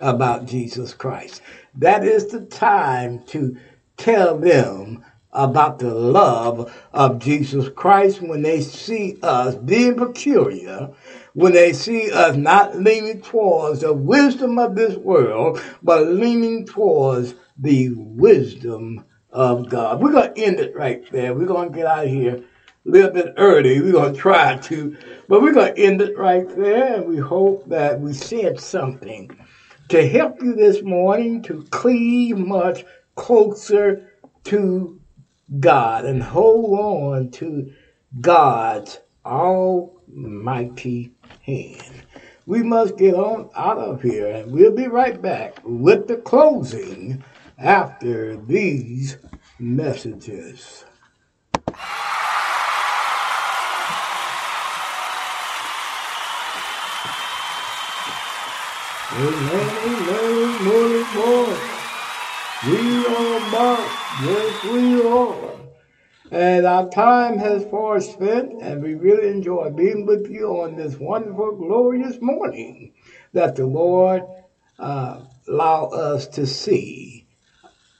about 0.00 0.44
Jesus 0.44 0.92
Christ. 0.92 1.40
That 1.76 2.04
is 2.04 2.26
the 2.26 2.42
time 2.42 3.24
to 3.28 3.56
tell 3.96 4.38
them 4.38 5.02
about 5.32 5.78
the 5.78 5.94
love 5.94 6.74
of 6.92 7.18
Jesus 7.18 7.68
Christ 7.68 8.22
when 8.22 8.42
they 8.42 8.60
see 8.60 9.18
us 9.22 9.54
being 9.54 9.96
peculiar, 9.96 10.90
when 11.34 11.52
they 11.52 11.72
see 11.72 12.10
us 12.10 12.36
not 12.36 12.76
leaning 12.76 13.20
towards 13.20 13.80
the 13.80 13.92
wisdom 13.92 14.58
of 14.58 14.74
this 14.74 14.96
world, 14.96 15.60
but 15.82 16.06
leaning 16.06 16.64
towards 16.64 17.34
the 17.58 17.90
wisdom 17.94 19.04
of 19.30 19.68
God. 19.68 20.00
We're 20.00 20.12
going 20.12 20.34
to 20.34 20.42
end 20.42 20.60
it 20.60 20.74
right 20.74 21.10
there. 21.12 21.34
We're 21.34 21.46
going 21.46 21.70
to 21.70 21.76
get 21.76 21.86
out 21.86 22.04
of 22.04 22.10
here 22.10 22.36
a 22.36 22.42
little 22.88 23.10
bit 23.10 23.34
early. 23.36 23.80
We're 23.82 23.92
going 23.92 24.14
to 24.14 24.18
try 24.18 24.56
to, 24.56 24.96
but 25.28 25.42
we're 25.42 25.52
going 25.52 25.74
to 25.74 25.80
end 25.80 26.00
it 26.00 26.16
right 26.16 26.48
there. 26.56 26.94
And 26.94 27.06
we 27.06 27.18
hope 27.18 27.68
that 27.68 28.00
we 28.00 28.14
said 28.14 28.58
something 28.58 29.36
to 29.88 30.08
help 30.08 30.42
you 30.42 30.54
this 30.54 30.82
morning 30.82 31.42
to 31.42 31.62
cleave 31.70 32.38
much 32.38 32.84
closer 33.14 34.10
to 34.44 35.00
God 35.60 36.04
and 36.04 36.22
hold 36.22 36.78
on 36.78 37.30
to 37.32 37.72
God's 38.20 38.98
almighty 39.24 41.12
hand. 41.42 42.04
We 42.46 42.62
must 42.62 42.96
get 42.96 43.14
on 43.14 43.50
out 43.56 43.78
of 43.78 44.02
here 44.02 44.28
and 44.28 44.52
we'll 44.52 44.74
be 44.74 44.86
right 44.86 45.20
back 45.20 45.58
with 45.64 46.08
the 46.08 46.16
closing 46.16 47.22
after 47.58 48.36
these 48.36 49.18
messages. 49.58 50.84
Amen, 59.12 59.70
amen, 59.86 60.64
morning, 60.64 61.06
morning. 61.14 61.76
We 62.66 63.06
are 63.06 63.40
back, 63.50 64.05
yes 64.22 64.64
we 64.64 65.02
are. 65.02 65.56
And 66.30 66.66
our 66.66 66.88
time 66.90 67.38
has 67.38 67.64
far 67.66 68.00
spent, 68.00 68.60
and 68.60 68.82
we 68.82 68.94
really 68.94 69.28
enjoy 69.28 69.70
being 69.70 70.06
with 70.06 70.28
you 70.28 70.48
on 70.60 70.76
this 70.76 70.96
wonderful, 70.98 71.56
glorious 71.56 72.20
morning 72.20 72.92
that 73.32 73.54
the 73.54 73.66
Lord 73.66 74.22
uh, 74.78 75.20
allow 75.46 75.84
us 75.86 76.26
to 76.28 76.46
see. 76.46 77.26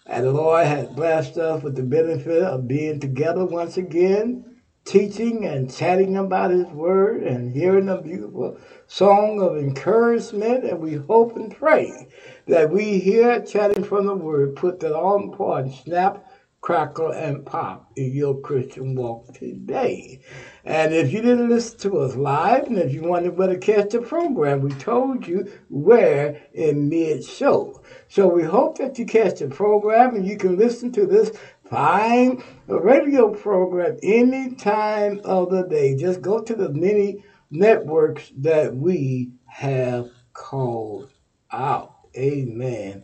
And 0.06 0.24
the 0.24 0.32
Lord 0.32 0.66
has 0.66 0.88
blessed 0.88 1.38
us 1.38 1.62
with 1.62 1.76
the 1.76 1.82
benefit 1.82 2.42
of 2.42 2.66
being 2.66 2.98
together 2.98 3.44
once 3.44 3.76
again, 3.76 4.55
teaching 4.86 5.44
and 5.44 5.74
chatting 5.74 6.16
about 6.16 6.52
His 6.52 6.66
Word 6.66 7.24
and 7.24 7.52
hearing 7.52 7.88
a 7.88 8.00
beautiful 8.00 8.58
song 8.86 9.42
of 9.42 9.56
encouragement. 9.56 10.64
And 10.64 10.80
we 10.80 10.94
hope 10.94 11.36
and 11.36 11.54
pray 11.54 12.08
that 12.46 12.70
we 12.70 13.00
here 13.00 13.40
chatting 13.42 13.84
from 13.84 14.06
the 14.06 14.14
Word 14.14 14.56
put 14.56 14.80
that 14.80 14.94
all 14.94 15.20
important 15.20 15.74
snap, 15.74 16.24
crackle, 16.60 17.10
and 17.10 17.44
pop 17.44 17.90
in 17.96 18.14
your 18.14 18.40
Christian 18.40 18.94
walk 18.94 19.34
today. 19.34 20.20
And 20.64 20.94
if 20.94 21.12
you 21.12 21.20
didn't 21.20 21.48
listen 21.48 21.78
to 21.80 21.98
us 21.98 22.16
live, 22.16 22.66
and 22.66 22.78
if 22.78 22.92
you 22.92 23.02
wanted 23.02 23.36
to 23.36 23.58
catch 23.58 23.90
the 23.90 24.00
program, 24.00 24.62
we 24.62 24.70
told 24.70 25.26
you 25.26 25.50
where 25.68 26.42
in 26.54 26.88
mid 26.88 27.24
show. 27.24 27.82
So 28.08 28.26
we 28.28 28.42
hope 28.44 28.78
that 28.78 28.98
you 28.98 29.06
catch 29.06 29.40
the 29.40 29.48
program 29.48 30.14
and 30.14 30.26
you 30.26 30.36
can 30.36 30.56
listen 30.56 30.92
to 30.92 31.06
this 31.06 31.32
fine 31.70 32.42
a 32.68 32.80
radio 32.80 33.30
program 33.30 33.98
any 34.02 34.54
time 34.54 35.20
of 35.24 35.50
the 35.50 35.62
day. 35.62 35.96
Just 35.96 36.22
go 36.22 36.40
to 36.40 36.54
the 36.54 36.70
many 36.70 37.24
networks 37.50 38.30
that 38.38 38.74
we 38.74 39.30
have 39.46 40.10
called 40.32 41.10
out. 41.52 41.94
Amen 42.16 43.02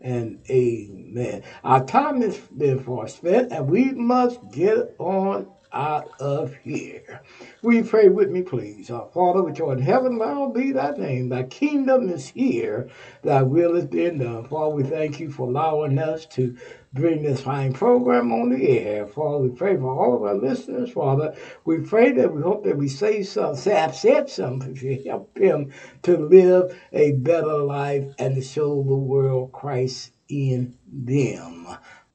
and 0.00 0.38
amen. 0.50 1.42
Our 1.62 1.84
time 1.84 2.20
has 2.22 2.38
been 2.38 2.82
far 2.82 3.08
spent, 3.08 3.52
and 3.52 3.68
we 3.68 3.92
must 3.92 4.38
get 4.52 4.94
on 4.98 5.48
out 5.74 6.10
of 6.20 6.54
here. 6.62 7.20
You 7.62 7.84
pray 7.84 8.08
with 8.08 8.30
me, 8.30 8.42
please? 8.42 8.90
Our 8.90 9.10
Father, 9.12 9.42
which 9.42 9.60
art 9.60 9.78
in 9.78 9.84
heaven, 9.84 10.18
hallowed 10.18 10.54
be 10.54 10.72
thy 10.72 10.92
name. 10.92 11.28
Thy 11.28 11.42
kingdom 11.42 12.08
is 12.08 12.28
here, 12.28 12.88
thy 13.22 13.42
will 13.42 13.76
is 13.76 13.86
done. 13.86 14.46
Father, 14.48 14.74
we 14.74 14.84
thank 14.84 15.18
you 15.18 15.30
for 15.30 15.48
allowing 15.48 15.98
us 15.98 16.26
to 16.26 16.56
bring 16.92 17.22
this 17.22 17.40
fine 17.40 17.72
program 17.72 18.32
on 18.32 18.50
the 18.50 18.68
air. 18.68 19.06
Father, 19.06 19.38
we 19.38 19.48
pray 19.48 19.76
for 19.76 19.90
all 19.90 20.16
of 20.16 20.22
our 20.22 20.36
listeners, 20.36 20.92
Father. 20.92 21.34
We 21.64 21.80
pray 21.80 22.12
that 22.12 22.32
we 22.32 22.40
hope 22.40 22.64
that 22.64 22.76
we 22.76 22.88
say 22.88 23.22
say, 23.24 23.74
have 23.74 23.96
said 23.96 24.30
something 24.30 24.74
to 24.76 25.02
help 25.04 25.34
them 25.34 25.72
to 26.02 26.16
live 26.16 26.78
a 26.92 27.12
better 27.12 27.58
life 27.58 28.14
and 28.18 28.36
to 28.36 28.42
show 28.42 28.82
the 28.82 28.94
world 28.94 29.50
Christ 29.52 30.12
in 30.28 30.76
them. 30.86 31.66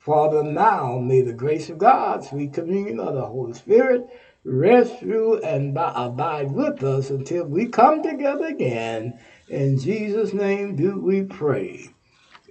Father, 0.09 0.41
now 0.41 0.97
may 0.97 1.21
the 1.21 1.33
grace 1.33 1.69
of 1.69 1.77
God, 1.77 2.23
sweet 2.23 2.51
communion 2.51 2.99
of 2.99 3.13
the 3.13 3.27
Holy 3.27 3.53
Spirit, 3.53 4.07
rest 4.43 4.97
through 4.97 5.39
and 5.43 5.77
abide 5.77 6.51
with 6.51 6.83
us 6.83 7.11
until 7.11 7.45
we 7.45 7.67
come 7.67 8.01
together 8.01 8.47
again. 8.47 9.19
In 9.49 9.77
Jesus' 9.77 10.33
name 10.33 10.75
do 10.75 10.99
we 10.99 11.21
pray. 11.21 11.89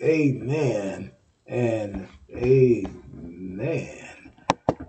Amen 0.00 1.10
and 1.48 2.06
amen. 2.32 4.08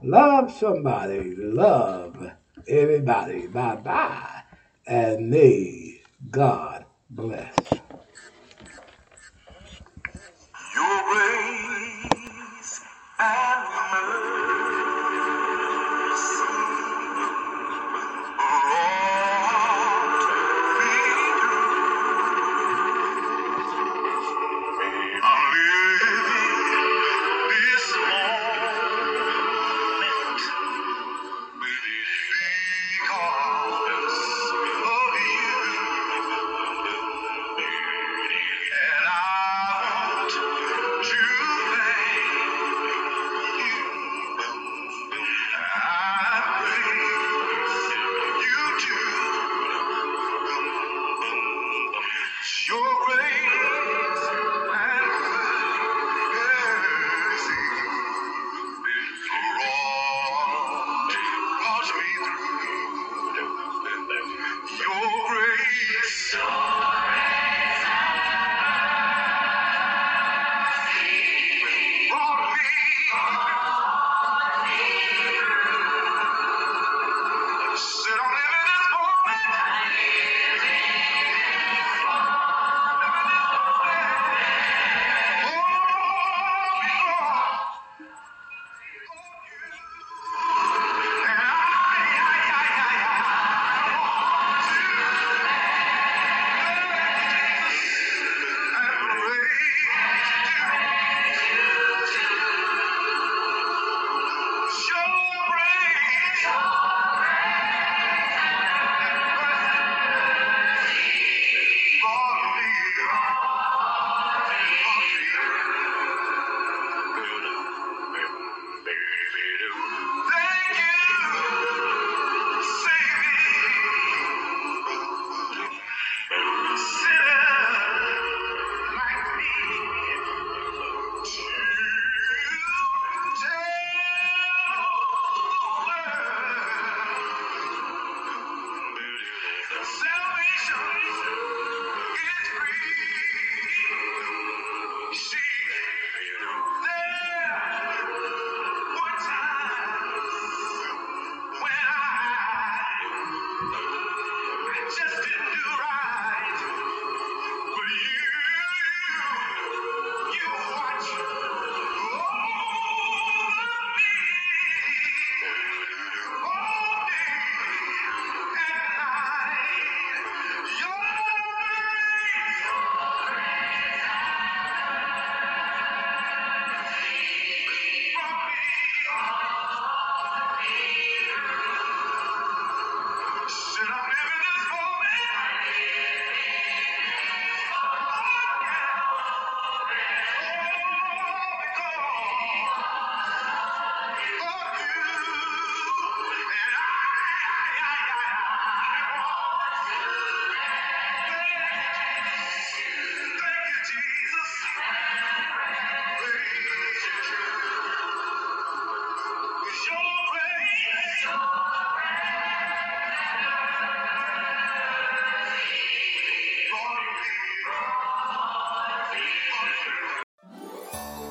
Love 0.03 0.51
somebody, 0.51 1.33
love 1.35 2.33
everybody. 2.67 3.47
Bye 3.47 3.77
bye. 3.77 4.43
And 4.85 5.31
may 5.31 6.01
God 6.29 6.85
bless. 7.09 7.78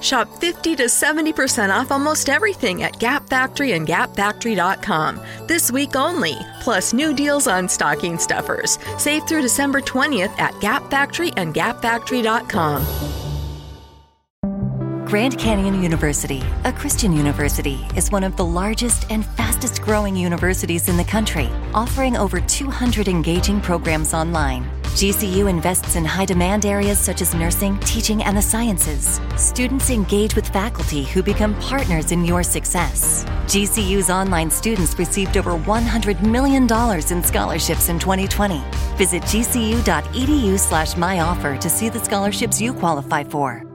Shop 0.09 0.27
50 0.41 0.75
to 0.77 0.85
70% 0.85 1.69
off 1.69 1.93
almost 1.93 2.31
everything 2.31 2.83
at 2.83 2.99
Gap 2.99 3.29
Factory 3.29 3.73
and 3.73 3.87
GapFactory.com. 3.87 5.21
This 5.47 5.71
week 5.71 5.97
only. 5.97 6.35
Plus 6.61 6.95
new 6.95 7.13
deals 7.13 7.47
on 7.47 7.69
stocking 7.69 8.17
stuffers. 8.17 8.79
Save 8.97 9.29
through 9.29 9.43
December 9.43 9.83
20th 9.83 10.33
at 10.39 10.59
Gap 10.63 10.91
Factory 10.91 11.31
and 11.37 11.55
GapFactory.com. 11.55 12.87
Grand 15.05 15.39
Canyon 15.39 15.83
University, 15.83 16.43
a 16.65 16.73
Christian 16.73 17.13
university, 17.13 17.79
is 17.95 18.11
one 18.11 18.25
of 18.25 18.35
the 18.37 18.45
largest 18.45 19.11
and 19.11 19.27
fastest 19.27 19.83
growing 19.83 20.17
universities 20.17 20.89
in 20.89 20.97
the 20.97 21.05
country, 21.05 21.51
offering 21.75 22.17
over 22.17 22.41
200 22.41 23.09
engaging 23.09 23.61
programs 23.61 24.15
online. 24.15 24.78
GCU 24.95 25.49
invests 25.49 25.97
in 25.97 26.05
high 26.05 26.25
demand 26.25 26.67
areas 26.67 26.99
such 26.99 27.23
as 27.23 27.35
nursing, 27.35 27.79
teaching, 27.81 28.23
and 28.23 28.37
the 28.37 28.43
sciences. 28.43 29.21
Students 29.37 29.91
engage 29.91 30.35
with 30.35 30.49
faculty 30.49 31.05
who 31.05 31.23
become 31.23 31.55
partners 31.61 32.13
in 32.13 32.25
your 32.25 32.43
success. 32.43 33.25
GCU's 33.47 34.11
online 34.11 34.51
students 34.51 34.99
received 34.99 35.37
over 35.37 35.53
$100 35.53 36.23
million 36.23 36.65
in 36.65 37.23
scholarships 37.23 37.89
in 37.89 37.99
2020. 37.99 38.63
Visit 38.97 39.23
gcu.edu 39.23 40.59
slash 40.59 40.95
myoffer 40.95 41.61
to 41.61 41.71
see 41.71 41.89
the 41.89 42.01
scholarships 42.01 42.61
you 42.61 42.73
qualify 42.75 43.23
for. 43.25 43.68